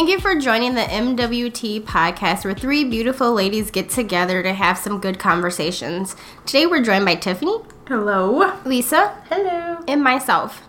[0.00, 4.78] Thank you for joining the MWT podcast where three beautiful ladies get together to have
[4.78, 6.16] some good conversations.
[6.46, 8.58] Today we're joined by Tiffany, Hello.
[8.64, 9.84] Lisa, Hello.
[9.86, 10.62] and myself.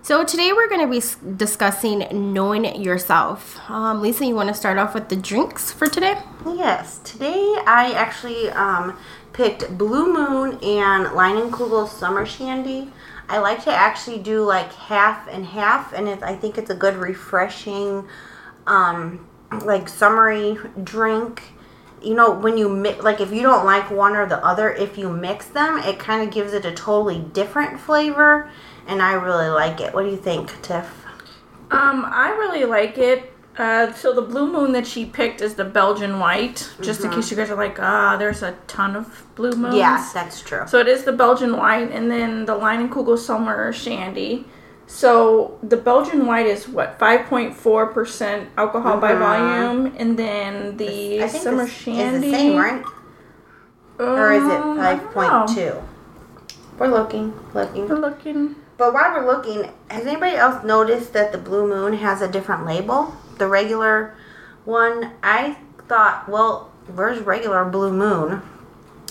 [0.00, 3.60] So today we're going to be discussing knowing yourself.
[3.68, 6.18] Um, Lisa, you want to start off with the drinks for today?
[6.46, 8.96] Yes, today I actually um,
[9.34, 12.90] picked Blue Moon and Leinenkugel Summer Shandy.
[13.28, 16.74] I like to actually do like half and half, and it, I think it's a
[16.74, 18.08] good refreshing,
[18.70, 19.26] um,
[19.64, 21.42] like summery drink.
[22.02, 24.96] You know, when you mix, like if you don't like one or the other, if
[24.96, 28.50] you mix them, it kind of gives it a totally different flavor,
[28.86, 29.92] and I really like it.
[29.92, 31.04] What do you think, Tiff?
[31.70, 33.30] Um, I really like it.
[33.58, 36.70] Uh, so the blue moon that she picked is the Belgian white.
[36.80, 39.74] Just in case you guys are like, ah, there's a ton of blue moons.
[39.74, 40.62] Yes, that's true.
[40.66, 44.46] So it is the Belgian white, and then the Leinenkugel Summer Shandy.
[44.90, 51.44] So the Belgian white is what 5.4% alcohol by volume, and then the I think
[51.44, 52.82] Summer this Shandy is the same, right?
[54.00, 55.44] Or is it Um, I five don't know.
[55.44, 55.82] point two?
[56.76, 57.88] We're looking, looking.
[57.88, 58.56] We're looking.
[58.78, 62.66] But while we're looking, has anybody else noticed that the Blue Moon has a different
[62.66, 63.14] label?
[63.38, 64.16] The regular
[64.64, 68.42] one, I thought, well, where's regular Blue Moon?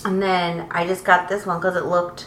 [0.04, 2.26] And then I just got this one because it looked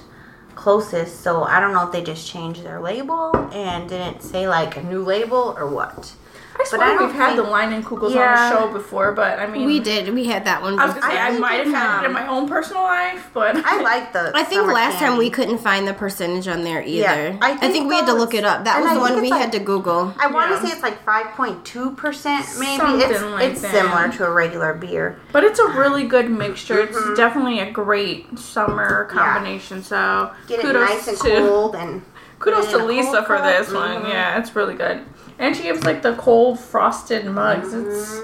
[0.55, 1.21] closest.
[1.21, 4.83] So I don't know if they just changed their label and didn't say like a
[4.83, 6.13] new label or what.
[6.59, 8.29] I swear I don't we've had the Leinenkugel's Yeah.
[8.35, 10.13] on the show before, but I mean, We did.
[10.13, 10.77] We had that one.
[10.79, 12.83] I was gonna say I I, might have had it in um, my own personal
[12.83, 14.31] life, but I like the.
[14.35, 16.99] I think summer last time we couldn't find the percentage on there either.
[16.99, 18.63] Yeah, I I think, think we had to look it up.
[18.65, 20.13] That was I the one we it's had to Google.
[20.19, 22.77] I want to say it's like 5.2% maybe.
[22.77, 23.71] Something it's like it's that.
[23.71, 25.19] similar to a regular beer.
[25.31, 26.85] But it's a really good mixture.
[26.85, 27.09] Mm-hmm.
[27.11, 29.83] It's definitely a great summer combination.
[29.83, 32.01] So Get it nice and to cold and
[32.43, 33.45] kudos to Lisa cold for cup.
[33.45, 34.03] this one.
[34.03, 34.09] Mhm.
[34.09, 35.01] Yeah, it's really good.
[35.39, 37.73] And she gives like the cold frosted mugs.
[37.73, 38.21] It's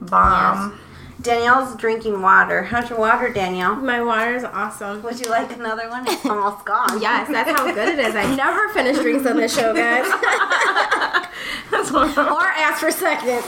[0.00, 0.78] bomb.
[1.20, 2.62] Danielle's drinking water.
[2.62, 3.74] How's your water, Danielle?
[3.74, 5.02] My water is awesome.
[5.02, 6.06] Would you like another one?
[6.06, 7.00] It's almost gone.
[7.00, 8.14] Yes, that's how good it is.
[8.14, 10.06] I never finish drinks on this show, guys.
[11.70, 13.46] That's what or ask for seconds.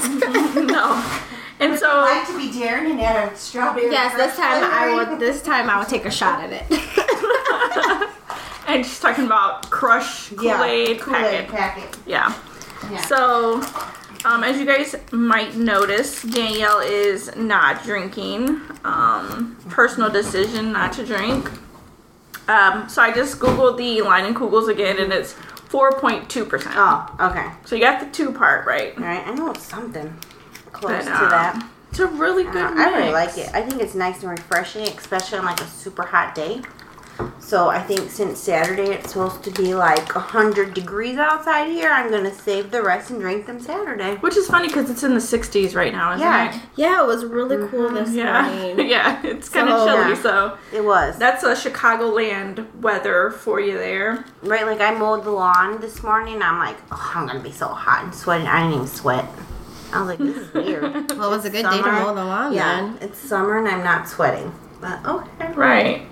[0.57, 1.03] no.
[1.59, 3.91] And Would so you like to be daring and add a strawberry?
[3.91, 5.09] yes, this time I flavoring?
[5.11, 5.17] will.
[5.19, 6.67] This time I will take a shot at it.
[8.71, 11.49] And she's talking about Crush Yeah, Kool-Aid, Kool-Aid packet.
[11.49, 11.99] packet.
[12.07, 12.35] Yeah.
[12.91, 13.03] Yeah.
[13.03, 13.63] So,
[14.25, 18.61] um, as you guys might notice, Danielle is not drinking.
[18.85, 21.51] Um, personal decision not to drink.
[22.49, 25.35] Um, so I just googled the Leinenkugel's again, and it's
[25.69, 26.63] 4.2%.
[26.75, 27.51] oh, okay.
[27.65, 28.97] So you got the two part right.
[28.97, 29.27] All right.
[29.27, 30.17] I know it's something
[30.73, 31.71] close But, to um, that.
[31.91, 33.51] It's a really good Uh, I really like it.
[33.53, 36.63] I think it's nice and refreshing, especially on like a super hot day.
[37.39, 42.09] So I think since Saturday it's supposed to be like 100 degrees outside here, I'm
[42.11, 44.17] going to save the rest and drink them Saturday.
[44.17, 46.55] Which is funny because it's in the 60s right now, isn't Yeah.
[46.55, 46.61] it?
[46.77, 47.77] Yeah, it was really mm-hmm.
[47.77, 48.43] cool this Yeah.
[48.43, 48.89] morning.
[48.89, 50.23] yeah, it's kind of So- chilly, Yeah.
[50.23, 51.19] so It was.
[51.19, 54.25] that's a Chicagoland weather for you there.
[54.43, 56.41] Right, like I mowed the lawn this morning.
[56.43, 58.47] I'm like, oh, I'm gonna be so hot and sweating.
[58.47, 59.27] I didn't even sweat.
[59.93, 61.11] I was like, this is weird.
[61.19, 62.99] Well, it was a good day to mow the lawn yeah, then.
[63.01, 64.53] it's summer and I'm not sweating.
[64.81, 65.53] But okay.
[65.55, 66.07] Right.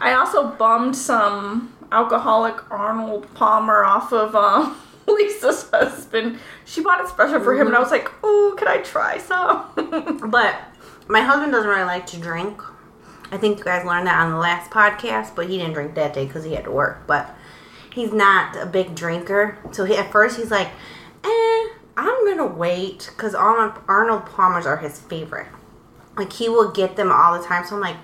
[0.00, 4.76] I also bummed some alcoholic Arnold Palmer off of um,
[5.06, 6.38] Lisa's husband.
[6.64, 10.20] She bought it special for him, and I was like, "Oh, can I try some?"
[10.30, 10.56] But
[11.08, 12.62] my husband doesn't really like to drink.
[13.32, 16.14] I think you guys learned that on the last podcast, but he didn't drink that
[16.14, 17.06] day because he had to work.
[17.06, 17.34] But
[17.92, 19.58] he's not a big drinker.
[19.72, 20.68] So he, at first he's like,
[21.24, 25.48] eh, I'm to wait because Arnold, Arnold Palmer's are his favorite.
[26.16, 27.64] Like he will get them all the time.
[27.64, 27.96] So I'm like,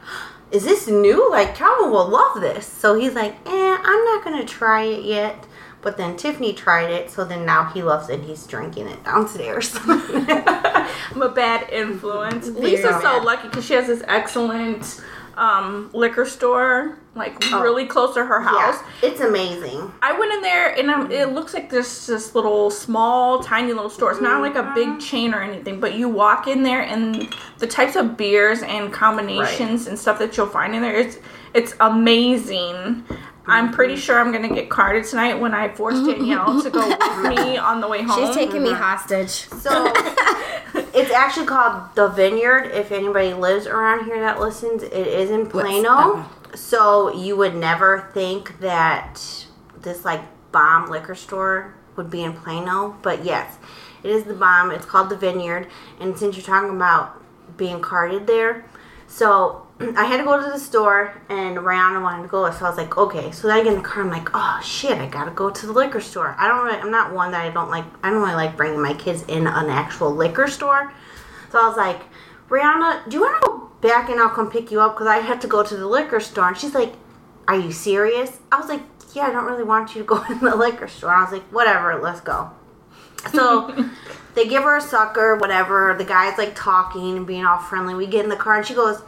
[0.50, 1.30] is this new?
[1.30, 2.66] Like Calvin will love this.
[2.66, 5.46] So he's like, eh, I'm not going to try it yet.
[5.82, 8.20] But then Tiffany tried it, so then now he loves it.
[8.22, 9.78] He's drinking it downstairs.
[9.84, 12.48] I'm a bad influence.
[12.48, 15.00] Lisa's so lucky because she has this excellent
[15.36, 17.60] um, liquor store, like Oh.
[17.62, 18.78] really close to her house.
[19.02, 19.92] Yeah, it's amazing.
[20.02, 23.90] I went in there and um, it looks like this this little small, tiny little
[23.90, 24.12] store.
[24.12, 27.66] It's not like a big chain or anything, but you walk in there and the
[27.66, 31.18] types of beers and combinations and stuff that you'll find in there, it's
[31.54, 33.04] it's amazing.
[33.48, 36.98] I'm pretty sure I'm gonna get carded tonight when I force Danielle to go with
[37.38, 38.26] me on the way home.
[38.26, 39.30] She's taking me hostage.
[39.60, 39.92] So
[40.96, 42.70] it's actually called the Vineyard.
[42.72, 46.24] If anybody lives around here that listens, it is in Plano.
[46.54, 49.46] So you would never think that
[49.78, 50.22] this like
[50.52, 53.58] bomb liquor store would be in Plano, but yes,
[54.02, 54.70] it is the bomb.
[54.70, 55.68] It's called the Vineyard,
[56.00, 57.22] and since you're talking about
[57.56, 58.64] being carded there,
[59.08, 62.68] So I had to go to the store, and Rihanna wanted to go, so I
[62.68, 63.30] was like, okay.
[63.30, 65.66] So then I get in the car, I'm like, oh shit, I gotta go to
[65.66, 66.34] the liquor store.
[66.38, 67.84] I don't really, I'm not one that I don't like.
[68.02, 70.92] I don't really like bringing my kids in an actual liquor store.
[71.50, 72.02] So I was like,
[72.48, 75.18] Rihanna, do you want to go back and I'll come pick you up because I
[75.18, 76.48] have to go to the liquor store?
[76.48, 76.94] And she's like,
[77.48, 78.38] are you serious?
[78.50, 78.82] I was like,
[79.14, 81.10] yeah, I don't really want you to go in the liquor store.
[81.10, 82.50] I was like, whatever, let's go.
[83.32, 83.72] So
[84.36, 85.94] they give her a sucker, whatever.
[85.98, 87.94] The guy's like talking and being all friendly.
[87.94, 89.02] We get in the car and she goes,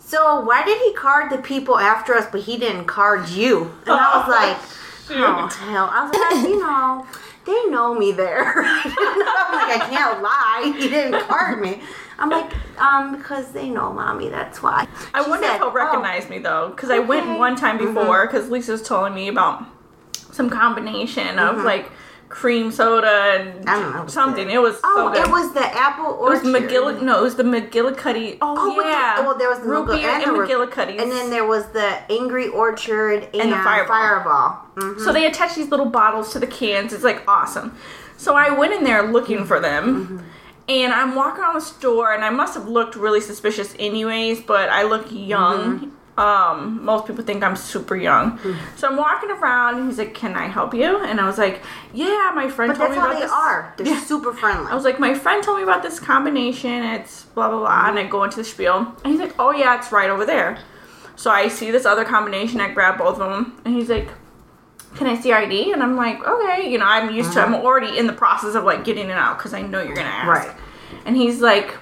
[0.00, 3.70] So why did he card the people after us, but he didn't card you?
[3.86, 4.56] And I was like,
[5.10, 5.88] Oh, hell.
[5.92, 7.06] I was like, You know,
[7.44, 8.42] they know me there.
[8.64, 10.74] I'm like, I can't lie.
[10.78, 11.80] He didn't card me.
[12.18, 14.86] I'm like, um, because they know mommy, that's why.
[15.12, 17.78] I She wonder said, if he'll "Oh." recognize me though, because I went one time
[17.78, 18.26] before.
[18.26, 19.64] Because Lisa's telling me about
[20.30, 21.90] some combination of like
[22.32, 23.68] cream soda Mm-hmm.
[23.68, 24.46] I don't know, it and something.
[24.46, 24.54] good.
[24.54, 25.28] It was Oh, so good.
[25.28, 26.46] it was the apple orchard.
[26.46, 26.62] It was.
[26.62, 27.02] McGill.
[27.02, 28.38] No, it was the McGillicuddy.
[28.40, 29.20] Oh, Oh, with the- yeah.
[29.20, 32.48] well, there was the root beer and, and root- And then there was the Angry
[32.48, 33.86] Orchard and, And the Fireball.
[33.96, 34.58] Fireball.
[34.76, 35.00] Mhm.
[35.04, 36.92] So they attach these little bottles to the cans.
[36.92, 37.76] It's like awesome.
[38.16, 40.24] So I went in there looking for them.
[40.68, 44.68] And I'm walking around the store and I must have looked really suspicious anyways, but
[44.70, 45.92] I look young.
[46.18, 48.38] Um, most people think I'm super young.
[48.76, 50.98] So I'm walking around and he's like, Can I help you?
[51.02, 51.62] And I was like,
[51.94, 53.32] Yeah, my friend But told that's me how about they this.
[53.32, 53.74] are.
[53.78, 54.00] They're Yeah.
[54.00, 54.70] super friendly.
[54.70, 56.82] I was like, my friend told me about this combination.
[56.84, 59.78] It's blah blah blah, and I go into the spiel, and he's like, oh yeah,
[59.78, 60.58] it's right over there.
[61.16, 62.60] So I see this other combination.
[62.60, 64.08] I grab both of them, and he's like,
[64.96, 65.72] can I see your ID?
[65.72, 67.40] And I'm like, okay, you know, I'm used to.
[67.40, 70.08] I'm already in the process of like getting it out because I know you're gonna
[70.08, 70.28] ask.
[70.28, 70.56] Right.
[71.06, 71.74] And he's like,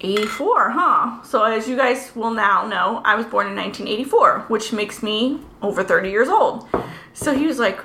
[0.00, 1.22] 84, huh?
[1.22, 5.40] So as you guys will now know, I was born in 1984, which makes me
[5.62, 6.68] over 30 years old.
[7.12, 7.80] So he was like,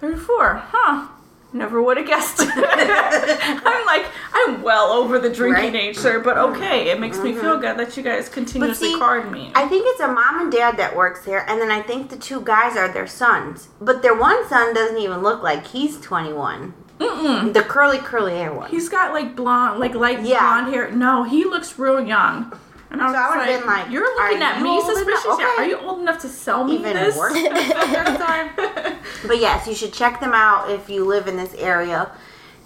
[0.00, 1.08] 34, huh?
[1.52, 2.36] Never would have guessed.
[2.40, 5.74] I'm like, I'm well over the drinking Right.
[5.74, 6.54] age, sir, but mm-hmm.
[6.54, 7.60] okay, it makes me feel mm-hmm.
[7.60, 9.50] good that you guys continuously see, card me.
[9.56, 12.16] I think it's a mom and dad that works here, and then I think the
[12.16, 13.68] two guys are their sons.
[13.80, 16.72] But their one son doesn't even look like he's 21.
[17.00, 17.52] Mm-mm.
[17.54, 18.70] The curly, curly hair one.
[18.70, 20.38] He's got like blonde, like light Yeah.
[20.40, 20.90] blonde hair.
[20.90, 22.52] No, he looks real young.
[22.90, 25.26] And I was So I like, been like, "You're looking at you me suspicious.
[25.26, 25.44] Okay.
[25.44, 27.32] Are you old enough to sell me Even this?" worse.
[29.26, 32.10] But yes, you should check them out if you live in this area.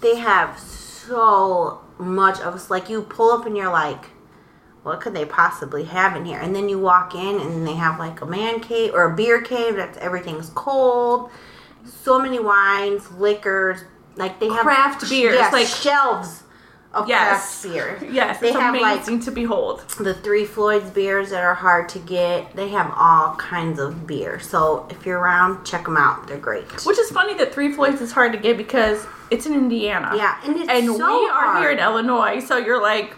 [0.01, 2.69] They have so much of us.
[2.69, 4.05] Like you pull up and you're like,
[4.83, 6.39] what could they possibly have in here?
[6.39, 9.41] And then you walk in and they have like a man cave or a beer
[9.41, 11.29] cave that's everything's cold.
[11.85, 13.83] So many wines, liquors.
[14.15, 16.43] Like they have Craft beers, yes, like- shelves
[16.93, 17.61] of Yes.
[17.61, 18.09] craft beer.
[18.09, 19.83] yes, They it's have, like, amazing to behold.
[19.99, 22.55] the Three Floyds beers that are hard to get.
[22.55, 24.39] They have all kinds of beer.
[24.39, 26.27] So if you're around, check them out.
[26.27, 26.63] They're great.
[26.85, 30.13] Which is funny that Three Floyds is hard to get because it's in Indiana.
[30.15, 31.61] Yeah, and it's and so we are hard.
[31.61, 33.13] here in Illinois, so you're like,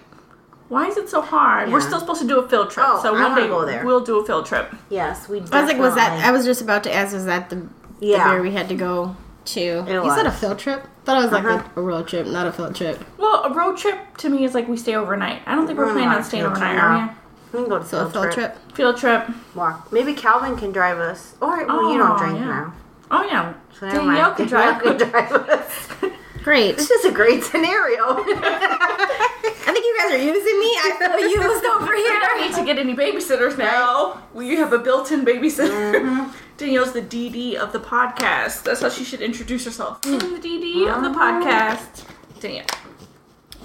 [0.69, 1.71] why is it so hard?
[1.71, 3.85] We're still supposed to do a field trip, Oh, so I one day go there.
[3.85, 4.73] we'll do a field trip.
[4.89, 5.38] Yes, we.
[5.38, 6.25] I was like, was that?
[6.25, 7.67] I was just about to ask, was that the,
[7.99, 8.23] Yeah.
[8.23, 9.15] the beer we had to go
[9.47, 9.59] to?
[9.88, 10.85] you said a field trip?
[11.05, 11.69] Thought it was like Uh-huh.
[11.75, 13.03] a, a road trip, not a field trip.
[13.17, 15.41] Well, a road trip to me is like we stay overnight.
[15.45, 17.13] I don't think we're We're planning on staying overnight, trip, are no.
[17.53, 18.57] We can go to So a field trip.
[18.68, 18.73] we?
[18.75, 19.27] Field trip.
[19.56, 19.92] Walk.
[19.92, 21.35] Maybe Calvin can drive us.
[21.42, 22.45] Or well, you don't Oh, drink yeah.
[22.45, 22.73] now.
[23.09, 24.35] Oh yeah, So never Danielle mind.
[24.37, 24.83] can drive.
[24.83, 25.87] Danielle can drive us.
[26.44, 26.77] Great.
[26.77, 28.04] this is a great scenario.
[28.07, 30.71] I think you guys are using me.
[30.80, 32.13] I feel used over here.
[32.13, 34.23] We don't need to get any babysitters now.
[34.33, 35.94] We have a built-in babysitter.
[35.95, 36.31] Mm-hmm.
[36.57, 38.64] Danielle's the DD of the podcast.
[38.64, 40.04] That's how she should introduce herself.
[40.04, 40.16] Hmm.
[40.16, 42.06] I'm the DD of the podcast.
[42.40, 42.66] Danielle.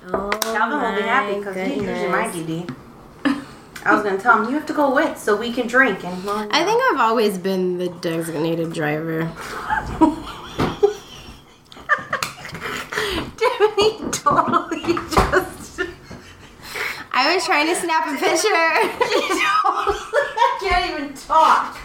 [0.09, 2.67] Oh, Calvin will be happy because he's usually my goodness.
[2.67, 2.77] DD.
[3.87, 6.23] I was gonna tell him you have to go with so we can drink and.
[6.25, 9.23] Well, I think I've always been the designated driver.
[13.37, 15.81] Tiffany totally just.
[17.15, 18.49] I was trying to snap a picture.
[19.65, 21.79] I can't even talk.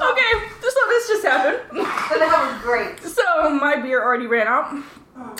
[0.00, 1.58] Okay, so this just happened.
[1.72, 3.00] But that was great.
[3.00, 4.72] So my beer already ran out,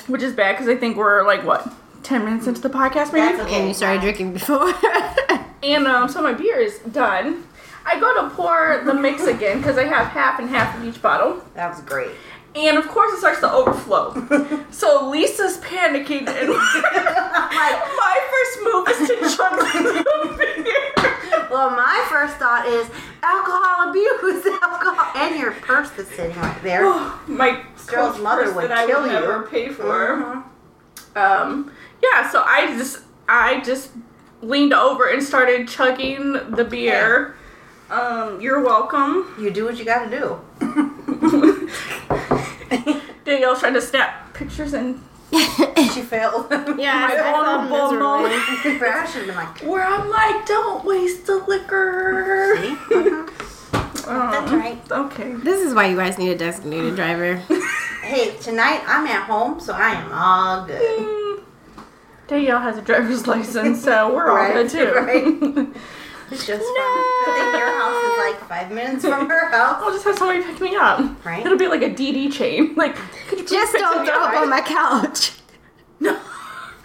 [0.09, 1.73] which is bad because I think we're like what
[2.03, 3.37] ten minutes into the podcast maybe.
[3.37, 3.61] That's okay.
[3.61, 4.73] and you started drinking before.
[5.61, 7.45] And um, so my beer is done.
[7.85, 11.03] I go to pour the mix again because I have half and half of each
[11.03, 11.43] bottle.
[11.55, 12.13] That was great.
[12.59, 14.13] And of course, it starts to overflow.
[14.71, 21.47] so Lisa's panicking, and my first move is to chug the beer.
[21.51, 22.89] Well, my first thought is
[23.23, 26.83] alcohol abuse, alcohol, and your purse is sitting right there.
[27.29, 29.21] my Girl's mother would that I kill would you.
[29.21, 30.45] never pay for.
[31.15, 31.17] Mhm.
[31.17, 31.73] Um,
[32.03, 33.91] yeah, so I just I just
[34.43, 37.37] leaned over and started chugging the beer.
[37.91, 39.33] Um, you're welcome.
[39.41, 40.39] You do what you gotta do.
[43.25, 45.01] Danielle's trying to snap pictures and
[45.93, 46.47] she failed.
[46.79, 48.79] yeah, I, I felt vulnerable miserably.
[48.79, 52.57] but I should have been like, Where I'm like, don't waste the liquor.
[52.57, 52.77] see?
[54.11, 54.81] Oh, That's right.
[54.91, 55.33] Okay.
[55.35, 57.37] This is why you guys need a designated driver.
[58.03, 61.01] Hey, tonight I'm at home, so I am all good.
[61.01, 61.43] Mm.
[62.27, 64.93] Danielle has a driver's license, so we're all Right, good too.
[64.95, 65.69] right.
[66.31, 67.25] It's just fun.
[67.25, 69.77] Good thing your house is like five minutes from her house.
[69.83, 71.25] I'll just have somebody pick me up.
[71.25, 71.45] Right.
[71.45, 72.75] It'll be like a DD chain.
[72.77, 72.95] Like,
[73.29, 74.43] could you please Just don't me throw up up?
[74.43, 75.33] on my couch.
[76.01, 76.13] No.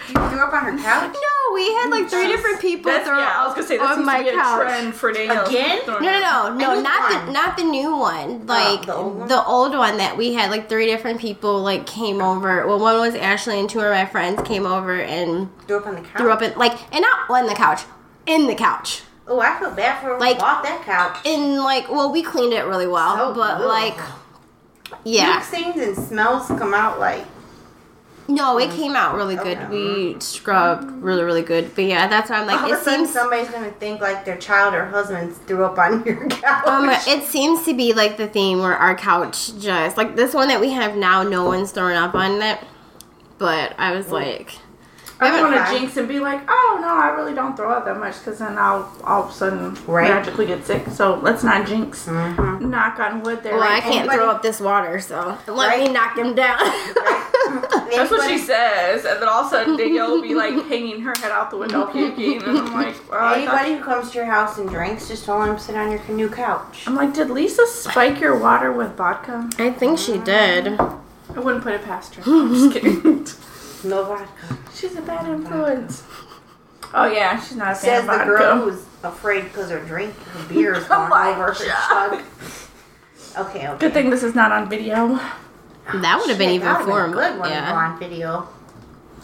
[0.09, 1.13] You threw up on her couch?
[1.13, 3.97] No, we had like three different people That's, throw yeah, I was gonna say that's
[3.99, 4.61] on my to be a couch.
[4.61, 5.45] trend for Danielle.
[5.47, 5.79] Again?
[5.87, 8.41] No, no, no, no, Any not the not the new one.
[8.41, 9.27] Oh, like the old one?
[9.29, 10.49] the old one that we had.
[10.51, 12.67] Like three different people like came over.
[12.67, 15.95] Well, one was Ashley and two of my friends came over and Threw up on
[15.95, 16.17] the couch?
[16.17, 17.81] threw up in like and not on the couch,
[18.25, 19.03] in the couch.
[19.27, 21.17] Oh, I feel bad for Like- bought that couch.
[21.25, 23.67] And like well, we cleaned it really well, So but good.
[23.67, 23.97] like
[25.03, 27.25] yeah, stains and smells come out like
[28.25, 29.57] no, it came out really good.
[29.57, 29.67] Okay.
[29.69, 31.75] We scrubbed really really good.
[31.75, 33.11] But yeah, that's why I'm like all of it seems.
[33.11, 36.65] somebody's gonna think like their child or husband threw up on your couch.
[36.65, 40.47] Um, it seems to be like the theme where our couch just like this one
[40.47, 42.59] that we have now, no one's throwing up on it.
[43.39, 44.53] But I was like,
[45.23, 47.85] I don't want to jinx and be like, oh no, I really don't throw up
[47.85, 50.09] that much because then I'll all of a sudden Right.
[50.09, 50.85] magically get sick.
[50.91, 52.05] So let's not jinx.
[52.07, 52.61] Mhm.
[52.61, 53.53] Knock on wood there.
[53.55, 55.87] well, I can't Anybody- throw up this water, so let Right.
[55.87, 56.57] me knock him down.
[57.93, 61.01] That's what she says, and then all of a sudden Danielle will be like hanging
[61.01, 64.11] her head out the window puking, and I'm like, well, I thought- Anybody who comes
[64.11, 66.83] to your house and drinks, just don't let them sit on your canoe couch.
[66.87, 69.49] I'm like, did Lisa spike your water with vodka?
[69.59, 70.79] I think she did.
[70.79, 72.23] I wouldn't put it past her.
[72.25, 73.27] I'm just kidding.
[73.83, 74.57] No vodka.
[74.73, 76.03] She's a bad influence.
[76.93, 78.25] Oh yeah, she's not a fan Says of the vodka.
[78.25, 82.11] girl who's afraid because her drink, her beer is Oh going my over her God.
[82.17, 82.23] chug.
[83.47, 83.77] Okay, okay.
[83.79, 85.19] Good thing this is not on video.
[85.93, 87.03] That would have been Shit, even that would've more.
[87.07, 88.47] been good one Yeah, on video.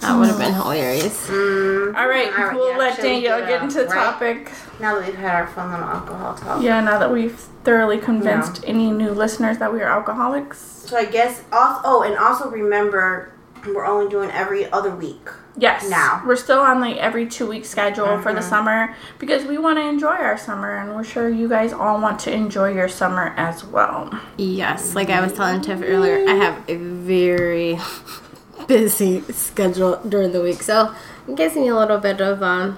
[0.01, 1.28] that would have been hilarious.
[1.28, 3.78] Mm, All right, All right, we'll yeah, let shall we Danielle get, get uh, into
[3.80, 3.94] the right?
[3.94, 4.51] topic.
[4.80, 6.62] now that we've had our fun little alcohol talk.
[6.63, 10.58] Yeah, now that we've thoroughly convinced any new listeners that we are alcoholics.
[10.60, 13.32] So I guess also oh, and also remember
[13.68, 15.28] we're only doing every other week.
[15.58, 15.89] Yes.
[15.89, 16.24] Now.
[16.25, 18.50] We're still on the every two week schedule for the Mhm.
[18.50, 22.20] summer because we want to enjoy our summer and we're sure you guys all want
[22.22, 24.10] to enjoy your summer as well.
[24.38, 27.78] Yes, like I was telling Tiff earlier, I have a very
[28.68, 30.94] busy schedule during the week, so
[31.28, 32.78] it gives me a little bit of um,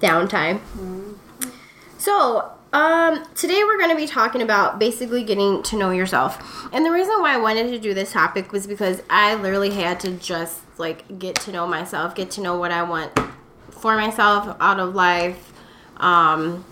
[0.00, 0.60] downtime.
[1.98, 6.68] So, um, today we're going to be talking about basically getting to know yourself.
[6.72, 9.98] And the reason why I wanted to do this topic was because I literally had
[10.00, 13.18] to just like get to know myself, get to know what I want
[13.70, 15.52] for myself out of life.
[15.96, 16.64] Um,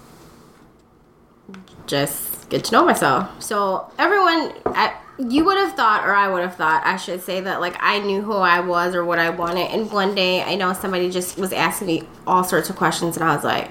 [1.86, 3.42] just get to know myself.
[3.42, 7.40] So everyone, I, you would have thought, or I would have thought, I should say
[7.40, 9.70] that like I knew who I was or what I wanted.
[9.70, 13.24] And one day, I know somebody just was asking me all sorts of questions, and
[13.28, 13.70] I was like,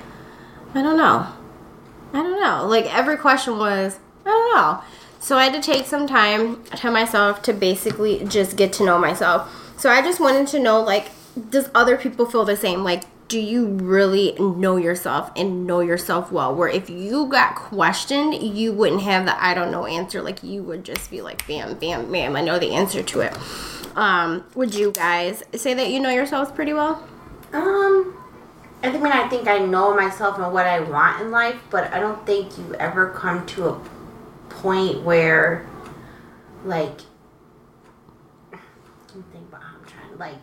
[0.73, 1.27] I don't know,
[2.17, 2.65] I don't know.
[2.65, 4.81] Like every question was, I don't know.
[5.19, 8.97] So I had to take some time to myself to basically just get to know
[8.97, 9.75] myself.
[9.77, 11.11] So I just wanted to know, like,
[11.49, 12.83] does other people feel the same?
[12.83, 16.55] Like, do you really know yourself and know yourself well?
[16.55, 20.21] Where if you got questioned, you wouldn't have the I don't know answer.
[20.21, 23.37] Like, you would just be like, bam, bam, bam, I know the answer to it.
[23.95, 27.05] Um, would you guys say that you know yourselves pretty well?
[27.53, 28.15] Um,
[28.83, 31.99] I mean I think I know myself and what I want in life, but I
[31.99, 33.81] don't think you ever come to a
[34.49, 35.65] point where,
[36.63, 37.01] like,
[38.51, 40.17] think about how I'm trying.
[40.17, 40.41] Like,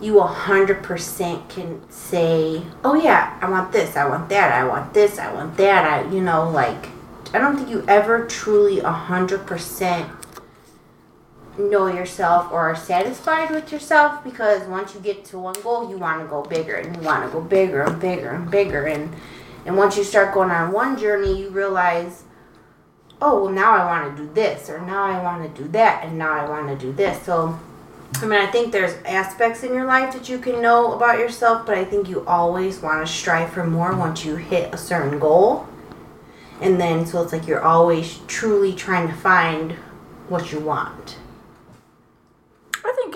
[0.00, 4.92] you hundred percent can say, "Oh yeah, I want this, I want that, I want
[4.92, 6.88] this, I want that." I, you know, like,
[7.32, 10.10] I don't think you ever truly hundred percent
[11.58, 15.96] know yourself or are satisfied with yourself because once you get to one goal you
[15.96, 18.86] want to go bigger and you want to go bigger and bigger and bigger.
[18.86, 19.14] And
[19.64, 22.24] and once you start going on one journey you realize
[23.22, 26.04] oh well now i want to do this or now i want to do that
[26.04, 27.22] and now i want to do this.
[27.22, 27.58] So
[28.16, 31.66] i mean i think there's aspects in your life that you can know about yourself
[31.66, 35.18] but i think you always want to strive for more once you hit a certain
[35.18, 35.66] goal.
[36.60, 39.72] And then so it's like you're always truly trying to find
[40.28, 41.18] what you want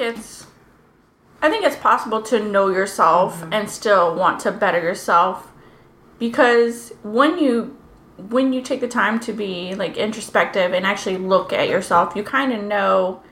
[0.01, 0.47] think it's
[1.43, 3.53] I think it's possible to know yourself mm-hmm.
[3.53, 5.51] and still want to better yourself
[6.19, 7.77] because when you
[8.29, 12.23] when you take the time to be like introspective and actually look at yourself, you
[12.23, 13.23] kind of know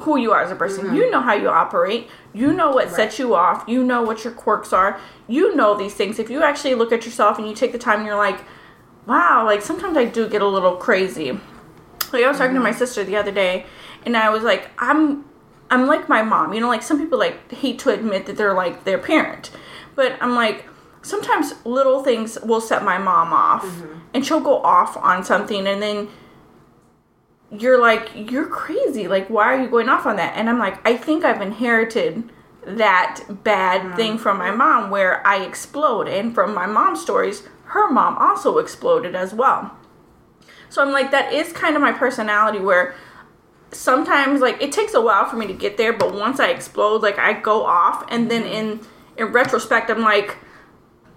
[0.00, 0.84] who you are as a person.
[0.84, 0.96] Mm-hmm.
[0.96, 2.10] You know how you operate.
[2.34, 3.64] You know what sets you off.
[3.66, 5.00] You know what your quirks are.
[5.26, 6.18] You know these things.
[6.18, 8.40] If you actually look at yourself and you take the time and you're like,
[9.06, 11.32] wow, like sometimes I do get a little crazy.
[11.32, 12.78] Like I was talking to my mm-hmm.
[12.78, 13.64] sister the other day
[14.04, 15.24] and I was like, I'm
[15.70, 16.52] I'm like my mom.
[16.52, 19.50] You know, like some people like hate to admit that they're like their parent.
[19.94, 20.66] But I'm like,
[21.02, 23.98] sometimes little things will set my mom off, mm-hmm.
[24.12, 26.08] and she'll go off on something, and then
[27.50, 29.08] you're like, you're crazy.
[29.08, 30.36] Like, why are you going off on that?
[30.36, 32.30] And I'm like, I think I've inherited
[32.64, 33.96] that bad mm-hmm.
[33.96, 36.08] thing from my mom where I explode.
[36.08, 39.76] And from my mom's stories, her mom also exploded as well.
[40.68, 42.96] So I'm like, that is kind of my personality where
[43.76, 47.02] sometimes like it takes a while for me to get there, but once I explode,
[47.02, 48.52] like I go off and then mm-hmm.
[48.52, 48.80] in
[49.18, 50.36] in retrospect I'm like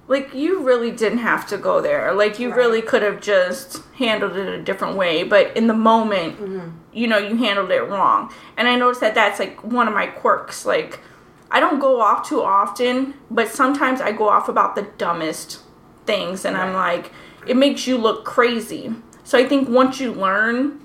[0.08, 2.14] like you really didn't have to go there.
[2.14, 6.40] Like you really could have just handled it a different way, but in the moment,
[6.40, 6.70] mm-hmm.
[6.92, 8.34] you know, you handled it wrong.
[8.58, 10.66] And I noticed that that's like one of my quirks.
[10.66, 11.00] Like
[11.52, 15.60] I don't go off too often, but sometimes I go off about the dumbest
[16.06, 17.12] things and I'm like
[17.48, 18.94] it makes you look crazy.
[19.24, 20.84] So I think once you learn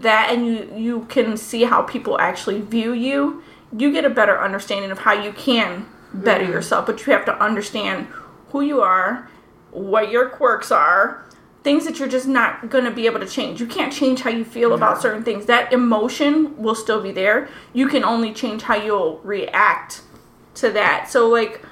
[0.00, 3.42] that and you you can see how people actually view you,
[3.76, 6.52] you get a better understanding of how you can better mm-hmm.
[6.52, 8.06] yourself, but you have to understand
[8.48, 9.28] who you are,
[9.70, 11.24] what your quirks are,
[11.62, 13.60] things that you're just not going to be able to change.
[13.60, 15.46] You can't change how you feel about certain things.
[15.46, 17.48] That emotion will still be there.
[17.72, 20.02] You can only change how you'll react
[20.56, 21.10] to that.
[21.10, 21.62] So like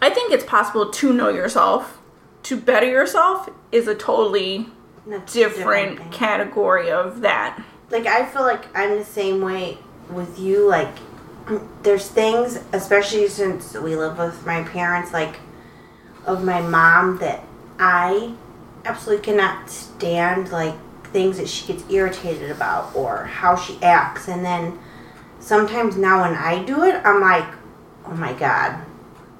[0.00, 1.98] I think it's possible to know yourself.
[2.44, 4.68] To better yourself is a totally
[5.08, 7.62] That's a different category of that.
[7.90, 9.78] like I feel like I'm the same way
[10.10, 10.68] with you.
[10.68, 10.94] Like
[11.82, 15.40] there's things, especially since we live with my parents, like
[16.26, 17.42] of my mom that
[17.78, 18.34] I
[18.84, 20.50] absolutely cannot stand.
[20.52, 20.74] Like
[21.06, 24.78] things that she gets irritated about or how she acts, and then
[25.40, 27.48] sometimes now when I do it, I'm like,
[28.04, 28.84] oh my god.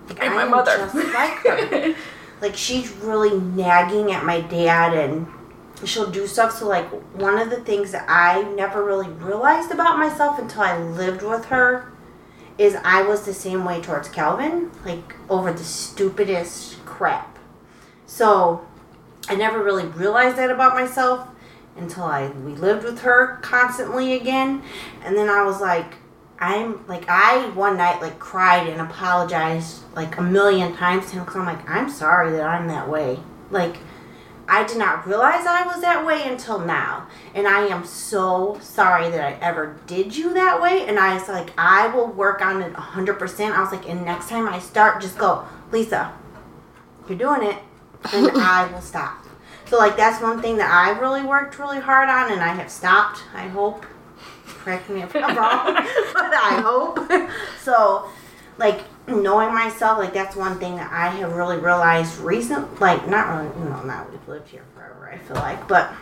[0.09, 0.75] Like, And my mother.
[0.79, 1.95] just like her.
[2.41, 5.27] like she's really nagging at my dad and
[5.85, 6.59] she'll do stuff.
[6.59, 10.79] So like one of the things that i never really realized about myself until i
[10.79, 11.93] lived with her
[12.57, 17.39] is i was the same way towards calvin like over the stupidest crap.
[18.07, 18.67] So
[19.29, 21.29] i never really realized that about myself
[21.77, 24.63] until i we lived with her constantly again.
[25.05, 25.95] And then i was like
[26.41, 31.25] i'm like i one night like cried and apologized like a million times to him
[31.25, 33.19] because i'm like i'm sorry that i'm that way.
[33.51, 33.79] Like
[34.49, 37.07] I did not realize I was that way until now.
[37.35, 40.87] And I am so sorry that I ever did you that way.
[40.87, 43.53] And I was like, I will work on it 100%.
[43.53, 46.13] I was like, and next time I start, just go, Lisa,
[47.09, 47.59] you're doing it.
[48.15, 49.27] And I will stop.
[49.67, 52.33] So, like, that's one thing that I really worked really hard on.
[52.33, 53.85] And I have stopped, I hope.
[54.47, 55.75] Correct me if I'm wrong.
[56.15, 57.01] but I hope.
[57.63, 58.09] so,
[58.57, 58.81] like
[59.11, 63.59] knowing myself like that's one thing that i have really realized recent like not really
[63.59, 65.93] you know not we've lived here forever i feel like but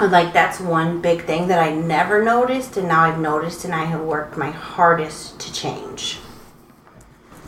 [0.00, 3.74] uh, like that's one big thing that i never noticed and now i've noticed and
[3.74, 6.18] i have worked my hardest to change.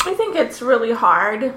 [0.06, 1.54] I think it's really hard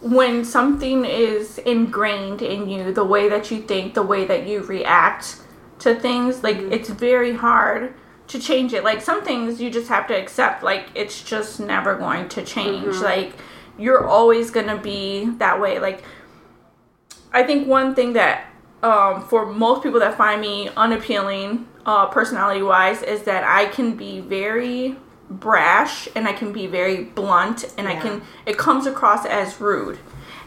[0.00, 4.62] when something is ingrained in you, the way that you think, the way that you
[4.62, 5.42] react
[5.80, 6.72] to things, like mm-hmm.
[6.72, 7.94] it's very hard
[8.32, 8.84] to change it.
[8.84, 12.96] Like some things you just have to accept, like it's just never going to change.
[12.96, 13.34] Like
[13.78, 15.78] you're always going to be that way.
[15.78, 16.02] Like
[17.32, 18.46] I think one thing that
[18.82, 23.96] um, for most people that find me unappealing, uh, personality wise, is that I can
[23.96, 24.96] be very
[25.30, 29.98] brash and I can be very blunt and I can, it comes across as rude.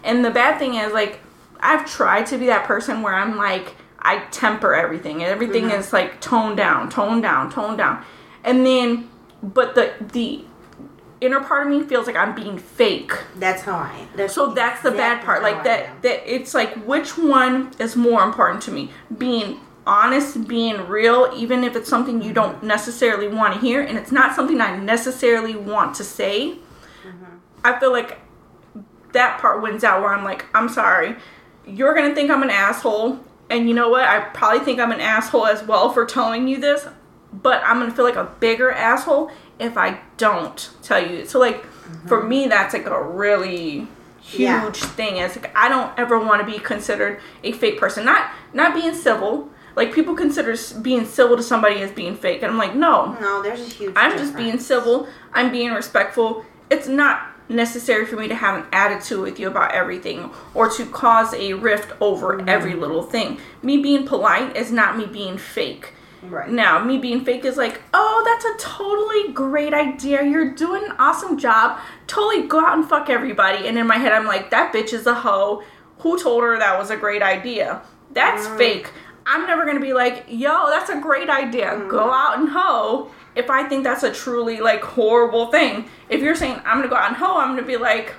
[0.03, 1.19] And the bad thing is, like,
[1.59, 5.79] I've tried to be that person where I'm like, I temper everything and everything mm-hmm.
[5.79, 8.05] is like toned down, toned down, toned down.
[8.43, 9.09] And then,
[9.41, 10.45] but the, the,
[11.21, 13.11] inner part of me feels like I'm being fake.
[13.37, 15.41] that's how i am that's So that's the bad part.
[15.41, 18.91] Like that that it's like which one is more important to me?
[19.17, 22.67] Being honest, being real, even if it's something you don't mm-hmm.
[22.67, 26.57] necessarily want to hear and it's not something I necessarily want to say.
[27.07, 27.37] Mm-hmm.
[27.63, 28.19] I feel like
[29.13, 31.15] that part wins out where I'm like, I'm sorry.
[31.65, 33.19] You're going to think I'm an asshole.
[33.49, 34.03] And you know what?
[34.05, 36.87] I probably think I'm an asshole as well for telling you this,
[37.31, 41.25] but I'm going to feel like a bigger asshole if I don't tell you.
[41.25, 41.63] So like
[42.07, 42.29] for mm-hmm.
[42.29, 43.87] me that's like a really
[44.19, 44.69] huge Yeah.
[44.71, 45.17] thing.
[45.17, 48.05] It's like I don't ever want to be considered a fake person.
[48.05, 49.49] Not not being civil.
[49.75, 53.41] Like people consider being civil to somebody as being fake, and I'm like, no, no
[53.41, 55.07] there's a huge I'm just being civil.
[55.33, 56.45] I'm being respectful.
[56.69, 60.85] It's not necessary for me to have an attitude with you about everything or to
[60.85, 62.49] cause a rift over mm-hmm.
[62.49, 63.39] every little thing.
[63.61, 65.93] Me being polite is not me being fake.
[66.23, 70.23] right Now, me being fake is like, oh, that's a totally great idea.
[70.23, 71.79] You're doing an awesome job.
[72.07, 73.67] Totally go out and fuck everybody.
[73.67, 75.63] And in my head, I'm like, that bitch is a hoe.
[75.99, 77.81] Who told her that was a great idea?
[78.11, 78.57] That's mm.
[78.57, 78.91] fake.
[79.27, 81.71] I'm never gonna be like, yo, that's a great idea.
[81.89, 82.13] Go mm-hmm.
[82.13, 83.11] out and hoe.
[83.35, 86.95] If I think that's a truly like horrible thing, if you're saying I'm gonna go
[86.95, 88.15] out and hoe, I'm gonna be like,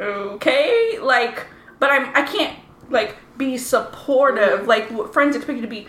[0.00, 1.46] okay, like,
[1.78, 2.58] but I'm I can't
[2.90, 4.60] like be supportive.
[4.60, 4.68] Mm-hmm.
[4.68, 5.86] Like what friends expect you to be.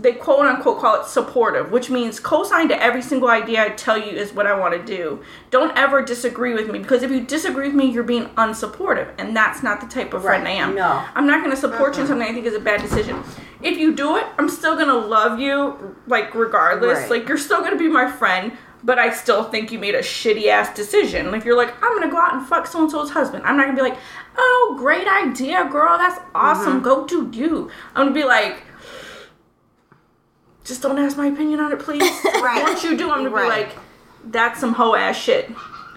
[0.00, 3.98] They quote unquote call it supportive, which means co-sign to every single idea I tell
[3.98, 5.22] you is what I want to do.
[5.50, 9.36] Don't ever disagree with me because if you disagree with me, you're being unsupportive, and
[9.36, 10.74] that's not the type of friend I am.
[10.74, 11.04] no.
[11.14, 13.22] I'm not going to support you in something I think is a bad decision.
[13.62, 17.00] If you do it, I'm still going to love you, like, regardless.
[17.00, 17.10] Right.
[17.10, 20.00] Like, you're still going to be my friend, but I still think you made a
[20.00, 21.34] shitty ass decision.
[21.34, 23.58] If you're like, I'm going to go out and fuck so and so's husband, I'm
[23.58, 23.98] not going to be like,
[24.38, 25.98] oh, great idea, girl.
[25.98, 26.80] That's awesome.
[26.80, 26.84] Mm-hmm.
[26.84, 27.70] Go do you.
[27.94, 28.62] I'm going to be like,
[30.64, 32.02] just don't ask my opinion on it, please.
[32.40, 32.62] Right.
[32.62, 33.76] Once you do, I'm going to be like,
[34.24, 35.50] that's some hoe ass shit.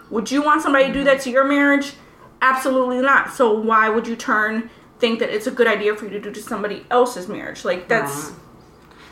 [0.10, 1.94] Would you want somebody to do that to your marriage?
[2.42, 3.32] Absolutely not.
[3.34, 6.32] So why would you turn think that it's a good idea for you to do
[6.32, 7.64] to somebody else's marriage?
[7.66, 8.40] Like that's Right.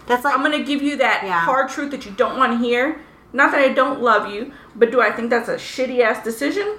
[0.07, 1.39] That's like I'm gonna give you that Yeah.
[1.39, 2.99] hard truth that you don't want to hear.
[3.33, 6.77] Not that I don't love you, but do I think that's a shitty ass decision?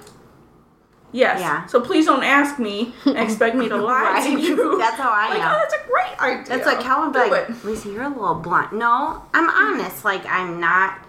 [1.13, 1.39] Yes.
[1.39, 1.65] Yeah.
[1.67, 4.77] So please don't ask me and expect me to lie to you.
[4.79, 5.55] That's how I like, am.
[5.55, 6.57] Oh, that's a great idea.
[6.57, 7.63] That's like Calvin be like, it.
[7.63, 8.73] Lisa, you're a little blunt.
[8.73, 10.03] No, I'm honest.
[10.03, 10.99] Like I'm not.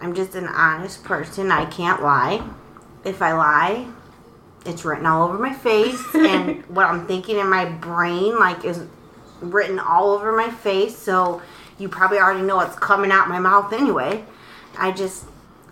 [0.00, 1.50] I'm just an honest person.
[1.50, 2.48] I can't lie.
[3.04, 3.86] If I lie,
[4.64, 8.82] it's written all over my face, and what I'm thinking in my brain, like, is
[9.40, 10.96] written all over my face.
[10.96, 11.42] So
[11.78, 14.24] you probably already know what's coming out my mouth anyway.
[14.78, 15.24] I just.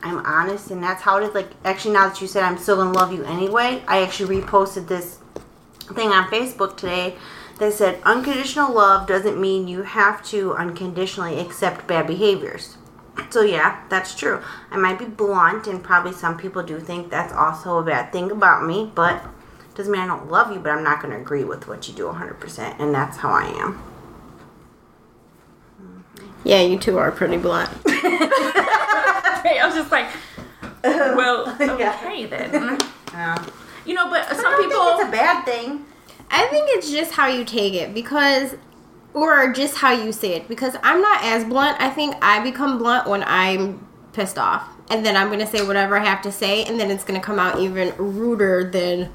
[0.03, 1.35] I'm honest, and that's how it is.
[1.35, 4.89] Like, actually, now that you said I'm still gonna love you anyway, I actually reposted
[4.89, 5.19] this
[5.95, 7.17] thing on Facebook today
[7.59, 12.77] that said unconditional love doesn't mean you have to unconditionally accept bad behaviors.
[13.31, 14.41] So yeah, that's true.
[14.71, 18.31] I might be blunt and probably some people do think that's also a bad thing
[18.31, 19.23] about me, but
[19.75, 22.05] doesn't mean I don't love you, but I'm not to agree with what you do
[22.05, 23.92] 100% and that's how I am.
[26.45, 27.71] Yeah, you two are pretty blunt.
[27.87, 30.07] I was just like,
[30.83, 31.97] well, Yeah.
[32.03, 32.79] okay then.
[33.13, 33.45] Yeah.
[33.85, 34.85] You know, but I some don't people.
[34.85, 35.85] think it's a bad thing.
[36.31, 38.55] I think it's just how you take it because,
[39.15, 40.49] or just how you say it.
[40.49, 41.81] Because I'm not as blunt.
[41.81, 44.69] I think I become blunt when I'm pissed off.
[44.91, 46.65] And then I'm going to say whatever I have to say.
[46.65, 49.11] And then it's going to come out even ruder than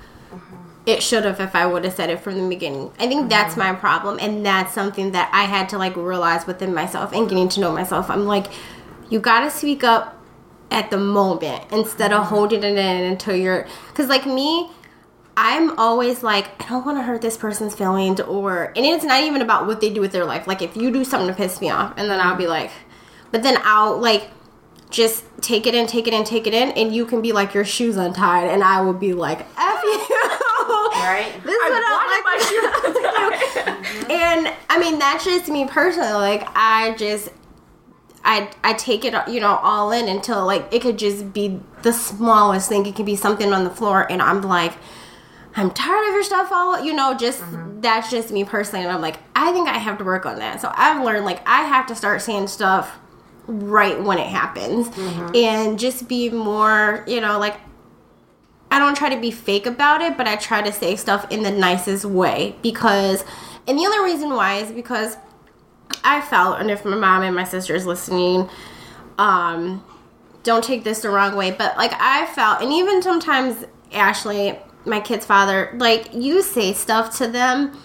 [0.88, 2.91] it should have if I would have said it from the beginning.
[2.97, 3.73] I think that's mm-hmm.
[3.73, 4.17] my problem.
[4.21, 7.73] And that's something that I had to like realize within myself and getting to know
[7.73, 8.10] myself.
[8.10, 8.47] I'm like,
[9.10, 10.17] you got to speak up
[10.71, 12.30] at the moment instead of mm-hmm.
[12.30, 13.67] holding it in until you're.
[13.89, 14.71] Because like me,
[15.36, 19.21] I'm always like, I don't want to hurt this person's feelings, or and it's not
[19.21, 20.47] even about what they do with their life.
[20.47, 22.52] Like if you do something to piss me off, and then I'll be mm-hmm.
[22.52, 22.71] like,
[23.32, 24.32] but then I'll like
[24.89, 27.54] just take it in, take it in, take it in, and you can be like
[27.54, 30.16] your shoes untied, and I will be like, f you.
[31.08, 31.43] Right.
[31.43, 32.24] This is what I wanted
[33.70, 36.12] my and I mean that's just me personally.
[36.12, 37.30] Like I just
[38.24, 41.93] I I take it you know all in until like it could just be the
[41.93, 42.86] smallest thing.
[42.86, 44.74] It could be something on the floor, and I'm like.
[45.60, 47.43] I'm tired of your stuff all you know just
[47.82, 50.62] that's just me personally and I'm like I think I have to work on that
[50.62, 53.00] so I've learned like I have to start saying stuff
[53.48, 54.88] right when it happens
[55.34, 57.60] and just be more you know like
[58.69, 61.43] I don't try to be fake about it, but I try to say stuff in
[61.43, 63.23] the nicest way because,
[63.67, 65.17] and the only reason why is because
[66.03, 68.49] I felt, and if my mom and my sister is listening,
[69.17, 69.84] um,
[70.43, 74.99] don't take this the wrong way, but like I felt, and even sometimes Ashley, my
[74.99, 77.77] kid's father, like you say stuff to them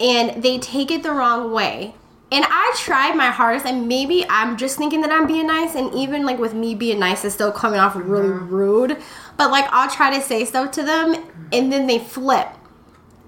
[0.00, 1.94] and they take it the wrong way.
[2.32, 5.94] And I tried my hardest, and maybe I'm just thinking that I'm being nice, and
[5.94, 9.00] even like with me being nice, it's still coming off really rude.
[9.36, 11.14] But like, I'll try to say stuff to them,
[11.52, 12.48] and then they flip.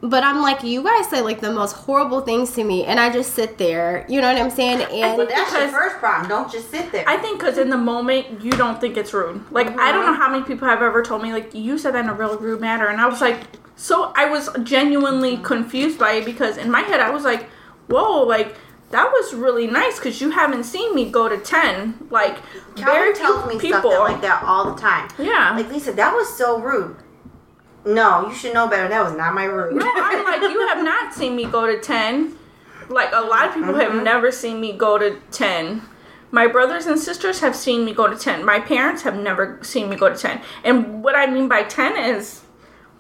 [0.01, 3.11] But I'm like, you guys say like the most horrible things to me, and I
[3.11, 4.07] just sit there.
[4.09, 4.83] You know what I'm saying?
[4.83, 6.29] And But that's your first problem.
[6.29, 7.05] Don't just sit there.
[7.09, 9.45] I think because in the moment you don't think it's rude.
[9.51, 10.23] Like I don't know uh-huh.
[10.23, 12.61] how many people have ever told me like you said that in a real rude
[12.61, 13.41] manner, and I was like,
[13.75, 17.49] so I was genuinely confused by it because in my head I was like,
[17.89, 18.55] whoa, like
[18.91, 22.07] that was really nice because you haven't seen me go to ten.
[22.11, 22.39] Like
[22.77, 23.91] very Calvin tells me few stuff people.
[23.91, 25.09] that, like that all the time.
[25.19, 25.55] Yeah.
[25.57, 26.97] Like Lisa, that was so rude.
[27.85, 28.89] No, you should know better.
[28.89, 29.77] That was not my rude.
[29.77, 32.37] No, I'm like, you have not seen me go to 10.
[32.91, 34.05] Like, a lot of people have mm-hmm.
[34.05, 35.83] never seen me go to 10.
[36.31, 38.45] My brothers and sisters have seen me go to 10.
[38.45, 40.43] My parents have never seen me go to 10.
[40.65, 42.43] And what I mean by 10 is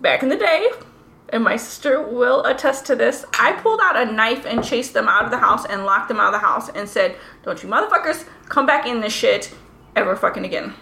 [0.01, 0.70] back in the day,
[1.31, 5.09] and my sister will attest to this, I pulled out a knife and chased them
[5.09, 7.69] out of the house and locked them out of the house and said, Don't you
[7.69, 9.55] motherfuckers come back in this shit
[9.97, 10.75] ever fucking again.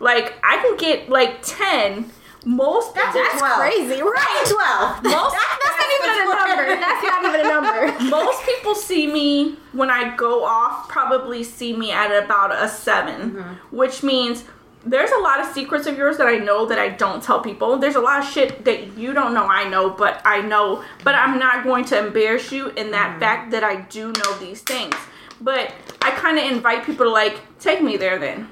[0.00, 2.10] Like, I can get like 10.
[2.44, 3.58] Most That's that's 12.
[3.58, 4.44] crazy, right?
[4.46, 5.02] Twelve.
[5.02, 6.80] most That's not even a number.
[6.80, 8.04] That's not even a number.
[8.10, 13.30] Most people see me when I go off, probably see me at about a 7
[13.32, 13.76] Mm-hmm.
[13.76, 14.44] which means
[14.86, 17.76] there's a lot of secrets of yours that I know that I don't tell people.
[17.76, 21.14] There's a lot of shit that you don't know I know, but I know, but
[21.14, 23.20] I'm not going to embarrass you in that Mm-hmm.
[23.20, 24.94] fact that I do know these things.
[25.40, 25.72] But
[26.02, 28.48] I kind of invite people to like take me there then.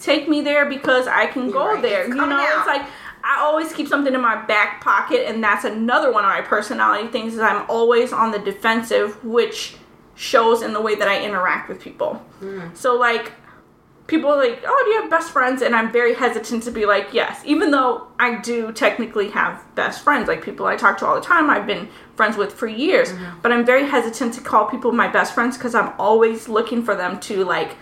[0.00, 1.82] Take me there because I can go right.
[1.82, 2.00] there.
[2.00, 2.58] It's You know, out.
[2.58, 2.82] it's like
[3.22, 7.08] I always keep something in my back pocket, and that's another one of my personality
[7.08, 7.34] things.
[7.34, 9.76] Is I'm always on the defensive, which
[10.14, 12.22] shows in the way that I interact with people.
[12.74, 13.32] So like,
[14.06, 16.86] people are like, "Oh, do you have best friends?" And I'm very hesitant to be
[16.86, 21.06] like, "Yes," even though I do technically have best friends, like people I talk to
[21.06, 21.50] all the time.
[21.50, 23.40] I've been friends with for years, mm-hmm.
[23.42, 26.94] but I'm very hesitant to call people my best friends because I'm always looking for
[26.94, 27.76] them to like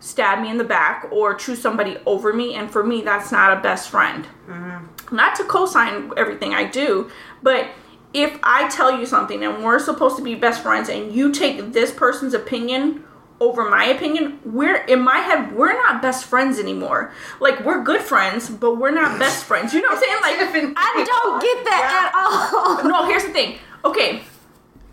[0.00, 2.54] stab me in the back or choose somebody over me.
[2.54, 4.26] And for me that's not a best friend.
[4.48, 5.16] Mm-hmm.
[5.16, 7.10] Not to co-sign everything i do.
[7.42, 7.68] But
[8.12, 11.72] if i tell you something and we're supposed to be best friends and you take
[11.72, 13.04] this person's opinion
[13.38, 17.12] over my opinion we're in my head we're not best friends anymore.
[17.40, 19.74] Like we're good friends but we're not best friends.
[19.74, 20.20] You know what i'm saying?
[20.22, 22.88] Like I don't get that at all.
[22.88, 23.58] no, here's the thing.
[23.84, 24.22] Okay,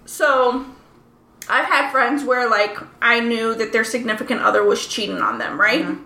[0.06, 0.66] so
[1.50, 5.60] I've had friends where like I knew that their significant other was cheating on them,
[5.60, 5.84] right?
[5.84, 6.04] Mm-hmm.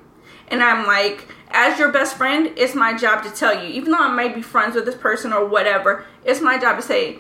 [0.50, 4.00] And I'm like, as your best friend, it's my job to tell you, even though
[4.00, 7.19] I might be friends with this person or whatever, it's my job to say,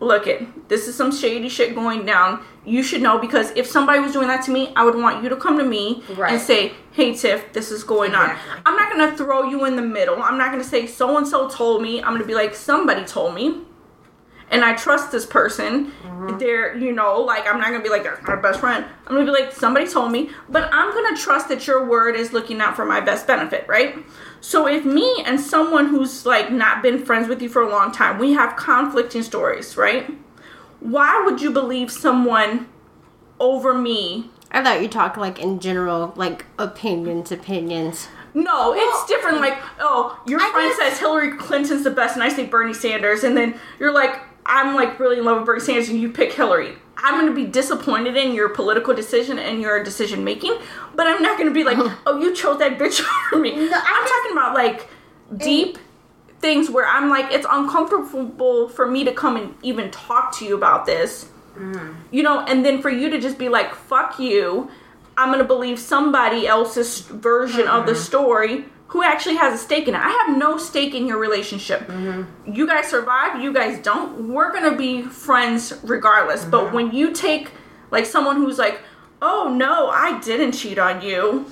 [0.00, 2.44] look it, this is some shady shit going down.
[2.64, 5.28] You should know because if somebody was doing that to me, I would want you
[5.30, 6.32] to come to me Right.
[6.32, 8.50] and say, hey Tiff, this is going Exactly.
[8.52, 8.62] on.
[8.66, 10.22] I'm not gonna throw you in the middle.
[10.22, 12.02] I'm not gonna say so and so told me.
[12.02, 13.62] I'm gonna be like, somebody told me
[14.50, 15.90] and I trust this person.
[16.04, 16.38] Mm-hmm.
[16.38, 18.84] They're, you know, like I'm not gonna be like that's my best friend.
[19.06, 22.32] I'm gonna be like somebody told me, but I'm gonna trust that your word is
[22.32, 23.96] looking out for my best benefit, right?
[24.46, 27.90] So if me and someone who's like not been friends with you for a long
[27.90, 30.08] time, we have conflicting stories, right?
[30.78, 32.68] Why would you believe someone
[33.40, 34.30] over me?
[34.52, 38.06] I thought you talked like in general, like opinions, opinions.
[38.34, 39.40] No, it's different.
[39.40, 42.72] Like, oh, your I friend guess- says Hillary Clinton's the best, and I say Bernie
[42.72, 46.10] Sanders, and then you're like, I'm like really in love with Bernie Sanders, and you
[46.10, 46.76] pick Hillary.
[46.96, 50.56] I'm gonna be disappointed in your political decision and your decision making,
[50.94, 53.52] but I'm not gonna be like, oh, you chose that bitch over me.
[53.52, 54.88] I I'm talking about like
[55.36, 55.78] deep
[56.40, 60.56] things where I'm like, it's uncomfortable for me to come and even talk to you
[60.56, 61.28] about this.
[62.10, 64.70] You know, and then for you to just be like, fuck you,
[65.16, 69.94] I'm gonna believe somebody else's version of the story who actually has a stake in
[69.94, 70.00] it.
[70.00, 71.86] I have no stake in your relationship.
[72.46, 74.32] You guys survive, you guys don't.
[74.32, 76.46] We're gonna be friends regardless.
[76.46, 77.50] But when you take
[77.90, 78.80] like someone who's like,
[79.20, 81.44] oh no, I didn't cheat on you,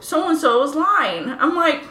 [0.00, 1.30] so and so is lying.
[1.30, 1.84] I'm like,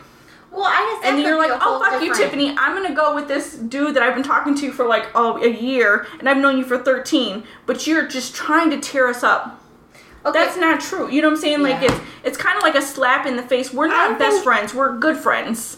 [0.52, 2.56] Well, I just and you're like, oh fuck you, Tiffany.
[2.56, 5.50] I'm gonna go with this dude that I've been talking to for like oh a
[5.50, 9.60] year, and I've known you for 13, but you're just trying to tear us up.
[10.30, 10.39] Okay.
[10.39, 11.10] That's not true.
[11.10, 11.62] You know what I'm saying?
[11.62, 11.92] Like Yeah.
[11.92, 13.74] it's it's kind of like a slap in the face.
[13.74, 14.74] We're not best think- friends.
[14.74, 15.78] We're good friends.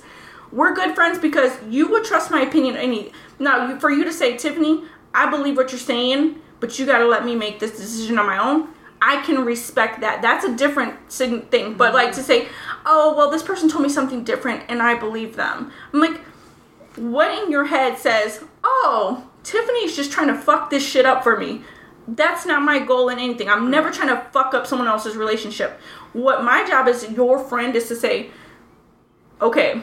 [0.51, 2.75] We're good friends because you would trust my opinion.
[2.75, 4.83] Any now for you to say, Tiffany,
[5.13, 8.25] I believe what you're saying, but you got to let me make this decision on
[8.25, 8.67] my own.
[9.01, 10.21] I can respect that.
[10.21, 11.41] That's a different thing.
[11.73, 11.93] But mm-hmm.
[11.95, 12.49] like to say,
[12.85, 15.71] oh well, this person told me something different, and I believe them.
[15.93, 16.21] I'm like,
[16.97, 21.37] what in your head says, oh, Tiffany's just trying to fuck this shit up for
[21.37, 21.63] me?
[22.07, 23.49] That's not my goal in anything.
[23.49, 25.79] I'm never trying to fuck up someone else's relationship.
[26.13, 28.31] What my job as your friend is to say,
[29.41, 29.81] okay,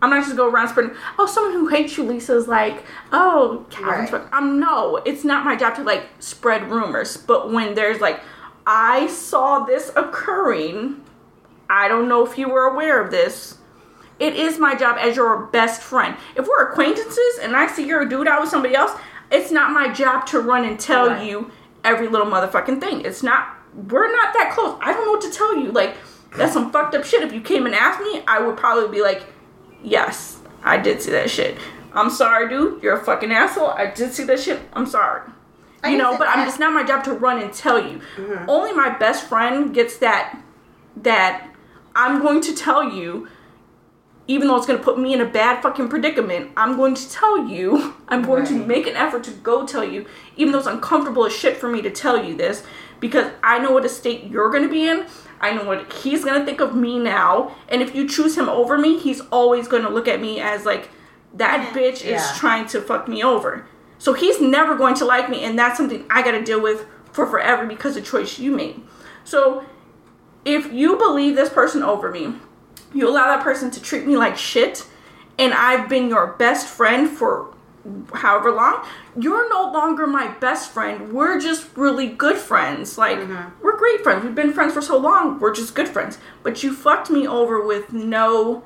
[0.00, 3.66] I'm not just go around spreading, oh, someone who hates you, Lisa, is like, oh,
[3.70, 4.22] Calvin's Right.
[4.22, 4.32] fuck.
[4.34, 7.16] Um, no, it's not my job to like spread rumors.
[7.16, 8.20] But when there's like,
[8.66, 11.02] I saw this occurring,
[11.68, 13.58] I don't know if you were aware of this.
[14.18, 16.16] It is my job as your best friend.
[16.36, 18.92] If we're acquaintances and I see you're a dude out with somebody else,
[19.30, 21.26] it's not my job to run and tell Right.
[21.26, 21.50] you
[21.84, 23.04] every little motherfucking thing.
[23.04, 24.78] It's not, we're not that close.
[24.80, 25.72] I don't know what to tell you.
[25.72, 25.96] Like,
[26.36, 27.22] that's some fucked up shit.
[27.22, 29.26] If you came and asked me, I would probably be like,
[29.82, 31.56] yes, I did see that shit.
[31.92, 32.82] I'm sorry, dude.
[32.82, 33.68] You're a fucking asshole.
[33.70, 34.60] I did see that shit.
[34.74, 35.30] I'm sorry.
[35.82, 38.00] I You know, guess but I'm it's not my job to run and tell you.
[38.16, 38.48] Mm-hmm.
[38.50, 40.42] Only my best friend gets that
[40.96, 41.48] that
[41.94, 43.28] I'm going to tell you
[44.28, 47.10] even though it's going to put me in a bad fucking predicament, I'm going to
[47.10, 47.94] tell you.
[48.08, 51.34] I'm going to make an effort to go tell you, even though it's uncomfortable as
[51.34, 52.62] shit for me to tell you this,
[53.00, 55.06] because I know what a state you're going to be in.
[55.40, 57.56] I know what he's going to think of me now.
[57.68, 60.66] And if you choose him over me, he's always going to look at me as
[60.66, 60.90] like,
[61.34, 63.66] that bitch is trying to fuck me over.
[63.98, 66.86] So he's never going to like me, and that's something I got to deal with
[67.12, 68.82] for forever because of choice you made.
[69.24, 69.64] So
[70.44, 72.34] if you believe this person over me,
[72.94, 74.86] you allow that person to treat me like shit,
[75.38, 77.54] and I've been your best friend for
[78.12, 78.84] however long,
[79.18, 81.12] you're no longer my best friend.
[81.12, 82.98] We're just really good friends.
[82.98, 83.62] Like, mm-hmm.
[83.62, 84.24] we're great friends.
[84.24, 85.38] We've been friends for so long.
[85.38, 86.18] We're just good friends.
[86.42, 88.64] But you fucked me over with no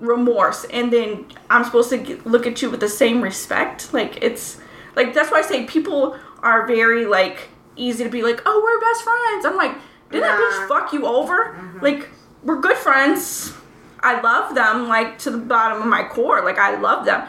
[0.00, 0.64] remorse.
[0.64, 3.92] And then I'm supposed to get, look at you with the same respect.
[3.92, 4.58] Like, it's
[4.94, 8.80] like, that's why I say people are very, like, easy to be like, oh, we're
[8.80, 9.46] best friends.
[9.46, 9.76] I'm like,
[10.10, 11.54] did that bitch fuck you over?
[11.54, 11.80] Mm-hmm.
[11.80, 12.08] Like,
[12.46, 13.52] we're good friends.
[14.00, 16.42] I love them, like, to the bottom of my core.
[16.42, 17.26] Like, I love them.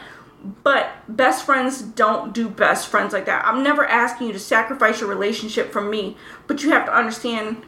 [0.62, 3.44] But best friends don't do best friends like that.
[3.44, 7.64] I'm never asking you to sacrifice your relationship for me, but you have to understand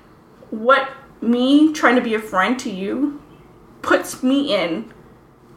[0.50, 0.88] what
[1.20, 3.20] me trying to be a friend to you
[3.82, 4.92] puts me in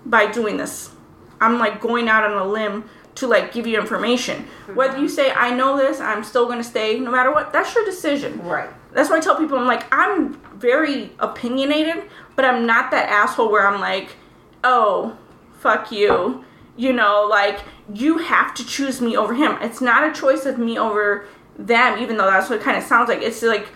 [0.05, 0.91] by doing this.
[1.39, 4.47] I'm like going out on a limb to like give you information.
[4.73, 5.03] Whether mm-hmm.
[5.03, 8.39] you say I know this, I'm still gonna stay no matter what, that's your decision.
[8.39, 8.69] Right.
[8.93, 12.03] That's why I tell people I'm like I'm very opinionated,
[12.35, 14.15] but I'm not that asshole where I'm like,
[14.63, 15.17] oh,
[15.59, 16.45] fuck you.
[16.75, 17.59] You know, like
[17.93, 19.57] you have to choose me over him.
[19.61, 21.27] It's not a choice of me over
[21.57, 23.21] them, even though that's what it kind of sounds like.
[23.21, 23.67] It's like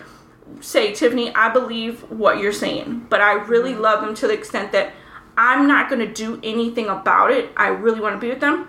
[0.60, 3.82] say, Tiffany, I believe what you're saying, but I really mm-hmm.
[3.82, 4.92] love them to the extent that
[5.36, 7.50] I'm not going to do anything about it.
[7.56, 8.68] I really want to be with them.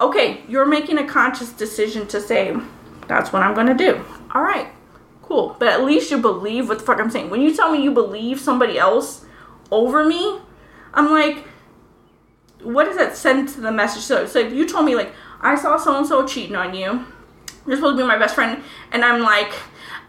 [0.00, 2.56] Okay, you're making a conscious decision to say,
[3.06, 4.04] that's what I'm going to do.
[4.34, 4.68] All right,
[5.28, 5.54] cool.
[5.58, 7.30] But at least you believe what the fuck I'm saying.
[7.30, 9.24] When you tell me you believe somebody else
[9.70, 10.40] over me,
[10.94, 11.44] I'm like,
[12.62, 14.02] what does that send to the message?
[14.02, 17.04] So, so if you told me, like, I saw so and so cheating on you,
[17.66, 19.52] you're supposed to be my best friend, and I'm like,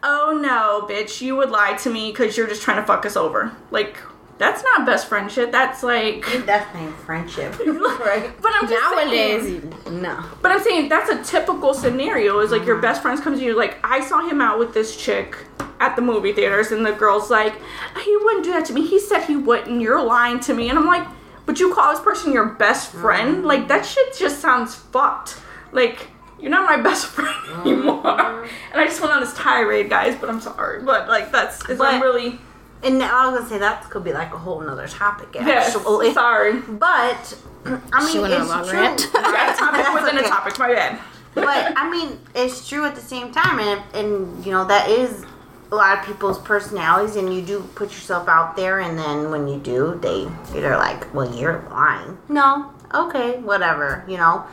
[0.01, 3.17] oh no, bitch, you would lie to me because you're just trying to fuck us
[3.17, 3.55] over.
[3.69, 3.97] Like,
[4.39, 5.51] that's not best friend shit.
[5.51, 6.65] That's like, That's
[7.03, 7.59] friendship.
[7.59, 8.31] right.
[8.41, 10.23] but I'm just Nowadays, saying, No.
[10.41, 12.39] but I'm saying that's a typical scenario.
[12.39, 12.81] Is like your mm-hmm.
[12.81, 15.37] best friends comes to you like, I saw him out with this chick
[15.81, 17.53] at the movie theaters, and the girl's like,
[18.01, 18.87] he wouldn't do that to me.
[18.87, 19.81] He said he wouldn't.
[19.81, 21.05] You're lying to me, and I'm like,
[21.45, 23.01] but you call this person your best mm-hmm.
[23.01, 23.45] friend?
[23.45, 25.37] Like that shit just sounds fucked.
[25.71, 26.07] Like.
[26.41, 28.01] You're not my best friend anymore.
[28.01, 28.71] Mm-hmm.
[28.71, 30.81] And I just went on this tirade, guys, but I'm sorry.
[30.81, 32.39] But like that's is I'm really
[32.83, 35.29] And I was gonna say that could be like a whole nother topic.
[35.33, 35.73] yes,
[36.13, 36.59] sorry.
[36.61, 38.79] But I mean, She went on a it's long true.
[38.79, 39.07] rant.
[39.13, 40.29] Yeah, topic That's within a okay.
[40.29, 40.99] topic, my bad.
[41.35, 45.25] but I mean, it's true at the same time, and and you know that is
[45.71, 49.47] a lot of people's personalities, and you do put yourself out there, and then when
[49.47, 54.45] you do, they they're like, "Well, you're lying." No, okay, whatever, you know.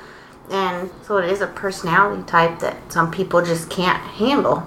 [0.51, 4.63] And so it is a personality type that some people just can't handle.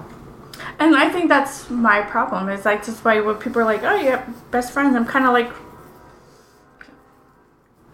[0.78, 2.48] And I think that's my problem.
[2.48, 5.32] Is like just why when people are like, "Oh, yeah, best friends," I'm kind of
[5.32, 5.50] like,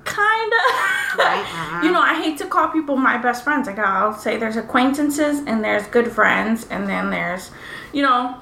[0.04, 1.18] kind of.
[1.18, 3.66] Right, you know, I hate to call people my best friends.
[3.66, 7.50] Like I'll say there's acquaintances and there's good friends, and then there's,
[7.92, 8.40] you know,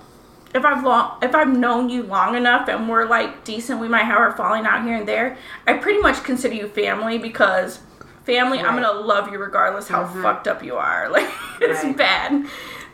[0.54, 4.04] if I've long if I've known you long enough and we're like decent, we might
[4.04, 5.36] have our falling out here and there.
[5.66, 7.80] I pretty much consider you family because
[8.24, 10.22] family, I'm gonna love you regardless how mm-hmm.
[10.22, 11.10] fucked up you are.
[11.14, 11.96] Like it's Right.
[11.96, 12.46] bad.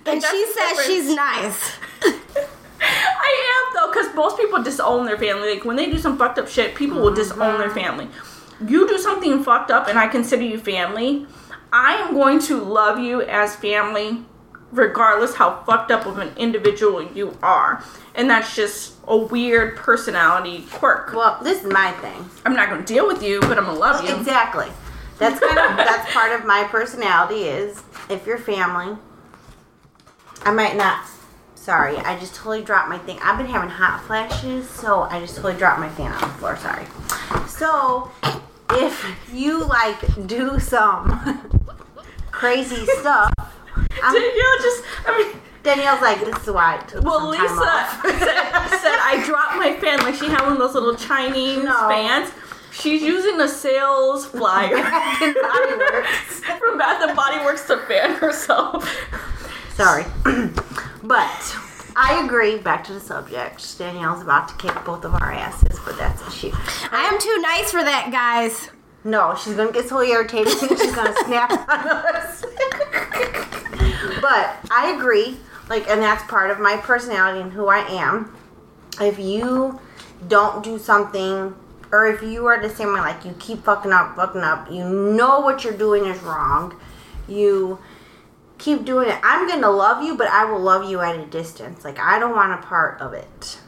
[0.06, 1.76] And she says she's nice.
[2.82, 5.54] I am though, because most people disown their family.
[5.54, 7.78] Like when they do some fucked up shit, people will disown their mm-hmm.
[7.78, 8.08] family.
[8.66, 11.26] You do something fucked up, and I consider you family.
[11.72, 14.24] I am going to love you as family,
[14.72, 17.84] regardless how fucked up of an individual you are.
[18.14, 21.14] And that's just a weird personality quirk.
[21.14, 22.28] Well, this is my thing.
[22.44, 24.14] I'm not going to deal with you, but I'm going to love you.
[24.14, 24.68] Exactly.
[25.18, 28.96] That's kind of that's part of my personality is if you're family,
[30.42, 31.04] I might not.
[31.54, 33.18] Sorry, I just totally dropped my thing.
[33.22, 36.56] I've been having hot flashes, so I just totally dropped my fan on the floor.
[36.56, 36.86] Sorry.
[37.46, 38.10] So,
[38.72, 41.50] if you like do some
[42.30, 43.32] crazy stuff,
[44.02, 48.78] I'm, Danielle just, I mean, Danielle's like, this is why I took well, Lisa said,
[48.80, 49.98] said I dropped my fan.
[49.98, 51.88] Like she had one of those little Chinese No.
[51.88, 52.32] fans.
[52.72, 54.76] She's using a sales flyer.
[56.58, 58.88] From Bath and Body Works to fan herself.
[59.74, 60.04] Sorry.
[61.02, 61.56] but
[61.96, 63.78] I agree, back to the subject.
[63.78, 66.52] Danielle's about to kick both of our asses, but that's a she.
[66.90, 68.70] I am too nice for that, guys.
[69.02, 72.44] No, she's gonna get so irritated she's gonna snap on us.
[74.20, 78.36] but I agree, like, and that's part of my personality and who I am.
[79.00, 79.80] If you
[80.28, 81.54] don't do something,
[81.92, 84.84] or if you are the same way, like you keep fucking up, fucking up, you
[84.84, 86.78] know what you're doing is wrong,
[87.26, 87.78] you
[88.60, 89.18] keep doing it.
[89.22, 91.84] I'm gonna love you, but I will love you at a distance.
[91.84, 93.58] Like I don't want a part of it,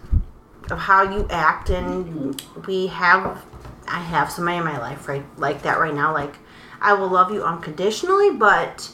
[0.71, 2.63] of how you act, and mm-hmm.
[2.67, 3.45] we have
[3.89, 6.13] I have somebody in my life right like that right now.
[6.13, 6.37] Like
[6.81, 8.91] I will love you unconditionally, but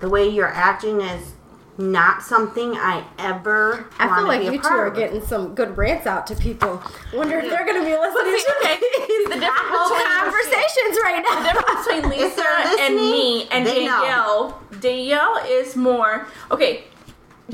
[0.00, 1.34] the way you're acting is
[1.78, 3.86] not something I ever.
[3.98, 6.82] I feel like you two are getting some good rants out to people.
[7.14, 11.24] Wonder if they're going to be listening see, okay, to see, the between- conversations right
[11.26, 11.52] now.
[11.52, 12.44] difference between Lisa
[12.80, 13.72] and me and know.
[13.74, 14.62] Danielle.
[14.80, 16.84] Danielle is more okay.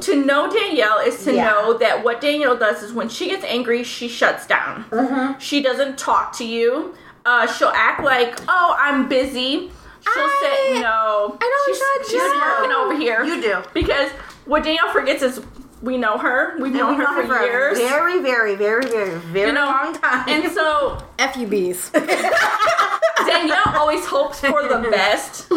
[0.02, 1.44] To know Danielle is to Yeah.
[1.50, 4.84] know that what Danielle does is when she gets angry, she shuts down.
[4.90, 5.38] Mm-hmm.
[5.38, 6.94] She doesn't talk to you.
[7.24, 9.70] Uh, she'll act like, "Oh, I'm busy."
[10.14, 12.40] She'll I- say, "No, I don't she's, shut she's down.
[12.40, 13.62] working over here." You do.
[13.74, 14.10] because
[14.46, 15.40] what Danielle forgets is
[15.82, 16.58] we know her.
[16.60, 17.78] We've known We've her for a years.
[17.78, 20.28] very, very, very, very, very you know, long time.
[20.28, 21.92] and so FUBs.
[23.26, 25.50] Danielle always hopes for the best,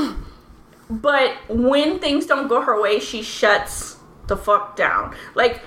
[0.89, 3.97] but when things don't go her way, she shuts
[4.27, 5.15] the fuck down.
[5.35, 5.61] Like,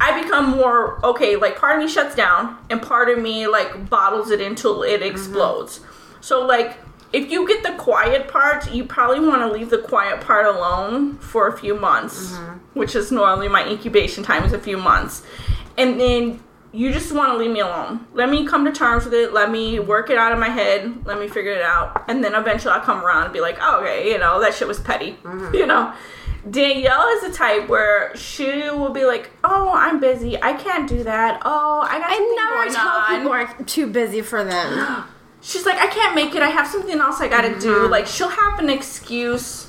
[0.00, 1.36] I become more okay.
[1.36, 5.00] Like, part of me shuts down, and part of me like bottles it until it
[5.00, 5.10] mm-hmm.
[5.10, 5.80] explodes.
[6.20, 6.78] So, like,
[7.12, 11.18] if you get the quiet part, you probably want to leave the quiet part alone
[11.18, 12.78] for a few months, mm-hmm.
[12.78, 15.24] which is normally my incubation time is a few months,
[15.76, 16.42] and then
[16.72, 18.06] you just want to leave me alone.
[18.14, 19.32] Let me come to terms with it.
[19.32, 21.04] Let me work it out of my head.
[21.04, 22.04] Let me figure it out.
[22.06, 24.68] And then eventually I'll come around and be like, oh, okay, you know, that shit
[24.68, 25.18] was petty.
[25.24, 25.52] Mm-hmm.
[25.52, 25.92] You know?
[26.48, 30.40] Danielle is the type where she will be like, oh, I'm busy.
[30.40, 31.42] I can't do that.
[31.44, 33.16] Oh, I got to I never tell on.
[33.16, 35.06] people are too busy for them.
[35.42, 36.42] She's like, I can't make it.
[36.42, 37.74] I have something else I gotta do.
[37.74, 37.90] Mm-hmm.
[37.90, 39.68] Like, she'll have an excuse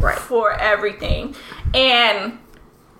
[0.00, 0.18] Right.
[0.18, 1.34] for everything.
[1.74, 2.38] And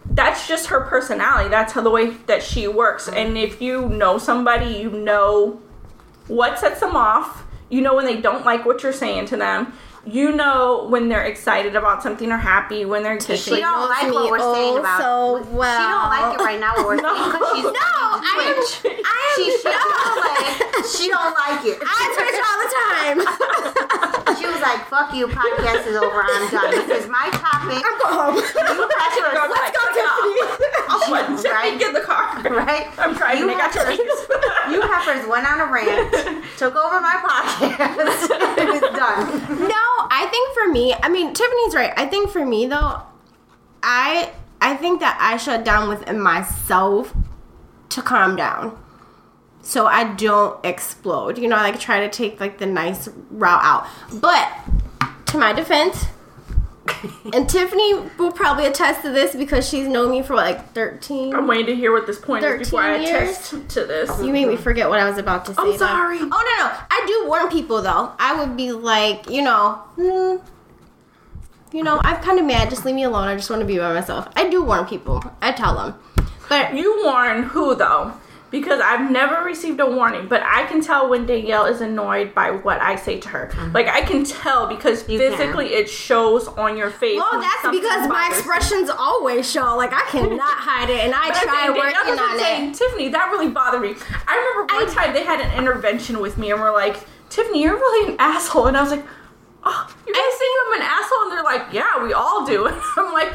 [0.06, 1.48] that's just her personality.
[1.48, 3.06] That's how the way that she works.
[3.06, 3.16] Mm-hmm.
[3.16, 5.60] And if you know somebody, you know
[6.28, 7.44] what sets them off.
[7.70, 9.72] You know when they don't like what you're saying to them.
[10.04, 12.84] You know when they're excited about something or happy.
[12.84, 15.00] When they're just She don't knows like me what we're saying oh about.
[15.00, 15.78] so well.
[15.78, 16.74] She don't like it right now.
[16.74, 17.14] What we're No.
[17.14, 18.54] saying because she's No, I am.
[18.58, 18.98] Twitch.
[19.06, 19.36] I am.
[19.38, 19.78] She, she, no.
[20.26, 20.58] like,
[20.90, 21.78] she don't like it.
[21.86, 23.18] I twitch all the time.
[24.42, 26.18] She was like, "Fuck you, podcast is over.
[26.24, 26.70] I'm done.
[26.88, 28.34] This is my topic." I'm going home.
[28.42, 28.42] You
[28.90, 29.50] pressure us.
[29.54, 30.34] Let's go, Tiffany.
[31.10, 31.26] what?
[31.26, 31.78] Tiffany, Right.
[31.78, 32.40] get the car.
[32.42, 32.86] Right?
[32.98, 34.06] I'm trying You I got have- your
[34.72, 37.96] You heifers went on a rant, took over my podcast.
[38.74, 39.68] it's done.
[39.68, 41.92] No, I think for me, I mean Tiffany's right.
[41.96, 43.02] I think for me though,
[43.82, 47.12] I I think that I shut down within myself
[47.90, 48.78] to calm down.
[49.64, 51.38] So I don't explode.
[51.38, 53.86] You know, I like try to take like the nice route out.
[54.12, 54.48] But
[55.26, 56.06] to my defense,
[57.32, 61.34] and Tiffany will probably attest to this because she's known me for like 13.
[61.34, 64.10] I'm waiting to hear what this point is before I attest to this.
[64.20, 65.62] You made me forget what I was about to say.
[65.62, 65.76] I'm though.
[65.76, 66.18] sorry.
[66.20, 68.12] Oh no no, I do warn people though.
[68.18, 70.36] I would be like, you know, hmm,
[71.76, 72.70] you know, I'm kind of mad.
[72.70, 73.28] Just leave me alone.
[73.28, 74.28] I just want to be by myself.
[74.36, 75.22] I do warn people.
[75.40, 75.94] I tell them,
[76.48, 78.12] but You warn who though?
[78.52, 82.50] Because I've never received a warning, but I can tell when Danielle is annoyed by
[82.52, 83.48] what I say to her.
[83.52, 83.72] Mm-hmm.
[83.72, 85.32] Like I can tell because You can.
[85.32, 87.16] physically it shows on your face.
[87.18, 88.34] well, that's because my you.
[88.34, 89.74] expressions always show.
[89.76, 90.38] Like I cannot
[90.68, 92.74] hide it, and I But try saying, working on saying, it.
[92.76, 93.94] Tiffany, that really bothered me.
[94.28, 96.96] I remember one time they had an intervention with me and were like,
[97.30, 98.66] Tiffany, you're really an asshole.
[98.66, 99.04] And I was like,
[99.64, 101.22] oh, you guys think I'm an asshole?
[101.22, 102.66] And they're like, yeah, we all do.
[102.72, 103.32] And I'm like,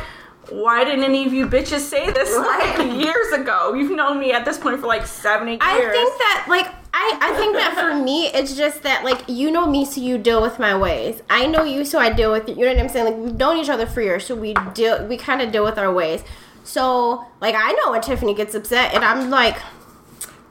[0.50, 3.74] why didn't any of you bitches say this like years ago?
[3.74, 7.18] You've known me at this point for like seven, eight I think that like I,
[7.22, 10.41] I think that for me it's just that like you know me so you deal
[10.41, 11.22] with my ways.
[11.30, 12.56] I know you so I deal with you.
[12.56, 13.06] You know what I'm saying?
[13.06, 15.78] Like we've known each other for years, so we deal we kind of deal with
[15.78, 16.24] our ways.
[16.64, 19.58] So like I know when Tiffany gets upset and I'm like,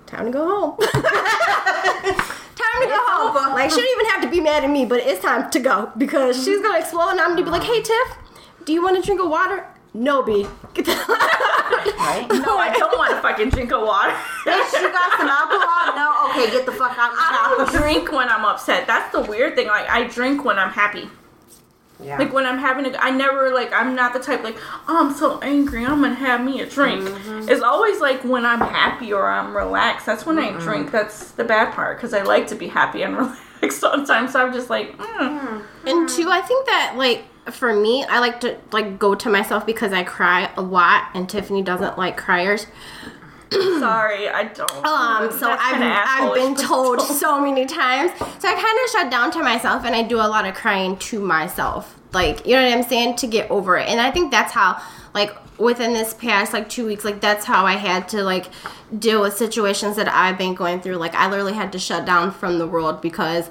[0.06, 0.78] time to go home.
[0.92, 3.36] time to go home.
[3.36, 3.54] over.
[3.54, 5.90] Like she don't even have to be mad at me, but it's time to go
[5.96, 8.16] because she's gonna explode and I'm gonna be like, hey Tiff,
[8.66, 9.66] do you want a drink of water?
[9.96, 10.46] No, B.
[10.74, 10.92] Get the-
[11.98, 12.26] Right?
[12.30, 14.12] no, I don't want to fucking drink a water.
[14.44, 15.96] Bitch, you got some alcohol?
[15.96, 16.30] No?
[16.30, 17.76] Okay, get the fuck out of I the don't house.
[17.80, 18.86] drink when I'm upset.
[18.86, 19.66] That's the weird thing.
[19.66, 21.08] Like I drink when I'm happy.
[22.02, 22.18] Yeah.
[22.18, 25.14] Like when I'm having a, I never like I'm not the type like oh, I'm
[25.14, 27.02] so angry I'm gonna have me a drink.
[27.08, 27.48] Mm-hmm.
[27.48, 30.04] It's always like when I'm happy or I'm relaxed.
[30.06, 30.90] That's when I drink.
[30.92, 33.80] That's the bad part because I like to be happy and relaxed.
[33.80, 35.62] Sometimes So I'm just like mm.
[35.86, 39.66] And two, I think that like for me, I like to like go to myself
[39.66, 42.66] because I cry a lot, and Tiffany doesn't like criers.
[43.52, 44.84] sorry I don't.
[44.84, 48.10] Um, so That's I've I've been told so many times.
[48.18, 50.96] So I kind of shut down to myself, and I do a lot of crying
[50.96, 51.98] to myself.
[52.12, 53.88] Like you know what I'm saying to get over it.
[53.88, 54.82] And I think that's how
[55.14, 58.46] like within this past like two weeks, like that's how I had to like
[58.98, 60.96] deal with situations that I've been going through.
[60.96, 63.50] Like I literally had to shut down from the world because.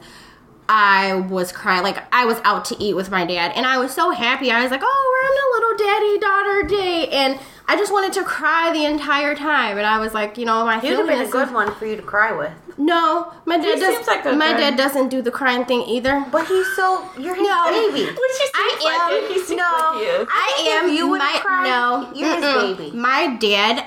[0.68, 1.84] I was crying.
[1.84, 4.52] Like I was out to eat with my dad, and I was so happy.
[4.52, 8.14] I was like, "Oh, we're on a little daddy daughter day," and I just wanted
[8.14, 11.08] to cry the entire time, and I was like, you know, my He would have
[11.08, 12.52] been a good one for you to cry with.
[12.78, 14.06] No, my dad does.
[14.08, 16.26] like my good- dad doesn't do the crying thing either.
[16.32, 17.66] But he's so you're his No.
[17.70, 18.06] baby.
[18.06, 19.32] Which he seems I like am- it.
[19.32, 19.64] He seems no.
[19.80, 20.28] like he is.
[20.30, 20.90] I think am.
[20.90, 22.78] you would've my, cried, no, you're his mm-mm.
[22.78, 22.98] baby.
[22.98, 23.86] My dad.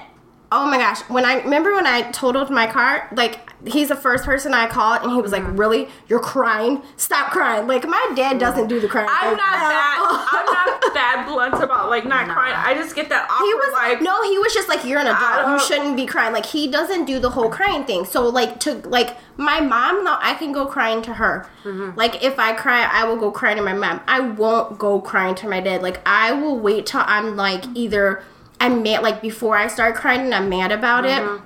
[0.51, 1.01] Oh my gosh!
[1.11, 5.03] When I remember when I totaled my car, like he's the first person I called,
[5.03, 5.57] and he was like, Mm-hmm.
[5.57, 5.89] "Really?
[6.09, 6.83] You're crying?
[6.97, 9.09] Stop crying!" Like my dad doesn't do the crying.
[9.11, 10.29] I'm thing not at that.
[10.33, 12.55] I'm not that blunt about like not crying.
[12.57, 14.01] I just get that awkward He was like.
[14.03, 15.49] no, he was just like you're an adult.
[15.49, 16.33] You shouldn't be crying.
[16.33, 18.05] Like he doesn't do the whole crying thing.
[18.05, 21.49] So like to like my mom, no, I can go crying to her.
[21.65, 21.97] Mm-hmm.
[21.99, 24.01] Like if I cry, I will go crying to my mom.
[24.09, 25.83] I won't go crying to my dad.
[25.83, 28.23] Like I will wait till I'm like either
[28.61, 31.37] I'm mad like before I start crying and I'm mad about Mm-hmm.
[31.37, 31.43] it.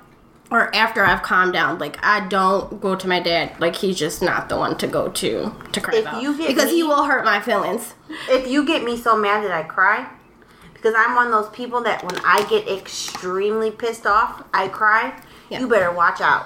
[0.53, 3.59] Or after I've calmed down, like I don't go to my dad.
[3.59, 6.47] Like he's just not the one to go to to cry If about you get
[6.47, 7.95] because he will hurt my feelings.
[8.29, 10.07] If you get me so mad that I cry,
[10.75, 15.19] because I'm one of those people that when I get extremely pissed off, I cry.
[15.49, 15.59] Yeah.
[15.59, 16.45] You better watch out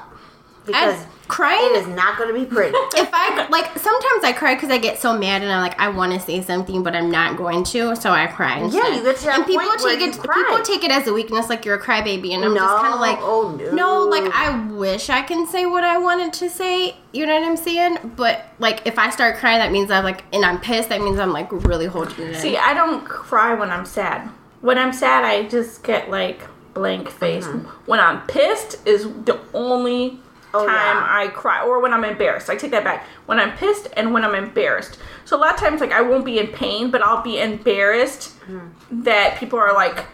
[0.67, 2.75] because crying it is not going to be pretty.
[2.95, 5.89] if I like sometimes I cry because I get so mad and I'm like I
[5.89, 8.59] want to say something but I'm not going to, so I cry.
[8.59, 8.95] Instead.
[8.95, 10.31] you get to that and people point where take you it.
[10.31, 12.99] People take it as a weakness, like you're a crybaby, and I'm just kind of
[12.99, 14.03] like, oh, no.
[14.03, 16.95] like I wish I can say what I wanted to say.
[17.13, 18.13] You know what I'm saying?
[18.15, 20.89] But like if I start crying, that means I'm like, and I'm pissed.
[20.89, 22.35] That means I'm like really holding it in.
[22.35, 24.29] See, I don't cry when I'm sad.
[24.61, 26.41] When I'm sad, I just get like
[26.77, 27.45] blank face.
[27.45, 27.67] Mm-hmm.
[27.89, 30.19] When I'm pissed is the only
[30.53, 31.07] Oh, time yeah.
[31.09, 32.49] I cry, or when I'm embarrassed.
[32.49, 33.05] I take that back.
[33.25, 34.97] When I'm pissed and when I'm embarrassed.
[35.25, 38.31] So a lot of times, like I won't be in pain, but I'll be embarrassed
[38.45, 38.67] hmm.
[38.91, 40.05] that people are like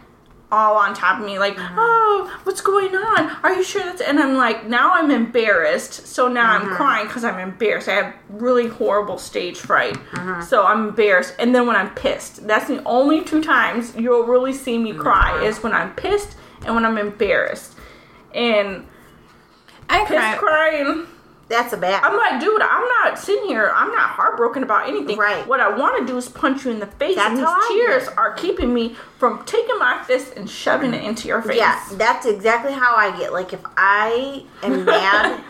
[0.54, 1.76] all on top of me, like, mm-hmm.
[1.78, 3.30] oh, what's going on?
[3.44, 4.02] Are you sure that's?
[4.02, 6.06] And I'm like, now I'm embarrassed.
[6.06, 6.76] So now I'm mm-hmm.
[6.76, 7.90] crying because I'm embarrassed.
[7.90, 9.96] I have really horrible stage fright.
[9.96, 10.44] Mm-hmm.
[10.44, 11.34] So I'm embarrassed.
[11.40, 15.44] And then when I'm pissed, that's the only two times you'll really see me cry
[15.44, 17.76] is when I'm pissed and when I'm embarrassed.
[18.36, 18.86] And
[19.90, 20.38] I pissed cry.
[20.38, 21.08] crying.
[21.50, 22.04] That's a bad.
[22.04, 23.72] I'm like, dude, I'm not sitting here.
[23.76, 25.18] I'm not heartbroken about anything.
[25.18, 25.46] Right.
[25.46, 27.16] What I want to do is punch you in the face.
[27.16, 28.18] That's and these tears get.
[28.18, 31.58] are keeping me from taking my fist and shoving it into your face.
[31.58, 33.34] Yeah, that's exactly how I get.
[33.34, 35.44] Like if I am mad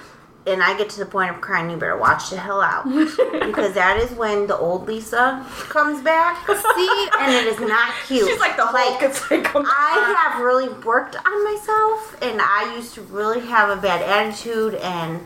[0.45, 3.73] and I get to the point of crying, you better watch the hell out because
[3.75, 6.45] that is when the old Lisa comes back.
[6.47, 8.27] See, and it is not cute.
[8.27, 9.01] She's like the Hulk.
[9.01, 13.69] It's like, oh I have really worked on myself, and I used to really have
[13.69, 15.21] a bad attitude, and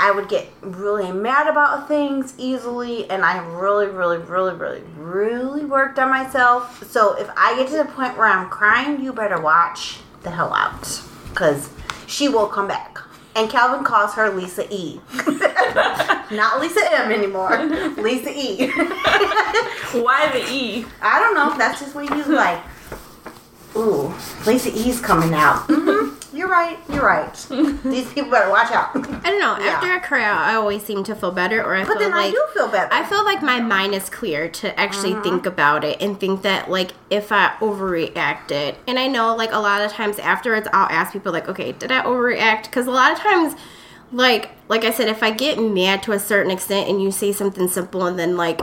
[0.00, 5.64] I would get really mad about things easily, and I really, really, really, really, really
[5.64, 6.84] worked on myself.
[6.90, 10.52] So if I get to the point where I'm crying, you better watch the hell
[10.52, 11.70] out, because
[12.06, 12.98] she will come back.
[13.34, 15.00] And Calvin calls her Lisa E.
[16.30, 17.56] Not Lisa M anymore.
[17.96, 18.68] Lisa E.
[19.92, 20.84] Why the E?
[21.00, 21.56] I don't know.
[21.56, 22.60] That's just what he's like.
[23.76, 24.12] Ooh,
[24.46, 25.64] Lisa E's coming out.
[25.68, 26.78] hmm You're right.
[26.90, 27.32] You're right.
[27.84, 28.94] These people better watch out.
[28.94, 29.58] I don't know.
[29.58, 29.72] Yeah.
[29.72, 32.26] After I cry, I always seem to feel better, or I But feel then like
[32.26, 32.92] I do feel better.
[32.92, 35.22] I feel like my mind is clear to actually mm-hmm.
[35.22, 39.58] think about it and think that like if I overreacted, and I know like a
[39.58, 42.64] lot of times afterwards I'll ask people like, okay, did I overreact?
[42.64, 43.54] Because a lot of times,
[44.12, 47.32] like like I said, if I get mad to a certain extent and you say
[47.32, 48.60] something simple and then like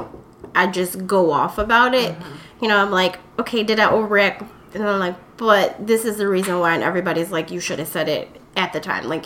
[0.53, 2.63] I just go off about it, mm-hmm.
[2.63, 4.47] you know, I'm like, okay, did I overreact?
[4.75, 7.87] And I'm like, but this is the reason why, and everybody's like, you should have
[7.87, 9.25] said it at the time, like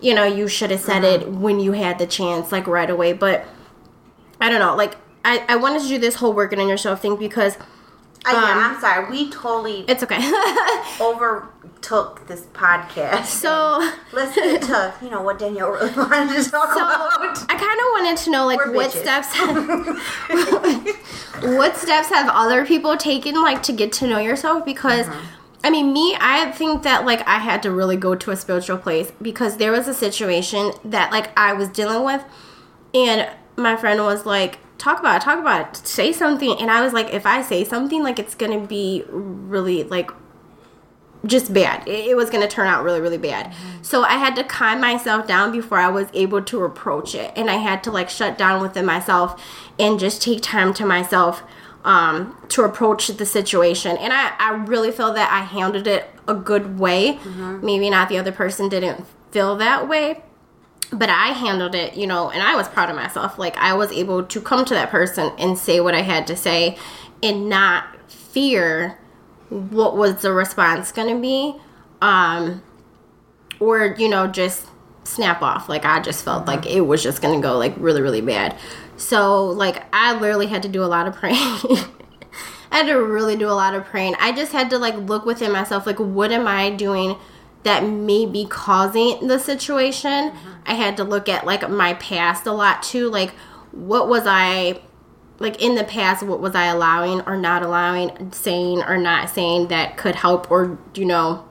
[0.00, 1.40] you know, you should have said it mm-hmm.
[1.40, 3.12] when you had the chance, like right away.
[3.12, 3.46] But
[4.40, 7.16] I don't know, like I, I wanted to do this whole working on yourself thing
[7.16, 7.56] because
[8.26, 9.10] I, yeah, um, I'm sorry.
[9.10, 10.18] We totally it's okay.
[11.00, 13.26] overtook this podcast.
[13.26, 17.38] so Listen to you know what Danielle really wanted to talk so about.
[17.50, 19.02] I kind of wanted to know like We're what bitches.
[19.02, 19.36] steps
[21.58, 25.26] what steps have other people taken like to get to know yourself because Mm-hmm.
[25.64, 28.78] I mean me I think that like I had to really go to a spiritual
[28.78, 32.22] place because there was a situation that like I was dealing with
[32.94, 36.82] and my friend was like talk about it talk about it say something and I
[36.82, 40.10] was like if I say something like it's gonna be really like
[41.26, 41.86] just bad.
[41.86, 43.54] It, it was going to turn out really, really bad.
[43.82, 47.32] So I had to calm myself down before I was able to approach it.
[47.36, 49.42] And I had to like shut down within myself
[49.78, 51.42] and just take time to myself
[51.84, 53.96] um, to approach the situation.
[53.96, 57.18] And I, I really feel that I handled it a good way.
[57.62, 60.22] Maybe not the other person didn't feel that way.
[60.92, 63.38] But I handled it, you know, and I was proud of myself.
[63.38, 66.36] Like, I was able to come to that person and say what I had to
[66.36, 66.78] say
[67.22, 68.98] and not fear
[69.48, 71.54] what was the response going to be
[72.02, 72.62] um
[73.60, 74.66] or you know just
[75.04, 78.02] snap off like i just felt like it was just going to go like really
[78.02, 78.56] really bad
[78.96, 81.88] so like i literally had to do a lot of praying i
[82.68, 84.16] I had to really do a lot of praying.
[84.18, 87.16] I just had to like look within myself, like, what am I doing
[87.66, 90.28] that may be causing the situation?
[90.28, 90.50] Uh-huh.
[90.66, 93.10] I had to look at like my past a lot too.
[93.10, 93.30] Like,
[93.72, 94.80] what was I
[95.38, 96.22] like in the past?
[96.22, 100.78] What was I allowing or not allowing, saying or not saying that could help or,
[100.94, 101.44] you know,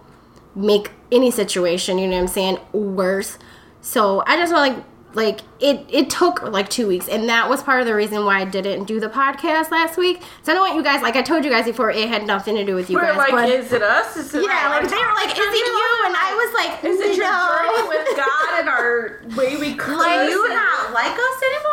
[0.55, 3.37] make any situation, you know what I'm saying, worse.
[3.81, 4.85] So I just want like
[5.15, 8.41] like it it took like two weeks and that was part of the reason why
[8.41, 11.21] i didn't do the podcast last week so i don't want you guys like i
[11.21, 13.49] told you guys before it had nothing to do with you We're guys like, but
[13.49, 14.15] is it us?
[14.17, 16.99] Is it yeah like they were like is it you and i was like Is
[16.99, 17.49] it your no.
[17.55, 19.97] journey with God and our way we curse?
[19.97, 21.71] Like, you not like us anymore?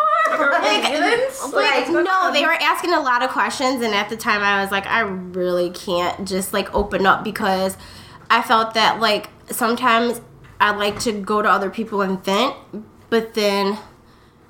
[0.62, 4.16] Like, like, like, Like, no they were asking a lot of questions and at the
[4.16, 7.76] time i was like i really can't just like open up because
[8.30, 10.20] i felt that like sometimes
[10.60, 12.54] i like to go to other people and vent
[13.12, 13.76] but then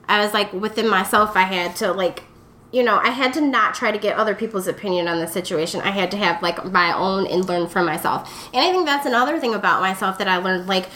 [0.09, 2.23] i was like within myself i had to like
[2.71, 5.81] you know i had to not try to get other people's opinion on the situation.
[5.81, 8.49] I had to have like my own and learn from myself.
[8.55, 10.87] And i think that's another thing about myself that i learned like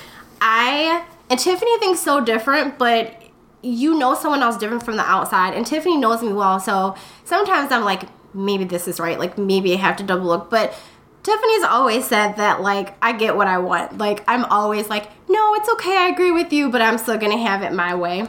[0.41, 3.21] i and tiffany thinks so different but
[3.63, 6.95] you know someone else different from the outside and tiffany knows me well so
[7.25, 10.73] sometimes i'm like maybe this is right like maybe i have to double look but
[11.27, 13.99] tiffany's always said that like i get what i want.
[13.99, 17.37] Like i'm always like no it's okay i agree with you but i'm still gonna
[17.37, 18.27] have it my way.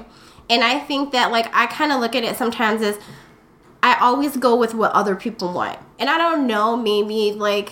[0.50, 2.98] And i think that like i kind of look at it sometimes as
[3.84, 5.78] i always go with what other people want.
[6.00, 7.72] And i don't know maybe like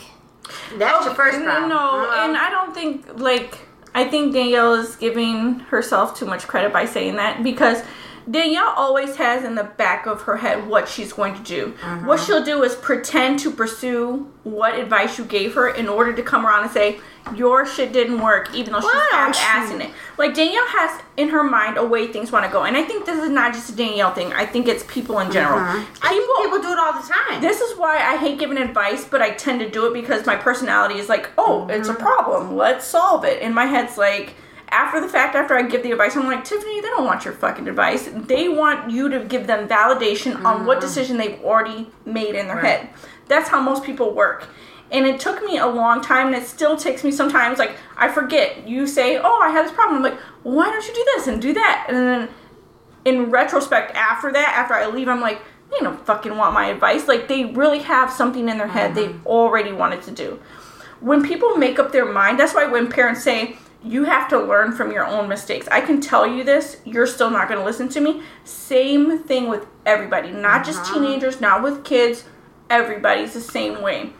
[0.77, 1.69] That's your oh, first No, problem.
[1.69, 2.23] no, uh-huh.
[2.27, 3.57] and I don't think like
[3.95, 7.81] I think Danielle is giving herself too much credit by saying that because
[8.29, 11.71] Danielle always has in the back of her head what she's going to do.
[12.05, 12.25] What uh-huh.
[12.25, 16.45] she'll do is pretend to pursue what advice you gave her in order to come
[16.45, 16.99] around and say
[17.35, 19.91] your shit didn't work, even though she's don't it.
[20.17, 23.05] Like Danielle has in her mind a way things want to go, and I think
[23.05, 24.33] this is not just a Danielle thing.
[24.33, 25.59] I think it's people in general.
[25.59, 25.85] Uh-huh.
[26.03, 27.41] I think people do it all the time.
[27.41, 30.35] This is why I hate giving advice, but I tend to do it because my
[30.35, 31.99] personality is like, oh, it's a uh-huh.
[32.01, 32.55] problem.
[32.55, 33.41] Let's solve it.
[33.41, 34.35] And my head's like,
[34.75, 37.33] after the fact, after I give the advice, I'm like, Tiffany, they don't want your
[37.33, 38.09] fucking advice.
[38.13, 40.81] They want you to give them validation on what mm.
[40.81, 42.89] decision they've already made in their head.
[43.27, 44.47] That's how most people work.
[44.91, 47.57] And it took me a long time, and it still takes me sometimes.
[47.57, 48.67] Like, I forget.
[48.67, 49.97] You say, oh, I had this problem.
[49.97, 51.85] I'm like, why don't you do this and do that?
[51.87, 52.29] And then
[53.05, 55.39] in retrospect after that after i leave i'm like
[55.71, 59.07] they don't fucking want my advice like they really have something in their head they
[59.07, 59.27] mm-hmm.
[59.27, 60.39] already wanted to do
[60.99, 64.71] when people make up their mind that's why when parents say you have to learn
[64.71, 67.87] from your own mistakes i can tell you this you're still not going to listen
[67.87, 70.93] to me same thing with everybody not just uh-huh.
[70.95, 72.23] teenagers not with kids
[72.69, 74.11] everybody's the same way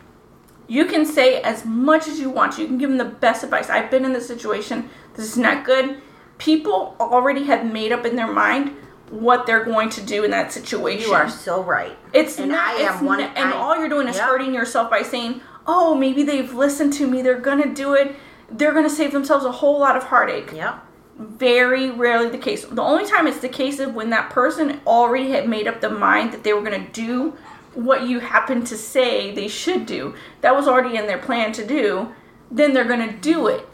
[0.67, 2.57] you can say as much as you want.
[2.57, 3.69] You can give them the best advice.
[3.69, 4.89] I've been in this situation.
[5.13, 6.01] This is not good.
[6.39, 8.75] People already have made up in their mind
[9.11, 11.07] what they're going to do in that situation.
[11.07, 11.95] you are so right.
[12.13, 12.67] It's And not.
[12.67, 14.25] I am it's one- not- and I- all you're doing is Yep.
[14.25, 17.21] hurting yourself by saying, "Oh, maybe they've listened to me.
[17.21, 18.15] They're gonna do it.
[18.49, 20.79] They're gonna save themselves a whole lot of heartache." Yeah.
[21.17, 22.65] very rarely the case.
[22.65, 25.89] The only time it's the case is when that person already had made up the
[25.89, 27.33] mind that they were going to do
[27.73, 30.13] what you happen to say they should do.
[30.41, 32.13] That was already in their plan to do.
[32.51, 33.67] Then they're going to do it.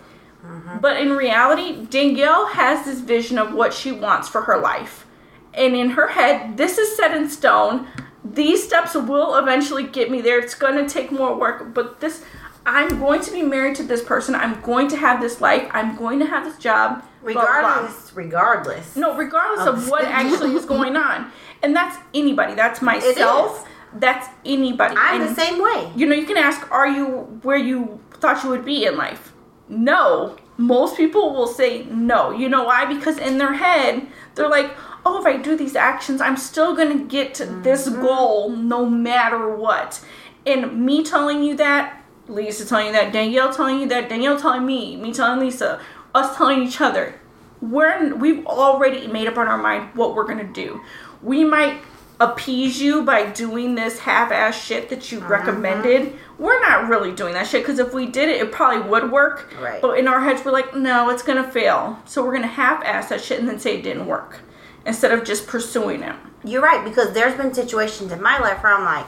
[0.46, 0.78] Mm-hmm.
[0.80, 5.06] But in reality, Danielle has this vision of what she wants for her life.
[5.54, 7.88] And in her head, this is set in stone.
[8.24, 10.40] These steps will eventually get me there.
[10.40, 12.24] It's going to take more work, but this
[12.66, 14.36] I'm going to be married to this person.
[14.36, 15.70] I'm going to have this life.
[15.72, 17.03] I'm going to have this job.
[17.24, 17.51] blah, blah, blah.
[17.53, 18.95] Regardless, regardless.
[18.95, 21.32] No, regardless of what actually is going on.
[21.64, 22.53] And that's anybody.
[22.53, 23.68] That's myself.
[23.93, 24.95] That's anybody.
[24.97, 25.91] I'm And, the same way.
[25.95, 29.34] You know, you can ask, are you where you thought you would be in life?
[29.68, 30.38] No.
[30.57, 32.32] Most people will say no.
[32.32, 32.86] You know why?
[32.86, 34.05] Because in their head,
[34.36, 34.72] they're like,
[35.05, 38.01] oh, if I do these actions, I'm still going to get to this mm-hmm.
[38.01, 40.03] goal no matter what.
[40.45, 44.66] And me telling you that, Lisa telling you that, Danielle telling you that, Danielle telling
[44.66, 45.82] me, me telling Lisa,
[46.14, 47.20] us telling each other,
[47.62, 50.82] we're we've already made up on our mind what we're gonna do.
[51.22, 51.82] We might
[52.20, 55.28] appease you by doing this half-ass shit that you uh-huh.
[55.28, 56.14] recommended.
[56.38, 59.54] We're not really doing that shit because if we did it, it probably would work.
[59.60, 59.82] Right.
[59.82, 62.00] But in our heads, we're like, no, it's gonna fail.
[62.06, 64.40] So we're gonna half-ass that shit and then say it didn't work
[64.86, 66.16] instead of just pursuing it.
[66.44, 69.08] You're right because there's been situations in my life where I'm like,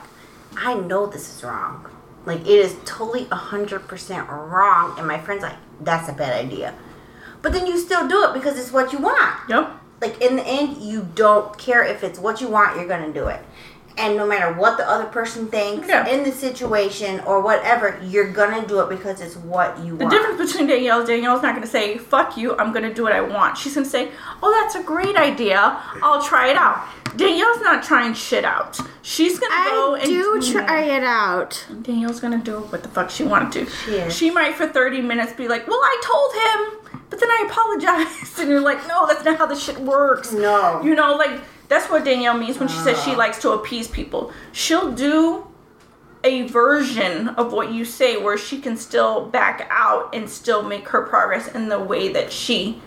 [0.55, 1.89] I know this is wrong.
[2.26, 6.74] Like it is totally hundred percent wrong, and my friend's like, that's a bad idea.
[7.41, 9.36] But then you still do it because it's what you want.
[9.49, 9.71] Yep.
[10.01, 12.78] Like in the end, you don't care if it's what you want.
[12.78, 13.41] You're gonna do it.
[13.97, 16.07] And no matter what the other person thinks Yeah.
[16.07, 20.11] in the situation or whatever, you're gonna do it because it's what you The want.
[20.11, 22.93] The difference between Danielle is Danielle's not going to say, fuck you, I'm going to
[22.93, 23.57] do what I want.
[23.57, 25.59] She's going to say, oh, that's a great idea.
[26.01, 26.87] I'll try it out.
[27.15, 28.79] Danielle's not trying shit out.
[29.01, 31.65] She's going to go and do try it out.
[31.81, 33.71] Danielle's going to do what the fuck she wanted to.
[33.71, 34.15] She is.
[34.15, 36.33] She might for 30 minutes be like, well, I told
[36.91, 38.39] him, but then I apologized.
[38.39, 40.31] And you're like, no, that's not how this shit works.
[40.33, 40.81] No.
[40.83, 41.39] You know, like,
[41.74, 43.17] that's what Danielle means when she says she Oh.
[43.17, 44.32] likes to appease people.
[44.51, 45.47] She'll do
[46.24, 50.88] a version of what you say where she can still back out and still make
[50.89, 52.80] her progress in the way that she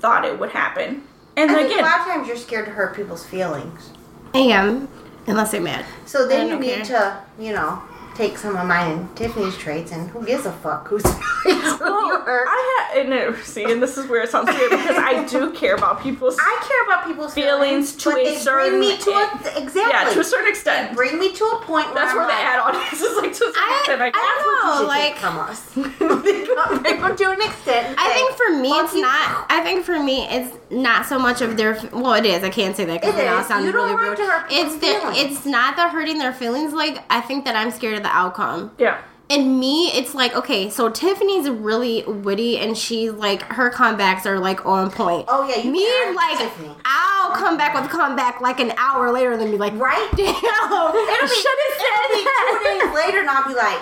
[0.00, 1.02] thought it would happen.
[1.36, 3.90] And I think again, a lot of times you're scared to hurt people's feelings.
[4.34, 4.88] I am,
[5.26, 5.86] unless they're mad.
[6.04, 7.80] So then I you don't need to, you know,
[8.16, 11.02] take some of mine and Tiffany's traits, and who gives a fuck who's
[11.42, 12.46] feelings you well, hurt?
[12.48, 15.52] I had, and it, see, and this is where it sounds weird because I do
[15.52, 18.80] care about people's I care about people's Feelings feelings, to but a they certain- bring
[18.80, 19.82] me to a exactly.
[19.82, 20.96] yeah, to a certain extent.
[20.96, 23.32] bring me to a point where That's I'm where the like, ad audience is like
[23.34, 24.00] to a certain I- extent.
[24.00, 24.88] Like, I don't know.
[24.88, 25.60] like- from us.
[25.74, 27.94] they come they come to an extent.
[27.98, 29.46] I think for me, it's you." not.
[29.50, 31.78] I think for me, it's not so much of their.
[31.92, 32.42] Well, it is.
[32.42, 33.46] I can't say that because It now it is.
[33.46, 34.16] sounds You don't really rude.
[34.16, 34.86] to hurt It's the.
[35.20, 36.72] It's not the hurting their feelings.
[36.72, 38.72] Like I think that I'm scared of the outcome.
[38.78, 39.02] Yeah.
[39.28, 44.38] And me, it's like okay, so Tiffany's really witty, and she's like her comebacks are
[44.38, 45.24] like on point.
[45.26, 45.82] Oh, yeah, you me
[46.14, 46.70] like Tiffany.
[46.84, 50.08] I'll come back with a comeback like an hour later, and then be like, Right?
[50.16, 53.80] damn, It'll be, should have it'll be two days later, and I'll be like,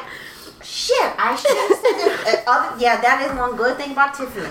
[0.64, 2.44] shit, I should have said this.
[2.46, 4.48] Uh, other, yeah, that is one good thing about Tiffany.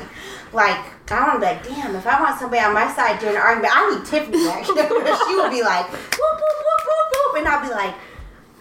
[0.53, 0.77] Like,
[1.11, 3.41] I want to be like, damn, if I want somebody on my side during an
[3.41, 4.61] argument, I need Tiffany back.
[5.25, 7.33] she would be like, whoop, whoop, whoop, whoop, whoop.
[7.41, 7.95] And I'll be like,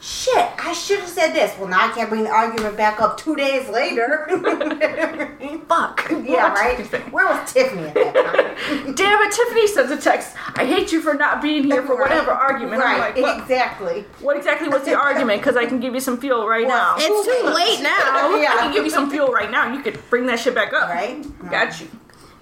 [0.02, 1.56] shit, I should have said this.
[1.58, 4.26] Well, now I can't bring the argument back up two days later.
[5.68, 6.08] Fuck.
[6.10, 6.54] yeah, What?
[6.54, 7.12] right?
[7.12, 8.94] Where was Tiffany at that time?
[8.94, 10.36] Damn it, Tiffany sends a text.
[10.56, 12.10] I hate you for not being here for Right.
[12.10, 12.82] whatever argument.
[12.82, 14.04] I'm Right, like, what, exactly.
[14.20, 15.40] what exactly was the argument?
[15.40, 16.96] Because I can give you some fuel right now.
[16.98, 18.36] It's too late now.
[18.42, 18.50] Yeah.
[18.54, 19.72] I can give you some fuel right now.
[19.72, 20.88] You could bring that shit back up.
[20.90, 21.24] Right?
[21.50, 21.86] Got you.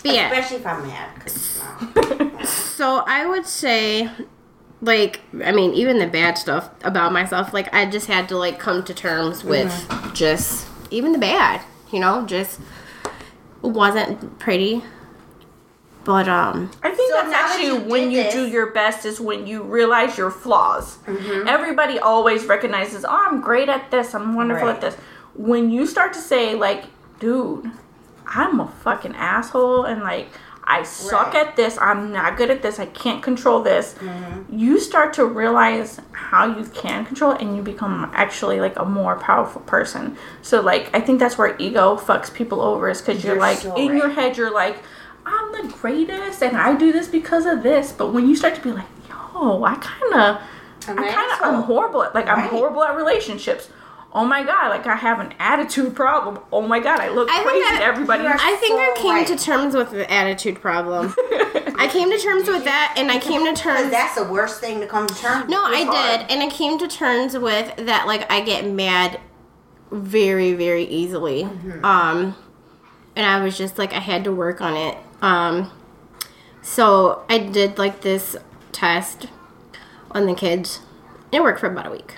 [0.02, 0.30] But yeah.
[0.30, 1.10] Especially if I'm mad.
[2.38, 2.44] no.
[2.44, 4.08] So I would say,
[4.82, 8.58] like, I mean, even the bad stuff about myself, like, I just had to like
[8.58, 9.72] come to terms with
[10.14, 11.60] just even the bad,
[11.92, 12.60] you know, just
[13.62, 14.82] wasn't pretty.
[16.04, 18.72] But um, I think So that's now that actually you when you this- do your
[18.72, 20.96] best is when you realize your flaws.
[21.06, 21.46] Mm-hmm.
[21.46, 24.76] Everybody always recognizes, oh, I'm great at this, I'm wonderful Right.
[24.76, 24.94] at this.
[25.34, 26.84] When you start to say, like,
[27.20, 27.70] dude,
[28.26, 30.28] I'm a fucking asshole and like,
[30.64, 31.46] I suck Right.
[31.48, 34.56] at this, I'm not good at this, I can't control this, Mm-hmm.
[34.58, 38.84] you start to realize how you can control it and you become actually like a
[38.84, 40.16] more powerful person.
[40.42, 43.58] So, like, I think that's where ego fucks people over is because you're, You're like,
[43.58, 44.76] so in your head, you're like,
[45.26, 47.92] I'm the greatest and I do this because of this.
[47.92, 50.40] But when you start to be like, yo, I kind of,
[50.88, 51.38] I'm kind of.
[51.42, 53.68] I'm horrible at, like, I'm horrible at relationships.
[54.12, 56.40] Oh my god, like I have an attitude problem.
[56.52, 58.24] Oh my god, I look I crazy that- to everybody.
[58.26, 59.26] I think I came right.
[59.26, 61.14] to terms with the attitude problem.
[61.78, 63.90] I came to terms with that, and I came to terms.
[63.90, 65.78] that's the worst thing to come to terms No, with.
[65.78, 66.20] I hard.
[66.20, 68.06] did, and I came to terms with that.
[68.06, 69.18] Like, I get mad
[69.90, 71.44] very, very easily.
[71.82, 72.36] Um,
[73.16, 74.98] and I was just like, I had to work on it.
[75.22, 75.70] Um,
[76.62, 78.36] so I did like this
[78.72, 79.26] test
[80.10, 80.80] on the kids.
[81.32, 82.16] It worked for about a week.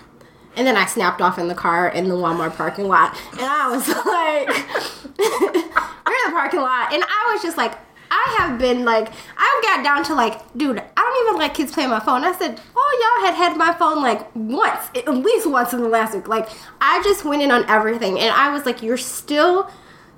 [0.57, 3.17] And then I snapped off in the car in the Walmart parking lot.
[3.33, 4.49] And I was like,
[5.19, 6.93] we're in the parking lot.
[6.93, 7.75] And I was just like,
[8.15, 11.73] I have been like, I've got down to like, dude, I don't even like kids
[11.73, 12.25] playing my phone.
[12.25, 15.89] I said, oh, y'all had had my phone like once, at least once in the
[15.89, 16.29] last week.
[16.29, 16.51] Like,
[16.81, 18.19] I just went in on everything.
[18.19, 19.71] And I was like, you're still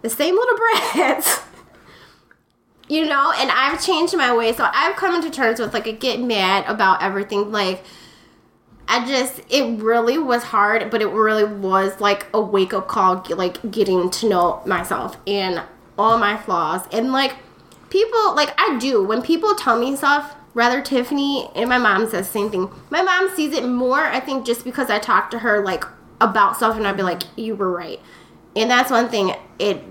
[0.02, 0.58] the same little
[0.92, 1.40] brats.
[2.88, 4.52] you know, and I've changed my way.
[4.52, 7.52] So I've come into terms with like, getting mad about everything.
[7.52, 7.84] Like,
[8.86, 13.24] I just it really was hard, but it really was like a wake up call,
[13.30, 15.62] like getting to know myself and
[15.98, 16.86] all my flaws.
[16.92, 17.34] And like
[17.90, 20.36] people, like I do when people tell me stuff.
[20.52, 22.70] Rather, Tiffany and my mom says the same thing.
[22.88, 25.84] My mom sees it more, I think, just because I talk to her like
[26.20, 28.00] about stuff, and I'd be like, "You were right,"
[28.54, 29.34] and that's one thing.
[29.58, 29.82] It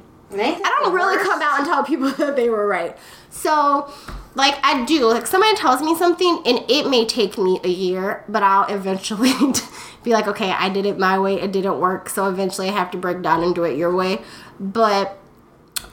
[0.41, 2.97] I don't really come out and tell people that they were right.
[3.29, 3.91] So,
[4.36, 5.07] like, I do.
[5.07, 9.34] Like, somebody tells me something, and it may take me a year, but I'll eventually
[10.03, 11.41] be like, okay, I did it my way.
[11.41, 12.09] It didn't work.
[12.09, 14.21] So, eventually, I have to break down and do it your way.
[14.59, 15.17] But,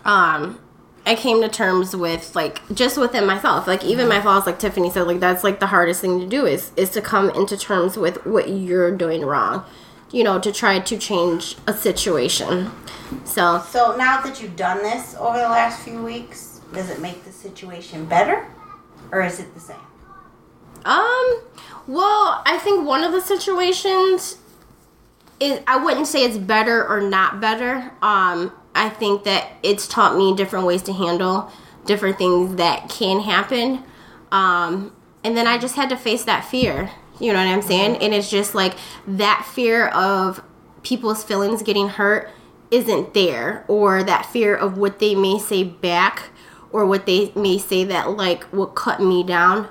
[0.04, 0.58] um,
[1.06, 4.90] I came to terms with like just within myself, like even my flaws, like Tiffany
[4.90, 7.96] said, like that's like the hardest thing to do is is to come into terms
[7.96, 9.64] with what you're doing wrong,
[10.12, 12.70] you know, to try to change a situation.
[13.24, 17.24] So So now that you've done this over the last few weeks, does it make
[17.24, 18.46] the situation better,
[19.12, 19.76] or is it the same?
[20.84, 21.42] Um,
[21.86, 24.38] well, I think one of the situations
[25.40, 27.92] is I wouldn't say it's better or not better.
[28.02, 31.50] Um, I think that it's taught me different ways to handle
[31.86, 33.82] different things that can happen.
[34.30, 34.94] Um,
[35.24, 36.90] and then I just had to face that fear.
[37.20, 37.96] You know what I'm saying?
[37.98, 38.74] And it's just like
[39.06, 40.42] that fear of
[40.82, 42.30] people's feelings getting hurt
[42.70, 46.30] isn't there, or that fear of what they may say back,
[46.72, 49.68] or what they may say that like will cut me down,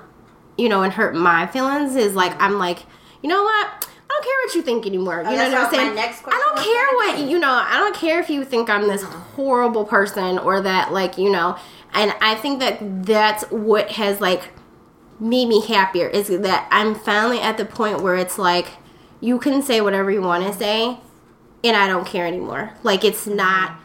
[0.58, 2.80] you know, and hurt my feelings is like I'm like,
[3.22, 3.66] you know what?
[3.66, 5.22] I don't care what you think anymore.
[5.22, 5.98] You Oh, know what I'm saying?
[5.98, 7.52] I don't care what you know.
[7.52, 11.56] I don't care if you think I'm this horrible person or that like you know.
[11.94, 14.50] And I think that that's what has like
[15.20, 18.68] made me happier is that I'm finally at the point where it's like
[19.20, 20.98] you can say whatever you want to say
[21.62, 22.72] and I don't care anymore.
[22.82, 23.36] Like it's mm-hmm.
[23.36, 23.76] not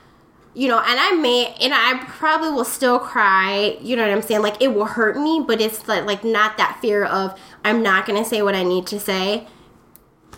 [0.57, 4.21] you know, and I may and I probably will still cry, you know what I'm
[4.21, 4.41] saying?
[4.41, 8.05] Like it will hurt me, but it's like like not that fear of I'm not
[8.05, 9.47] going to say what I need to say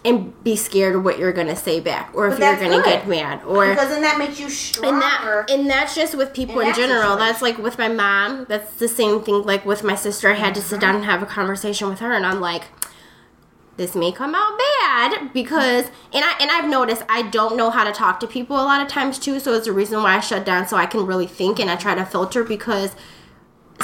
[0.05, 2.87] and be scared of what you're going to say back or if you're going to
[2.87, 4.93] get mad or because then that makes you stronger.
[4.93, 7.19] and that and that's just with people in in, that general situation.
[7.19, 10.53] that's like with my mom that's the same thing like with my sister i had
[10.55, 10.81] to sit mm-hmm.
[10.81, 12.63] down and have a conversation with her and i'm like
[13.77, 17.83] this may come out bad because and i and i've noticed i don't know how
[17.83, 20.19] to talk to people a lot of times too so it's a reason why i
[20.19, 22.95] shut down so i can really think and i try to filter because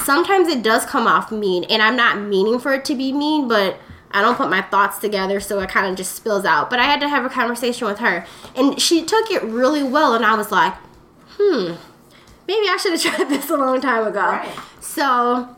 [0.03, 3.47] sometimes it does come off mean and i'm not meaning for it to be mean
[3.47, 3.77] but
[4.13, 6.83] i don't put my thoughts together so it kind of just spills out but i
[6.83, 10.35] had to have a conversation with her and she took it really well and i
[10.35, 10.73] was like
[11.37, 11.73] hmm
[12.47, 14.55] maybe i should have tried this a long time ago Right.
[14.79, 15.55] so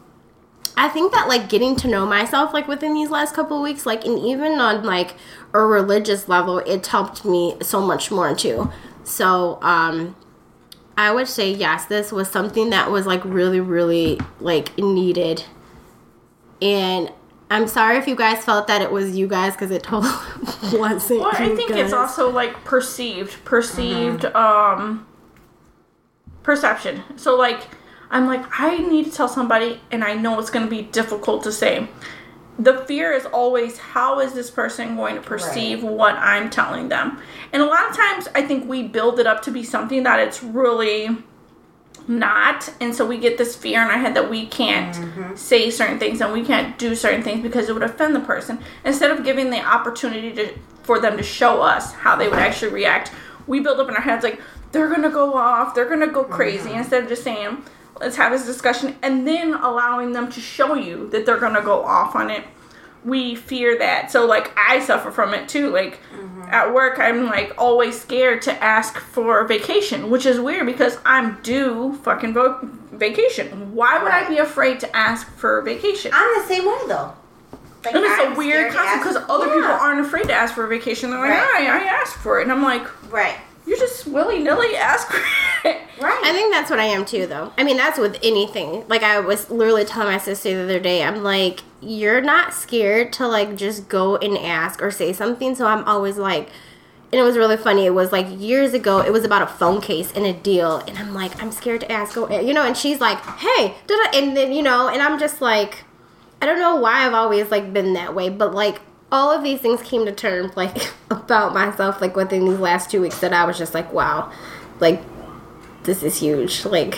[0.77, 3.85] i think that like getting to know myself like within these last couple of weeks
[3.85, 5.15] like and even on like
[5.53, 8.71] a religious level it's helped me so much more too
[9.03, 10.15] so um
[10.97, 15.43] I would say yes, this was something that was like really, really like needed.
[16.61, 17.11] And
[17.49, 20.11] I'm sorry if you guys felt that it was you guys because it totally
[20.79, 21.19] wasn't.
[21.21, 21.79] Well, I think guys.
[21.85, 24.35] it's also like perceived, perceived Mm-hmm.
[24.35, 25.07] um
[26.43, 27.03] perception.
[27.17, 27.61] So like
[28.09, 31.43] I'm like I need to tell somebody and I know it's going to be difficult
[31.43, 31.87] to say.
[32.57, 37.19] The fear is always how is this person going to perceive what I'm telling them?
[37.51, 40.19] And a lot of times I think we build it up to be something that
[40.21, 41.17] it's really
[42.07, 45.35] not and so we get this fear in our head that we can't Mm-hmm.
[45.35, 48.59] say certain things and we can't do certain things because it would offend the person
[48.83, 50.53] instead of giving the opportunity to
[50.83, 53.11] for them to show us how they would actually react
[53.47, 54.39] we build up in our heads like
[54.71, 56.77] they're gonna go off they're gonna go crazy Mm-hmm.
[56.79, 57.63] instead of just saying
[57.99, 61.83] let's have this discussion and then allowing them to show you that they're gonna go
[61.83, 62.43] off on it
[63.05, 64.11] we fear that.
[64.11, 65.69] So like i suffer from it too.
[65.69, 66.41] Like mm-hmm.
[66.49, 71.41] at work i'm like always scared to ask for vacation which is weird because i'm
[71.41, 72.59] due fucking vo-
[72.91, 73.73] vacation.
[73.73, 76.11] Why would i be afraid to ask for vacation?
[76.13, 77.13] I'm the same way though.
[77.83, 80.65] Like, and it's I'm a weird concept because other people aren't afraid to ask for
[80.65, 81.11] a vacation.
[81.11, 81.67] They're like Right.
[81.69, 82.43] I, I asked for it.
[82.43, 83.37] And i'm like right.
[83.65, 85.21] You just willy-nilly ask for
[85.67, 86.21] it Right.
[86.23, 87.53] I think that's what I am too, though.
[87.57, 88.85] I mean, that's with anything.
[88.87, 93.13] Like I was literally telling my sister the other day, I'm like, you're not scared
[93.13, 95.55] to like just go and ask or say something.
[95.55, 96.49] So I'm always like,
[97.11, 97.85] and it was really funny.
[97.85, 98.99] It was like years ago.
[98.99, 101.91] It was about a phone case and a deal, and I'm like, I'm scared to
[101.91, 102.15] ask.
[102.15, 102.65] Go, you know.
[102.65, 105.85] And she's like, Hey, da-da," and then you know, and I'm just like,
[106.41, 108.81] I don't know why I've always like been that way, but like
[109.15, 112.99] all of these things came to terms like about myself like within these last two
[112.99, 114.29] weeks that I was just like, wow,
[114.81, 115.01] like
[115.83, 116.65] this is huge.
[116.65, 116.95] Like,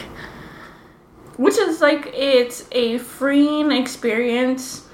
[1.38, 4.88] which is like it's a freeing experience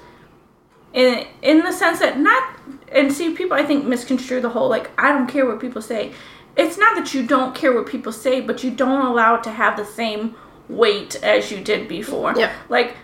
[0.92, 2.60] in in the sense that not
[2.92, 6.12] and see people I think misconstrue the whole like I don't care what people say.
[6.58, 9.50] It's not that you don't care what people say, but you don't allow it to
[9.50, 10.36] have the same
[10.68, 12.34] weight as you did before.
[12.36, 12.52] Yeah.
[12.68, 12.98] Like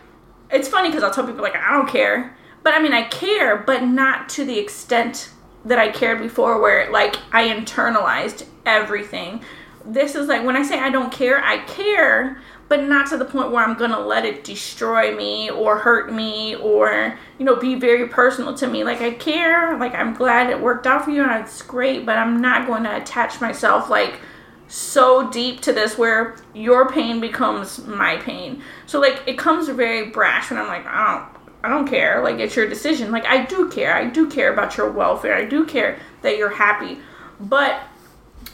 [0.50, 3.56] it's funny because I'll tell people like I don't care, but I mean I care,
[3.56, 5.30] but not to the extent
[5.64, 9.42] that I cared before, where like I internalized everything.
[9.84, 13.24] This is like when I say I don't care, I care, but not to the
[13.24, 17.74] point where I'm gonna let it destroy me or hurt me or you know be
[17.74, 18.84] very personal to me.
[18.84, 22.16] Like I care, like I'm glad it worked out for you and it's great, but
[22.16, 24.20] I'm not going to attach myself like
[24.70, 28.62] so deep to this where your pain becomes my pain.
[28.86, 32.22] So like it comes very brash when I'm like, I don't I don't care.
[32.22, 33.11] Like it's your decision.
[33.11, 33.94] Like I do care.
[33.94, 35.34] I do care about your welfare.
[35.34, 36.98] I do care that you're happy.
[37.38, 37.80] But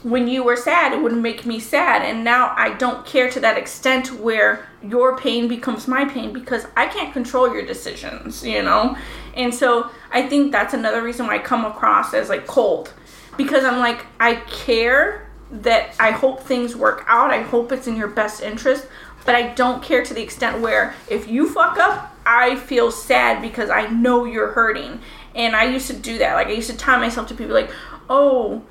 [0.02, 2.02] when you were sad, it would make me sad.
[2.02, 6.66] And now I don't care to that extent where your pain becomes my pain because
[6.76, 8.96] I can't control your decisions, you know?
[9.34, 12.92] And so I think that's another reason why I come across as like cold.
[13.36, 17.30] Because I'm like, I care that I hope things work out.
[17.30, 18.86] I hope it's in your best interest.
[19.24, 23.40] But I don't care to the extent where if you fuck up, I feel sad
[23.40, 25.00] because I know you're hurting.
[25.34, 26.34] And I used to do that.
[26.34, 27.70] Like I used to tie myself to people like,
[28.10, 28.62] "Oh,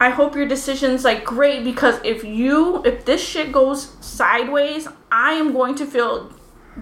[0.00, 5.32] I hope your decision's like great because if you if this shit goes sideways, I
[5.32, 6.32] am going to feel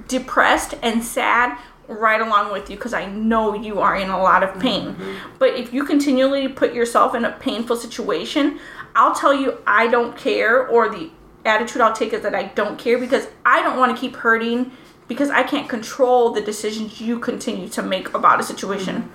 [0.08, 4.42] depressed and sad right along with you because I know you are in a lot
[4.42, 4.94] of pain.
[4.94, 5.36] Mm-hmm.
[5.38, 8.58] But if you continually put yourself in a painful situation,
[8.96, 11.10] I'll tell you I don't care or the
[11.44, 14.72] attitude I'll take is that I don't care because I don't want to keep hurting
[15.09, 19.11] because I can't control the decisions you continue to make about a situation.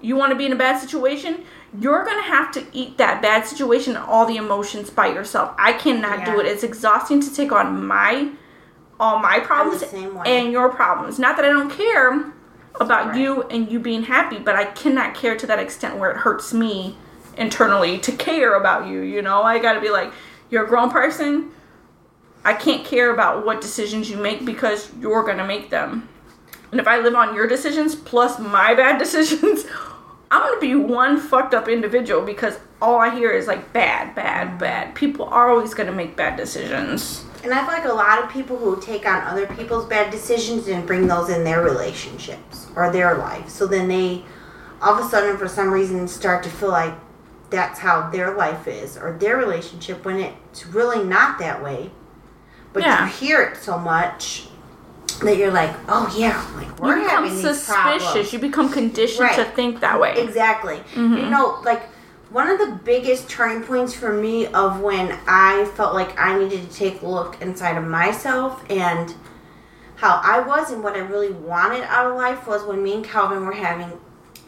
[0.00, 1.44] You want to be in a bad situation?
[1.78, 5.54] You're going to have to eat that bad situation and all the emotions by yourself.
[5.58, 6.46] I cannot do it.
[6.46, 8.30] It's exhausting to take on my
[9.00, 9.84] all my problems
[10.26, 11.18] and your problems.
[11.18, 12.32] Not that I don't care
[12.80, 13.18] about Right.
[13.18, 16.52] you and you being happy, but I cannot care to that extent where it hurts
[16.52, 16.96] me
[17.36, 19.42] internally to care about you, you know?
[19.42, 20.12] I got to be like,
[20.50, 21.50] you're a grown person.
[22.44, 26.08] I can't care about what decisions you make because you're going to make them.
[26.70, 29.64] And if I live on your decisions plus my bad decisions,
[30.30, 34.14] I'm going to be one fucked up individual because all I hear is like bad,
[34.14, 34.94] bad, bad.
[34.94, 37.24] People are always going to make bad decisions.
[37.42, 40.68] And I feel like a lot of people who take on other people's bad decisions
[40.68, 43.48] and bring those in their relationships or their life.
[43.48, 44.24] So then they
[44.80, 46.94] all of a sudden for some reason start to feel like
[47.50, 51.90] that's how their life is or their relationship when it's really not that way.
[52.78, 53.04] But Yeah.
[53.06, 54.48] you hear it so much
[55.22, 58.04] that you're like, oh yeah, like we're you become having these suspicious.
[58.04, 58.32] problems.
[58.32, 60.14] You become conditioned to think that way.
[60.16, 60.76] Exactly.
[60.94, 61.16] Mm-hmm.
[61.16, 61.82] You know, like
[62.30, 66.70] one of the biggest turning points for me of when I felt like I needed
[66.70, 69.14] to take a look inside of myself and
[69.96, 73.04] how I was and what I really wanted out of life was when me and
[73.04, 73.98] Calvin were having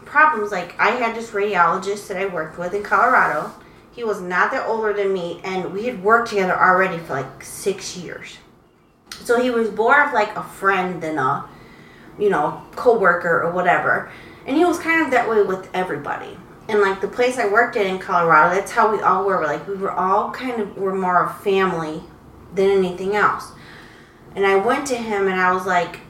[0.04, 0.52] problems.
[0.52, 3.50] Like I had this radiologist that I worked with in Colorado.
[3.92, 7.42] He was not that older than me, and we had worked together already for like
[7.42, 8.38] six years.
[9.24, 11.48] So he was more of like a friend than a,
[12.18, 14.10] you know, coworker or whatever.
[14.46, 16.36] And he was kind of that way with everybody.
[16.68, 19.42] And like the place I worked at in Colorado, that's how we all were.
[19.42, 22.02] Like we were all kind of were more a family
[22.54, 23.52] than anything else.
[24.34, 26.00] And I went to him and I was like,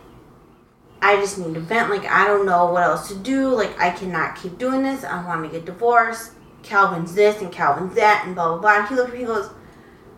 [1.02, 1.90] I just need to vent.
[1.90, 3.48] Like I don't know what else to do.
[3.48, 5.02] Like I cannot keep doing this.
[5.02, 6.32] I want to get divorced.
[6.62, 8.78] Calvin's this and Calvin's that and blah blah blah.
[8.80, 9.20] And he looked at me.
[9.20, 9.50] He goes,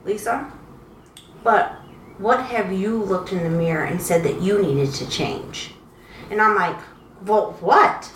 [0.04, 0.52] Lisa,
[1.44, 1.72] but
[2.18, 5.74] what have you looked in the mirror and said that you needed to change?
[6.30, 6.76] And I'm like,
[7.24, 8.10] well, what?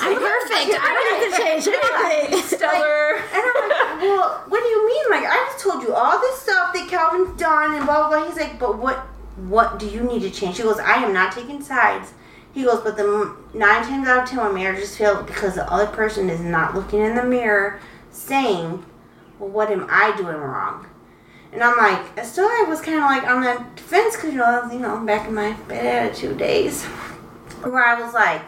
[0.00, 0.78] I'm perfect.
[0.80, 2.58] I don't need to change anything.
[2.58, 3.16] Stellar.
[3.16, 5.04] And I'm like, well, what do you mean?
[5.10, 8.28] Like, I just told you all this stuff that Calvin's done and blah, blah, blah.
[8.28, 8.98] He's like, but what,
[9.36, 10.56] what do you need to change?
[10.56, 12.12] She goes, I am not taking sides.
[12.54, 15.88] He goes, but the nine times out of ten, my marriages fail because the other
[15.88, 17.80] person is not looking in the mirror
[18.10, 18.84] saying,
[19.38, 20.86] well, what am I doing wrong?
[21.52, 24.38] And I'm like, I still, I was kind of like on the defense because, you
[24.38, 26.84] know, I was, you know, back in my bad attitude days
[27.62, 28.42] where I was like,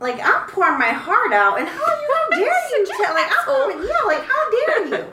[0.00, 3.44] like I'm pouring my heart out, and how you how dare you tell like I'm
[3.44, 5.12] pouring, yeah, like how dare you?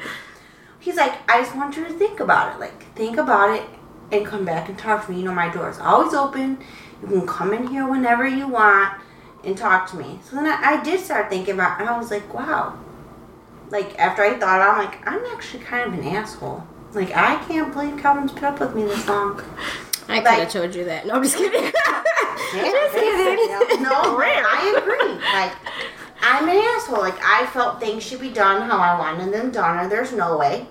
[0.80, 3.68] He's like, I just want you to think about it, like think about it,
[4.12, 5.20] and come back and talk to me.
[5.20, 6.60] You know, my door is always open.
[7.02, 9.00] You can come in here whenever you want
[9.44, 10.20] and talk to me.
[10.24, 12.78] So then I, I did start thinking about, and I was like, wow.
[13.70, 16.66] Like after I thought, I'm like, I'm actually kind of an asshole.
[16.94, 19.42] Like I can't believe Calvin's put up with me this long.
[20.08, 21.08] I could have told you that.
[21.08, 21.72] No, I'm just kidding.
[22.54, 23.84] Yeah, just kidding.
[23.84, 25.16] No, I agree.
[25.34, 25.54] Like,
[26.22, 27.00] I'm an asshole.
[27.00, 30.38] Like, I felt things should be done how I wanted them done, or there's no
[30.38, 30.68] way.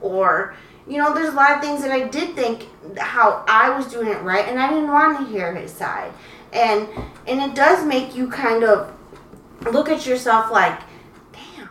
[0.00, 0.54] Or,
[0.88, 2.66] you know, there's a lot of things that I did think
[2.98, 6.12] how I was doing it right, and I didn't want to hear his side.
[6.52, 6.88] And
[7.26, 8.92] and it does make you kind of
[9.70, 10.80] look at yourself like,
[11.32, 11.68] damn,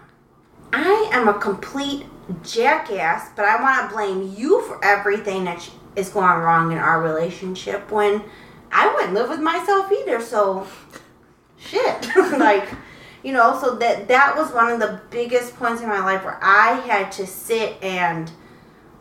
[0.72, 2.06] I am a complete
[2.44, 7.02] jackass, but I want to blame you for everything that is going wrong in our
[7.02, 8.24] relationship when
[8.72, 10.22] I wouldn't live with myself either.
[10.22, 10.68] So,
[11.58, 12.70] shit, like,
[13.24, 16.40] you know, so that that was one of the biggest points in my life where
[16.40, 18.32] I had to sit and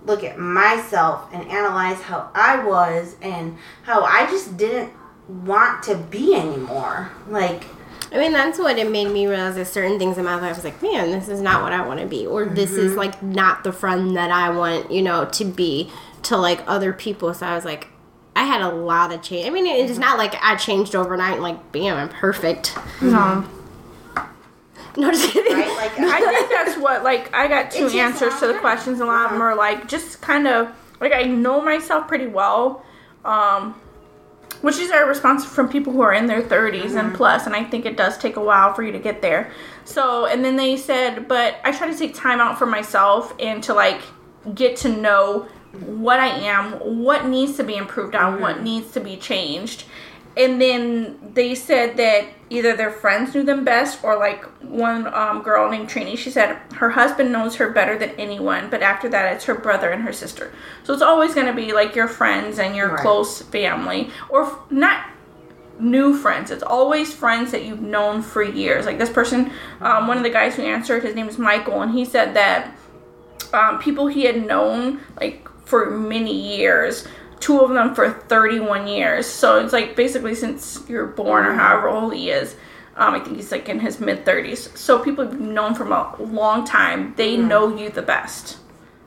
[0.07, 4.93] look at myself and analyze how I was and how I just didn't
[5.29, 7.11] want to be anymore.
[7.29, 7.65] Like,
[8.13, 10.49] I mean, that's what it made me realize that certain things in my life I
[10.53, 12.99] was like, man, this is not what I want to be, or this is Mm-hmm.
[12.99, 15.91] like not the friend that I want, you know, to be
[16.23, 17.35] to like other people.
[17.35, 17.89] So I was like,
[18.37, 19.47] I had a lot of change.
[19.47, 19.91] I mean, Mm-hmm.
[19.91, 21.41] it's not like I changed overnight.
[21.41, 22.77] Like, bam, I'm perfect.
[23.03, 23.45] No.
[24.97, 25.53] No, just kidding.
[25.53, 25.77] right?
[25.77, 28.59] Like, I think that's what like I got two It takes a answers to the
[28.59, 29.01] questions.
[29.01, 30.71] A lot of them are like just kind of
[31.01, 32.85] like I know myself pretty well,
[33.25, 33.75] um,
[34.63, 37.65] which is a response from people who are in their 30s and plus, and I
[37.65, 39.53] think it does take a while for you to get there.
[39.85, 43.63] So, and then they said, but I try to take time out for myself and
[43.65, 44.01] to like
[44.55, 45.49] get to know
[45.81, 46.73] what I am,
[47.05, 49.85] what needs to be improved on, what needs to be changed.
[50.37, 55.43] And then they said that either their friends knew them best or like one um,
[55.43, 59.33] girl named Trini, she said her husband knows her better than anyone, but after that
[59.35, 60.53] it's her brother and her sister.
[60.85, 63.01] So it's always going to be like your friends and your Right.
[63.01, 65.07] close family or f- not
[65.79, 66.51] new friends.
[66.51, 68.85] It's always friends that you've known for years.
[68.87, 71.93] Like this person, um, one of the guys who answered, his name is Michael, and
[71.93, 72.75] he said that
[73.55, 77.07] um, people he had known like for many years,
[77.41, 79.27] two of them for 31 years.
[79.27, 82.57] So it's like basically since you're born or however old he is.
[82.97, 84.77] Um, I think he's like in his mid 30s.
[84.77, 88.59] So people you've known from a long time, they know you the best.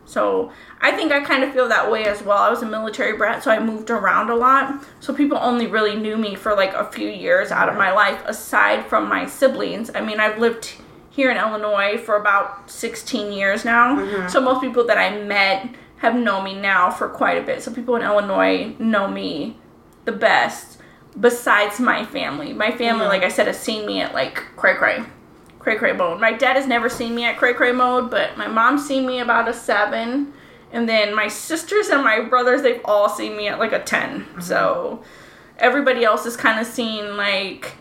[0.05, 0.51] So
[0.81, 2.39] I think I kind of feel that way as well.
[2.39, 4.83] I was a military brat, so I moved around a lot.
[4.99, 8.21] So people only really knew me for like a few years out of my life,
[8.25, 9.91] aside from my siblings.
[9.93, 10.73] I mean, I've lived
[11.11, 14.27] here in Illinois for about 16 years now.
[14.27, 15.69] So most people that I met
[15.99, 17.61] have known me now for quite a bit.
[17.61, 19.57] So people in Illinois know me
[20.05, 20.77] the best
[21.19, 22.53] besides my family.
[22.53, 25.03] My family, like I said, has seen me at like cray cray,
[25.59, 26.19] cray cray mode.
[26.19, 29.19] My dad has never seen me at cray cray mode, but my mom's seen me
[29.19, 30.33] about a seven.
[30.71, 34.41] And then my sisters and my brothers, they've all seen me at like a 10.
[34.41, 35.03] So
[35.57, 37.73] everybody else is kind of seen like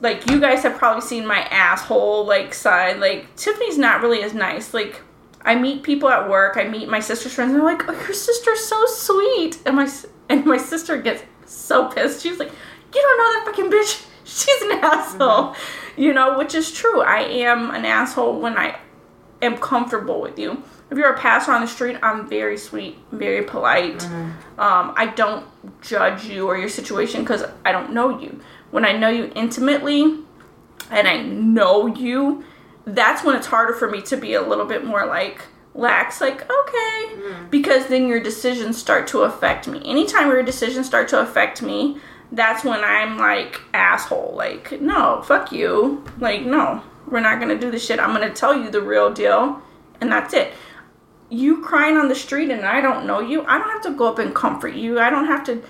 [0.00, 4.34] like you guys have probably seen my asshole like side like tiffany's not really as
[4.34, 5.02] nice like
[5.44, 8.14] i meet people at work i meet my sister's friends and they're like oh your
[8.14, 9.58] sister's so sweet.
[9.66, 9.88] And my
[10.28, 12.22] and my sister gets so pissed.
[12.22, 12.50] She's like
[12.94, 14.06] you don't know that fucking bitch.
[14.24, 15.54] She's an asshole.
[15.96, 17.02] You know which is true.
[17.02, 18.78] I am an asshole when i
[19.42, 20.62] am comfortable with you.
[20.90, 24.04] If you're a passer on the street i'm very sweet very polite.
[24.58, 25.46] Um, i don't
[25.82, 28.40] judge you or your situation because i don't know you.
[28.70, 30.02] When i know you intimately
[30.90, 32.44] and i know you
[32.86, 35.42] that's when it's harder for me to be a little bit more like
[35.74, 37.14] lax like okay.
[37.14, 37.50] Mm.
[37.50, 39.82] Because then your decisions start to affect me.
[39.84, 41.98] Anytime your decisions start to affect me
[42.32, 44.34] that's when i'm like asshole.
[44.36, 46.04] Like no fuck you.
[46.18, 48.00] Like no we're not gonna do this shit.
[48.00, 49.62] I'm gonna tell you the real deal
[50.00, 50.52] and that's it.
[51.30, 54.08] You crying on the street and I don't know you, I don't have to go
[54.08, 55.00] up and comfort you.
[55.00, 55.62] I don't have to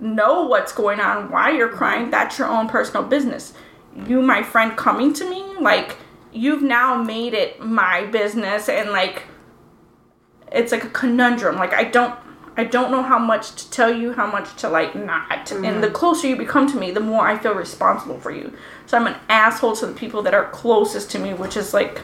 [0.00, 2.10] know what's going on, why you're crying.
[2.10, 3.54] That's your own personal business.
[4.06, 5.96] You, my friend, coming to me, like,
[6.34, 9.24] you've now made it my business and, like,
[10.52, 11.56] it's like a conundrum.
[11.56, 12.14] Like, I don't.
[12.56, 15.50] I don't know how much to tell you, how much to like not.
[15.50, 18.52] And the closer you become to me, the more I feel responsible for you.
[18.86, 22.00] So I'm an asshole to the people that are closest to me, which is like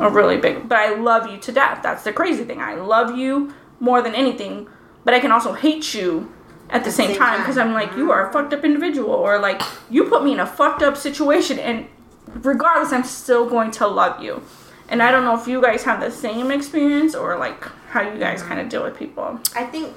[0.00, 3.16] a really big but i love you to death that's the crazy thing i love
[3.16, 4.68] you more than anything
[5.04, 6.30] but i can also hate you
[6.68, 9.38] at the same, same time because i'm like you are a fucked up individual or
[9.38, 11.86] like you put me in a fucked up situation and
[12.36, 14.42] regardless i'm still going to love you
[14.88, 18.18] and i don't know if you guys have the same experience or like how you
[18.18, 19.94] guys kind of deal with people I think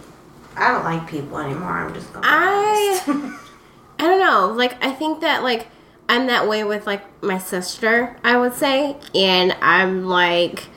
[0.58, 1.70] I don't like people anymore.
[1.70, 2.24] I'm just going.
[2.26, 3.02] I
[4.00, 4.54] I don't know.
[4.56, 5.68] Like I think that like
[6.08, 10.68] I'm that way with like my sister, I would say, and I'm like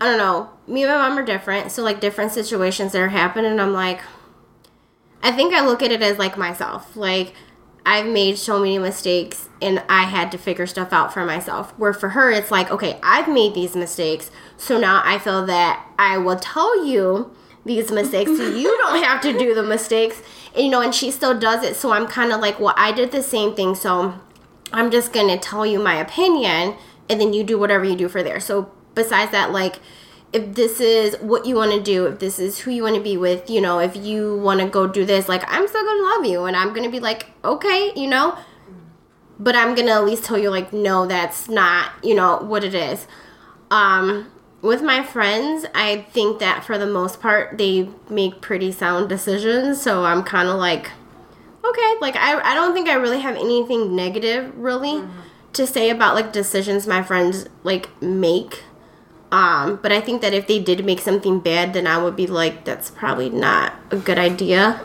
[0.00, 0.50] I don't know.
[0.66, 4.00] Me and my mom are different, so like different situations that are happening, I'm like
[5.22, 6.96] I think I look at it as like myself.
[6.96, 7.34] Like
[7.86, 11.72] I've made so many mistakes and I had to figure stuff out for myself.
[11.78, 15.86] Where for her it's like, okay, I've made these mistakes, so now I feel that
[15.98, 20.22] I will tell you these mistakes so you don't have to do the mistakes.
[20.54, 22.92] And, you know, and she still does it, so I'm kind of like, well, I
[22.92, 24.14] did the same thing, so
[24.72, 26.76] I'm just going to tell you my opinion
[27.08, 28.40] and then you do whatever you do for there.
[28.40, 29.76] So besides that like
[30.34, 33.00] if this is what you want to do, if this is who you want to
[33.00, 35.98] be with, you know, if you want to go do this, like I'm still going
[35.98, 38.36] to love you and I'm going to be like, "Okay, you know,
[39.38, 42.64] but I'm going to at least tell you like no, that's not, you know, what
[42.64, 43.06] it is."
[43.70, 44.30] Um
[44.60, 49.80] with my friends, I think that for the most part they make pretty sound decisions,
[49.80, 50.90] so I'm kind of like
[51.64, 55.02] okay like I, I don't think i really have anything negative really
[55.54, 58.62] to say about like decisions my friends like make
[59.32, 62.26] um but i think that if they did make something bad then i would be
[62.26, 64.80] like that's probably not a good idea.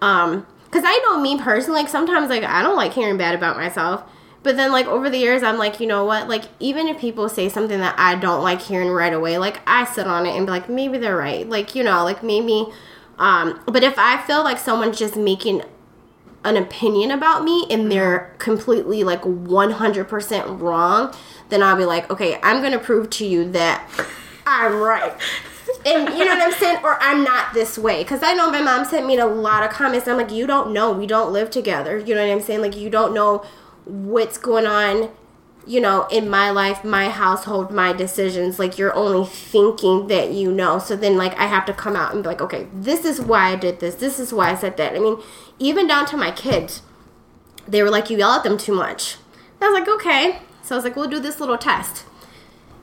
[0.00, 3.56] Um because i know me personally like sometimes like i don't like hearing bad about
[3.56, 4.02] myself.
[4.42, 6.28] But then like over the years i'm like you know what?
[6.28, 9.84] Like even if people say something that i don't like hearing right away like i
[9.84, 11.48] sit on it and be like maybe they're right.
[11.48, 12.66] Like you know like maybe
[13.18, 15.62] um but if i feel like someone's just making
[16.44, 17.90] an opinion about me and mm-hmm.
[17.90, 21.14] they're completely like 100% wrong,
[21.48, 23.88] then I'll be like, okay, I'm going to prove to you that
[24.46, 25.12] I'm right.
[25.86, 26.78] And you know what I'm saying?
[26.84, 28.02] Or I'm not this way.
[28.02, 30.06] Because I know my mom sent me a lot of comments.
[30.06, 30.92] I'm like, you don't know.
[30.92, 31.98] We don't live together.
[31.98, 32.60] You know what I'm saying?
[32.60, 33.44] Like, you don't know
[33.84, 35.10] what's going on
[35.66, 40.50] you know, in my life, my household, my decisions, like you're only thinking that you
[40.50, 40.78] know.
[40.78, 43.52] So then, like, I have to come out and be like, okay, this is why
[43.52, 43.94] I did this.
[43.96, 44.94] This is why I said that.
[44.94, 45.22] I mean,
[45.62, 46.82] even down to my kids,
[47.66, 49.16] they were like, you yell at them too much.
[49.60, 50.40] I was like, okay.
[50.62, 52.04] So I was like, we'll do this little test.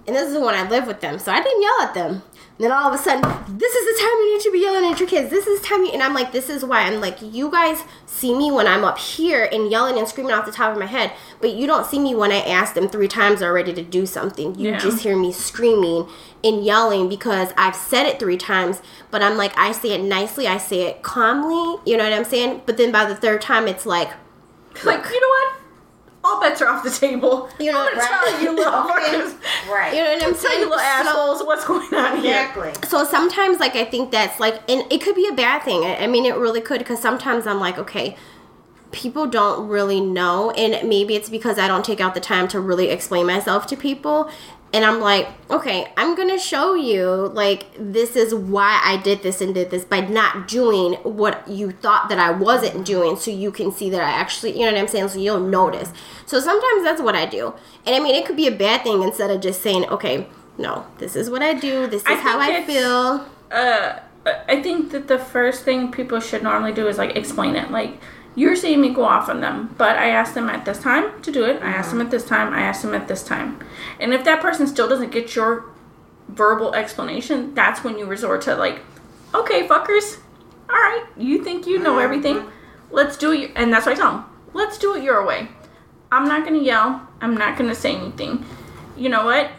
[0.08, 1.20] And this is when I live with them.
[1.20, 2.22] So I didn't yell at them.
[2.60, 3.22] Then all of a sudden,
[3.57, 5.30] this is the time you need to be yelling at your kids.
[5.30, 6.81] This is the time you, and I'm like, this is why.
[6.81, 10.45] I'm like, you guys see me when I'm up here and yelling and screaming off
[10.45, 13.07] the top of my head, but you don't see me when I ask them three
[13.07, 14.56] times already to do something.
[14.56, 14.77] You Yeah.
[14.77, 16.10] just hear me screaming
[16.44, 20.45] and yelling because I've said it three times, but I'm like, I say it nicely,
[20.45, 22.64] I say it calmly, you know what I'm saying?
[22.65, 24.10] But then by the third time, it's like,
[24.84, 25.53] Like, you know what?
[26.30, 27.50] All bets are off the table.
[27.60, 28.26] You know, I'm gonna right.
[28.30, 29.36] tell you little fuckers.
[29.70, 29.94] Right.
[29.94, 30.60] you know what I'm Tell saying?
[30.62, 32.42] you little So- assholes what's going on here.
[32.48, 32.74] exactly.
[32.90, 35.98] so sometimes like i think that's like and it could be a bad thing i,
[35.98, 38.16] I mean it really could because sometimes i'm like okay
[38.92, 42.60] people don't really know and maybe it's because i don't take out the time to
[42.60, 44.30] really explain myself to people
[44.72, 49.41] and i'm like okay i'm gonna show you like this is why i did this
[49.41, 53.52] and did this by not doing what you thought that i wasn't doing so you
[53.52, 55.08] can see that i actually you know what i'm saying?
[55.10, 55.91] So you'll notice.
[56.26, 57.54] So sometimes that's what i do.
[57.86, 60.28] And i mean it could be a bad thing instead of just saying okay
[60.58, 63.26] no this is what i do this is I how i feel.
[63.52, 64.00] uh,
[64.48, 67.72] I think that the first thing people should normally do is like explain it.
[67.72, 68.00] Like
[68.36, 71.32] you're seeing me go off on them, but I asked them at this time to
[71.32, 71.62] do it.
[71.62, 72.08] I asked them mm-hmm.
[72.08, 72.54] at this time.
[72.54, 73.60] I asked them at this time.
[74.00, 75.66] And if that person still doesn't get your
[76.28, 78.82] verbal explanation, that's when you resort to like,
[79.34, 80.20] okay, fuckers,
[80.70, 82.38] all right, you think you know everything.
[82.38, 82.50] Mm-hmm.
[82.92, 83.52] Let's do it.
[83.56, 84.26] And that's what I tell them.
[84.54, 85.50] Let's do it your way.
[86.12, 87.08] I'm not gonna yell.
[87.22, 88.46] I'm not gonna say anything.
[88.98, 89.52] You know what?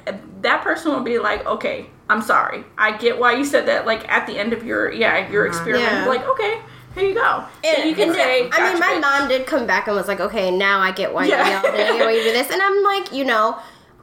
[0.43, 2.65] That person will be like, okay, I'm sorry.
[2.77, 3.87] I get why you said that.
[3.87, 5.55] Like at the end of your yeah your mm-hmm.
[5.55, 6.07] experiment, Yeah.
[6.07, 6.61] like okay,
[6.95, 7.45] here you go.
[7.65, 10.09] And, And you can say, I mean, my bitch." mom did come back and was
[10.09, 11.45] like, "Okay, now I get why Yeah.
[11.45, 11.65] you yelled.
[11.67, 13.57] And I get why you do this." And I'm like, you know,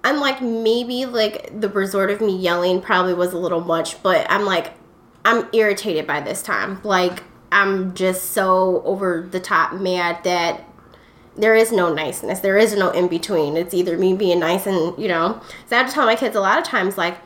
[0.03, 4.25] I'm like, maybe like the resort of me yelling probably was a little much, but
[4.29, 4.73] I'm like,
[5.25, 6.79] I'm irritated by this time.
[6.83, 10.63] Like, I'm just so over the top mad that
[11.35, 12.39] there is no niceness.
[12.39, 13.57] There is no in between.
[13.57, 15.41] It's either me being nice and you know.
[15.65, 17.17] So I have to tell my kids a lot of times, like.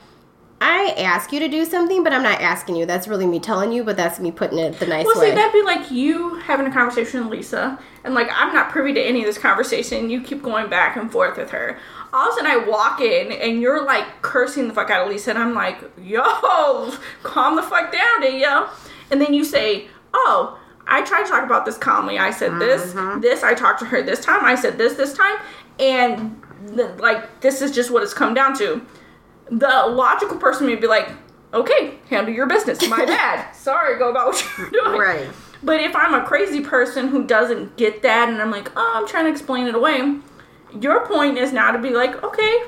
[0.64, 2.86] I ask you to do something, but I'm not asking you.
[2.86, 5.30] That's really me telling you, but that's me putting it the nice Well, way.
[5.30, 8.70] Well, see, that'd be like you having a conversation with Lisa, and like I'm not
[8.70, 10.12] privy to any of this conversation.
[10.12, 11.80] You keep going back and forth with her.
[12.14, 15.12] All of a sudden, I walk in, and you're like cursing the fuck out of
[15.12, 16.22] Lisa, and I'm like, "Yo,
[17.24, 18.70] calm the fuck down, do ya?"
[19.10, 22.20] And then you say, "Oh, I tried to talk about this calmly.
[22.20, 23.22] I said this, mm-hmm.
[23.22, 23.42] this.
[23.42, 24.46] I talked to her this time.
[24.46, 25.38] I said this this time,
[25.80, 26.40] and
[26.76, 28.86] th- like this is just what it's come down to."
[29.52, 31.10] The logical person would be like,
[31.54, 32.88] "Okay, handle your business.
[32.90, 33.54] My bad.
[33.56, 35.30] Sorry, go about what you're doing." Right.
[35.64, 39.08] But if I'm a crazy person who doesn't get that and I'm like, oh, I'm
[39.08, 40.16] trying to explain it away,
[40.80, 42.64] your point is now to be like, okay,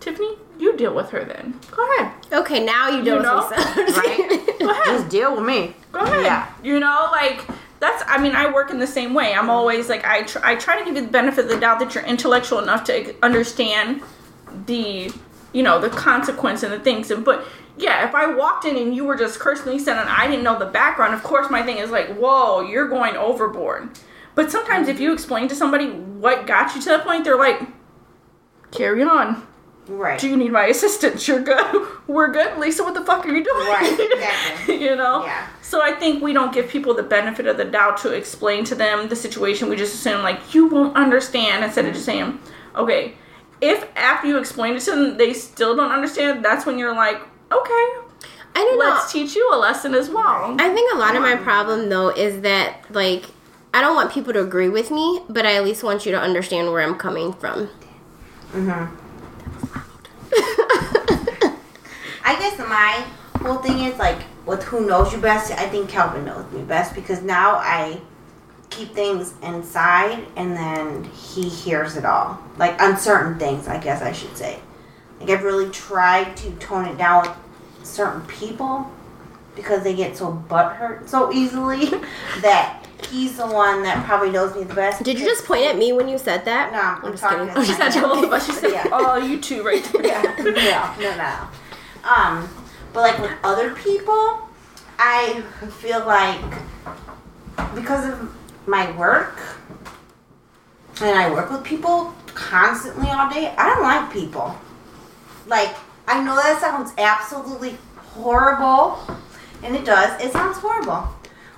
[0.00, 1.60] Tiffany, you deal with her then.
[1.70, 2.12] Go ahead.
[2.32, 3.22] Okay, now you You know.
[3.22, 4.56] know, Right?
[4.58, 4.84] Go ahead.
[4.86, 5.76] Just deal with me.
[5.92, 6.24] Go ahead.
[6.24, 6.50] Yeah.
[6.64, 7.44] You know, like
[7.78, 8.02] that's.
[8.08, 9.32] I mean, I work in the same way.
[9.32, 11.78] I'm always like, I tr- I try to give you the benefit of the doubt
[11.78, 14.02] that you're intellectual enough to understand
[14.66, 15.12] the,
[15.56, 17.10] you know, the consequence and the things.
[17.10, 17.46] And but
[17.78, 20.58] yeah, if I walked in and you were just cursing Lisa and I didn't know
[20.58, 23.88] the background, of course my thing is like, whoa, you're going overboard.
[24.34, 27.62] But sometimes if you explain to somebody what got you to that point, they're like,
[28.70, 29.46] carry on.
[29.88, 30.20] Right.
[30.20, 31.26] Do you need my assistance?
[31.26, 31.88] You're good.
[32.06, 32.58] We're good.
[32.58, 33.66] Lisa, what the fuck are you doing?
[33.66, 34.74] Right, exactly.
[34.82, 35.24] you know?
[35.24, 35.48] Yeah.
[35.62, 38.74] So I think we don't give people the benefit of the doubt to explain to
[38.74, 39.70] them the situation.
[39.70, 42.40] We just assume, like, you won't understand instead of just saying,
[42.74, 43.14] okay,
[43.60, 47.20] if after you explain it to them, they still don't understand, that's when you're like,
[47.50, 48.06] okay,
[48.56, 50.56] I don't let's teach you a lesson as well.
[50.58, 53.26] I think a lot of my problem though is that like
[53.74, 56.18] I don't want people to agree with me, but I at least want you to
[56.18, 57.68] understand where I'm coming from.
[58.52, 58.94] Mm-hmm.
[62.24, 63.04] I guess my
[63.40, 65.52] whole thing is like with who knows you best.
[65.52, 68.00] I think Calvin knows me best because now I
[68.70, 72.38] keep things inside and then he hears it all.
[72.58, 74.58] Like uncertain things, I guess I should say.
[75.20, 78.90] Like I've really tried to tone it down with certain people
[79.54, 81.86] because they get so butthurt so easily
[82.42, 85.02] that he's the one that probably knows me the best.
[85.02, 86.72] Did you just point at me when you said that?
[86.72, 87.54] No, I'm, I'm just kidding.
[87.54, 88.88] to she said to both of us, she said, Yeah.
[88.92, 90.04] oh, you two right there.
[90.06, 91.48] yeah, no, no, no.
[92.10, 92.48] Um,
[92.92, 94.48] but like with other people,
[94.98, 95.42] I
[95.80, 96.40] feel like
[97.74, 98.34] because of
[98.66, 99.38] my work,
[101.00, 104.58] and I work with people constantly all day, I don't like people.
[105.46, 105.74] Like,
[106.06, 108.98] I know that sounds absolutely horrible,
[109.62, 110.20] and it does.
[110.22, 111.08] It sounds horrible.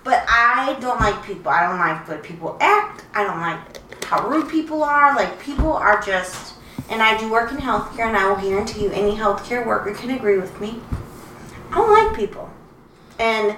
[0.05, 1.51] But I don't like people.
[1.51, 3.05] I don't like the way people act.
[3.15, 5.15] I don't like how rude people are.
[5.15, 6.55] Like, people are just
[6.89, 10.11] and I do work in healthcare, and I will guarantee you any healthcare worker can
[10.11, 10.81] agree with me.
[11.71, 12.49] I don't like people.
[13.19, 13.57] And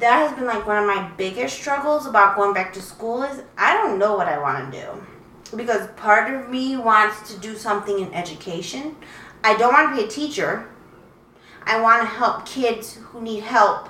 [0.00, 3.42] that has been like one of my biggest struggles about going back to school is
[3.56, 5.56] I don't know what I want to do.
[5.56, 8.96] Because part of me wants to do something in education.
[9.42, 10.68] I don't want to be a teacher.
[11.64, 13.88] I want to help kids who need help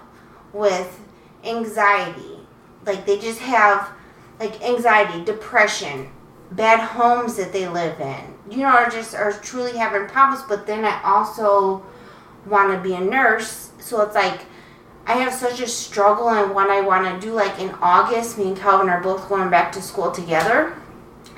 [0.52, 1.00] with
[1.44, 2.38] anxiety.
[2.84, 3.90] Like they just have
[4.38, 6.10] like anxiety, depression,
[6.52, 8.34] bad homes that they live in.
[8.50, 11.84] You know, are just are truly having problems, but then I also
[12.46, 13.70] want to be a nurse.
[13.78, 14.40] So it's like
[15.10, 17.32] I have such a struggle and what I want to do.
[17.34, 20.74] Like in August, me and Calvin are both going back to school together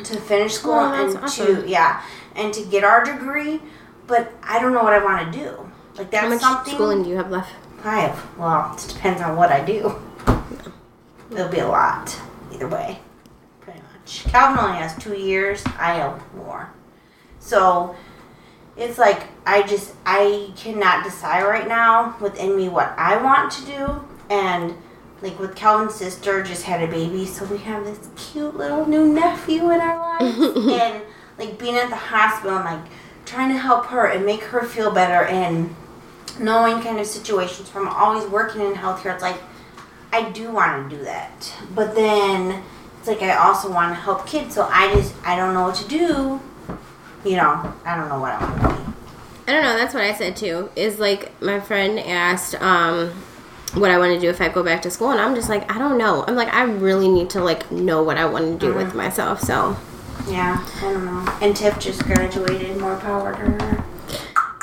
[0.05, 1.62] to finish school Oh, and awesome.
[1.62, 2.03] to yeah
[2.36, 3.62] and to get our degree.
[4.07, 5.70] But I don't know what I want to do.
[5.97, 6.74] Like that's How much something.
[6.74, 7.51] schooling do you have left?
[7.82, 8.39] I have.
[8.39, 9.94] Well, it depends on what I do.
[11.31, 12.15] It'll be a lot.
[12.53, 12.99] Either way.
[13.62, 14.24] Pretty much.
[14.28, 15.65] Calvin only has two years.
[15.78, 16.70] I have more.
[17.39, 17.97] So
[18.77, 23.66] it's like I just I cannot decide right now within me what I want to
[23.66, 24.74] do and
[25.23, 29.07] like with Calvin's sister just had a baby, so we have this cute little new
[29.07, 30.36] nephew in our lives.
[30.57, 31.03] and
[31.39, 32.90] like being at the hospital and like
[33.24, 35.74] trying to help her and make her feel better and
[36.40, 39.40] knowing kind of situations from always working in healthcare, it's like
[40.12, 41.55] I do want to do that.
[41.74, 42.62] But then
[42.99, 45.77] it's like I also want to help kids, so I just I don't know what
[45.77, 46.40] to do.
[47.24, 48.93] You know, I don't know what I want to be.
[49.49, 49.77] I don't know.
[49.77, 50.70] That's what I said too.
[50.77, 53.11] Is like my friend asked um,
[53.74, 55.70] what I want to do if I go back to school, and I'm just like,
[55.70, 56.24] I don't know.
[56.27, 59.40] I'm like, I really need to like know what I want to do with myself.
[59.40, 59.77] So
[60.28, 61.39] Yeah, I don't know.
[61.40, 62.77] And Tiff just graduated.
[62.78, 63.85] More power to her.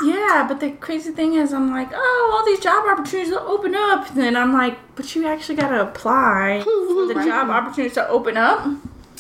[0.02, 3.76] Yeah, but the crazy thing is, I'm like, oh, all these job opportunities will open
[3.76, 4.10] up.
[4.10, 8.07] And then I'm like, but you actually got to apply for the job opportunities to
[8.07, 8.65] open up.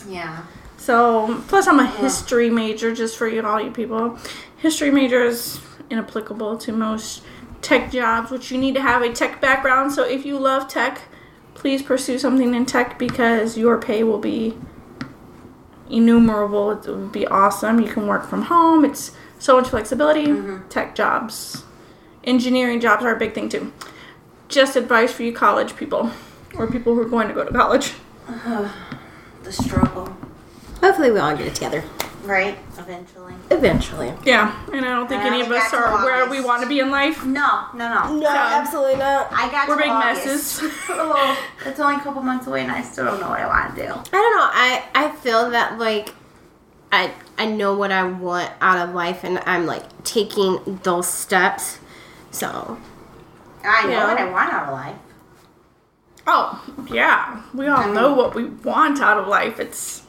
[0.07, 0.43] Yeah.
[0.79, 4.17] So, plus I'm a history major, just for you, all you people.
[4.57, 7.21] History major is inapplicable to most
[7.61, 9.91] tech jobs, which you need to have a tech background.
[9.91, 11.01] So, if you love tech,
[11.53, 14.57] please pursue something in tech because your pay will be
[15.89, 16.71] innumerable.
[16.71, 17.81] It would be awesome.
[17.81, 18.85] You can work from home.
[18.85, 20.27] It's so much flexibility.
[20.27, 20.69] Mm-hmm.
[20.69, 21.65] Tech jobs,
[22.23, 23.73] engineering jobs are a big thing too.
[24.47, 26.11] Just advice for you college people
[26.55, 27.93] or people who are going to go to college.
[29.41, 30.18] The struggle,
[30.81, 31.83] hopefully we all get it together
[32.25, 32.59] right?
[32.77, 33.33] Eventually.
[33.49, 34.13] eventually.
[34.25, 36.45] Yeah, and I don't think I any only of us got are where we August.
[36.47, 37.25] want to be in life.
[37.25, 38.17] No, no, no.
[38.19, 39.31] No, absolutely not.
[39.31, 40.61] I got We're to big August.
[40.61, 40.71] messes.
[40.89, 43.75] oh, it's only a couple months away, and I still don't know what I want
[43.75, 43.87] to do.
[43.87, 44.49] I don't know.
[44.51, 46.13] I I feel that like
[46.91, 51.79] I I know what I want out of life, and I'm like taking those steps.
[52.31, 52.77] So
[53.63, 54.07] I know Yeah.
[54.07, 54.95] what I want out of life.
[56.27, 57.41] Oh, yeah.
[57.55, 59.59] We all know what we want out of life.
[59.59, 60.03] It's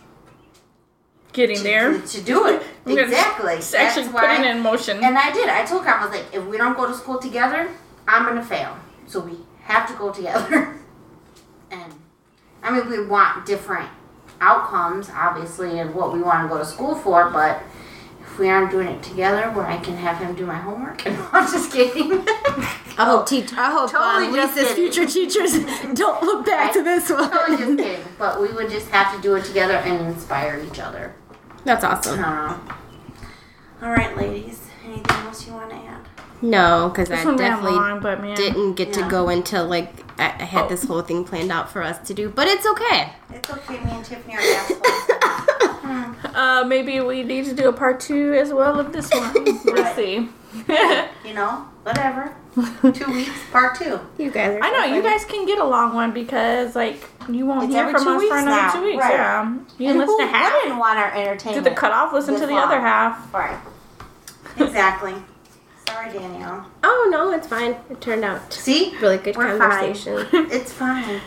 [1.32, 1.92] getting there.
[2.00, 2.62] To, to do it.
[2.86, 3.54] Gonna exactly.
[3.54, 5.02] s- actually That's put why- it in motion.
[5.04, 5.48] And I did.
[5.48, 7.68] I told her, I was like, if we don't go to school together,
[8.08, 8.76] I'm going to fail.
[9.06, 10.76] So we have to go together.
[11.70, 11.92] and,
[12.62, 13.88] I mean, we want different
[14.40, 17.62] outcomes, obviously, and what we want to go to school for, but
[18.22, 21.04] if we aren't doing it together, where I can have him do my homework.
[21.06, 22.24] And I'm just kidding.
[22.98, 23.52] I hope teach.
[23.54, 25.52] I hope Totally um, Lisa's future teachers
[25.94, 27.58] don't look back to this totally one.
[27.76, 28.04] just kidding.
[28.18, 31.14] But we would just have to do it together and inspire each other.
[31.64, 32.22] That's awesome.
[32.22, 32.58] Uh,
[33.82, 34.60] all right, ladies.
[34.84, 36.00] Anything else you want to add?
[36.42, 38.34] No, because I definitely long, but man.
[38.34, 39.04] didn't get Yeah.
[39.04, 42.14] to go into like I, I had this whole thing planned out for us to
[42.14, 43.12] do, but it's okay.
[43.30, 43.78] It's okay.
[43.84, 44.80] Me and Tiffany are assholes.
[46.32, 49.34] Uh, maybe we need to do a part two as well of this one.
[49.64, 50.28] We'll see.
[51.26, 52.34] you know, whatever.
[52.92, 53.98] Two weeks, part two.
[54.18, 54.62] You guys are.
[54.62, 57.74] I know so you guys can get a long one because like you won't It's
[57.74, 58.72] hear from us for another now.
[58.72, 58.98] two weeks.
[59.02, 59.12] Right.
[59.14, 60.52] Yeah, you can listen who to half.
[60.62, 61.64] wouldn't want our Do entertainment?
[61.64, 62.12] the cutoff.
[62.12, 62.64] Listen to the long?
[62.64, 63.32] other half.
[63.34, 63.58] Right.
[64.58, 65.14] Exactly.
[65.88, 66.66] Sorry, Danielle.
[66.84, 67.76] Oh no, it's fine.
[67.90, 68.96] It turned out See?
[69.00, 70.26] really good We're conversation.
[70.50, 71.20] It's fine.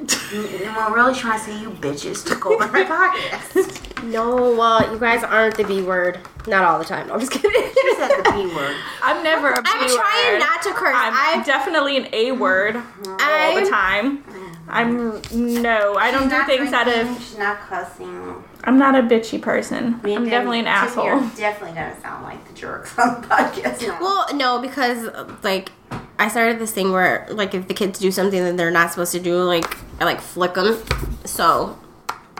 [0.00, 4.04] And we're really trying to say you bitches took over my podcast.
[4.04, 6.20] no, uh, you guys aren't the B word.
[6.46, 7.08] Not all the time.
[7.08, 7.50] No, I'm just kidding.
[7.50, 8.76] She said the B word.
[9.02, 10.94] I'm never a B I'm trying not to curse.
[10.96, 14.22] I'm I definitely an A word all the time.
[14.68, 17.08] I'm no, I don't do not things out of.
[17.18, 18.44] She's not cussing.
[18.64, 20.00] I'm not a bitchy person.
[20.02, 21.06] Me I'm definitely an Tiffany asshole.
[21.06, 23.86] are definitely gonna sound like the jerks on the podcast.
[23.86, 24.00] now.
[24.00, 25.08] Well, no, because
[25.44, 25.70] like
[26.18, 29.12] I started this thing where like if the kids do something that they're not supposed
[29.12, 29.64] to do, like
[30.00, 30.82] I like flick them.
[31.24, 31.78] So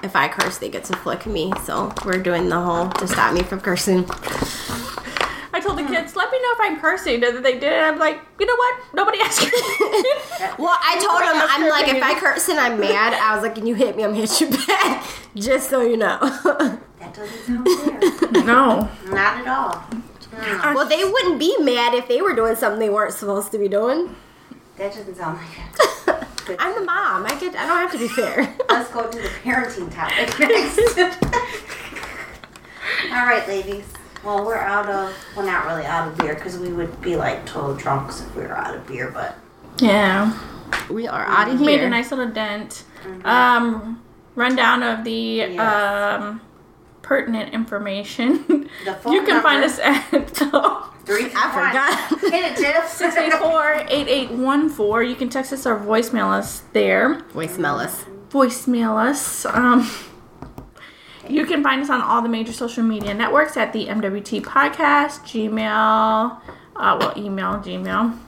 [0.03, 1.53] if I curse, they get to flick me.
[1.65, 4.05] So we're doing the whole to stop me from cursing.
[5.53, 7.25] I told the kids, let me know if I'm cursing.
[7.25, 7.73] And they did.
[7.73, 8.95] I'm like, you know what?
[8.95, 9.51] Nobody asked me.
[10.59, 13.57] Well, I told them I'm like if I curse and I'm mad, I was like,
[13.59, 15.05] and you hit me, I'm gonna hit you back,
[15.35, 16.19] just so you know.
[16.99, 18.45] that doesn't sound fair.
[18.45, 18.89] No.
[19.07, 19.85] Not at all.
[20.75, 23.69] Well, they wouldn't be mad if they were doing something they weren't supposed to be
[23.69, 24.15] doing.
[24.77, 25.91] that doesn't sound like it.
[26.47, 26.57] Good.
[26.61, 27.27] I'm the mom.
[27.27, 27.57] I get.
[27.57, 28.55] I don't have to be fair.
[28.71, 30.79] Let's go to the parenting topic next.
[33.13, 33.85] All right, ladies.
[34.25, 37.47] Well, we're out of, well, not really out of beer because we would be like
[37.47, 39.37] total drunks if we were out of beer, but
[39.79, 40.37] Yeah.
[40.91, 41.67] we are out of beer.
[41.67, 42.85] Made a nice little dent.
[43.25, 44.03] Um,
[44.35, 45.61] rundown of the Yes.
[45.61, 46.41] um,
[47.03, 48.69] pertinent information.
[48.85, 50.11] The phone you can find us at
[51.07, 51.31] three.
[51.37, 52.21] I forgot.
[52.33, 52.85] Hit it, Tiff.
[53.89, 55.09] 684-8814.
[55.09, 57.23] You can text us or voicemail us there.
[57.33, 58.05] Voicemail us.
[58.29, 59.47] Voicemail us.
[59.47, 59.89] Um,
[61.29, 65.21] you can find us on all the major social media networks at the MWT Podcast,
[65.23, 66.41] Gmail,
[66.77, 68.19] uh, well, email, Gmail.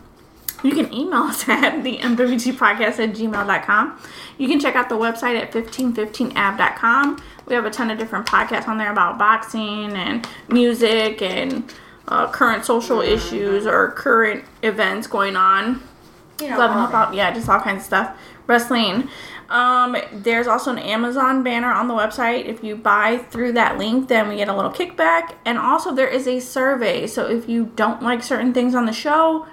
[0.64, 4.00] You can email us at the MWT Podcast at gmail.com.
[4.38, 7.22] You can check out the website at 1515ab.com.
[7.46, 11.72] We have a ton of different podcasts on there about boxing and music and
[12.08, 15.82] uh, current social issues or current events going on
[16.40, 17.14] You know, and help out.
[17.14, 18.18] Yeah, just all kinds of stuff.
[18.46, 19.08] Wrestling.
[19.50, 22.46] Um, there's also an Amazon banner on the website.
[22.46, 25.36] If you buy through that link, then we get a little kickback.
[25.44, 27.06] And also, there is a survey.
[27.06, 29.46] So if you don't like certain things on the show,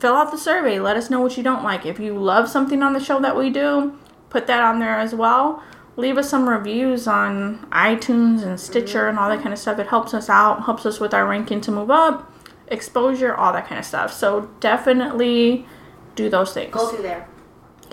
[0.00, 0.80] fill out the survey.
[0.80, 1.86] Let us know what you don't like.
[1.86, 3.96] If you love something on the show that we do,
[4.30, 5.62] put that on there as well.
[5.96, 9.42] Leave us some reviews on iTunes and Stitcher and all that mhm.
[9.42, 9.78] kind of stuff.
[9.78, 12.32] It helps us out, helps us with our ranking to move up,
[12.68, 14.12] exposure, all that kind of stuff.
[14.12, 15.66] So definitely
[16.14, 16.72] do those things.
[16.72, 17.28] Go through there.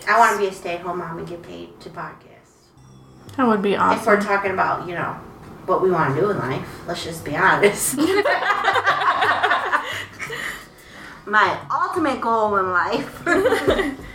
[0.07, 2.24] I want to be a stay-at-home mom and get paid to podcast.
[3.36, 3.99] That would be awesome.
[3.99, 5.14] If we're talking about, you know,
[5.65, 7.98] what we want to do in life, let's just be honest.
[11.26, 13.24] My ultimate goal in life.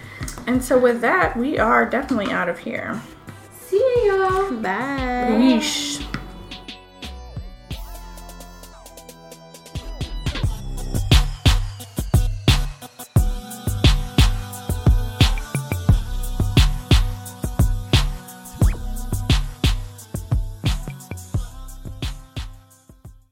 [0.47, 3.01] And so with that, we are definitely out of here.
[3.73, 4.53] See ya.
[4.61, 5.33] Bye.
[5.41, 6.12] Yeesh.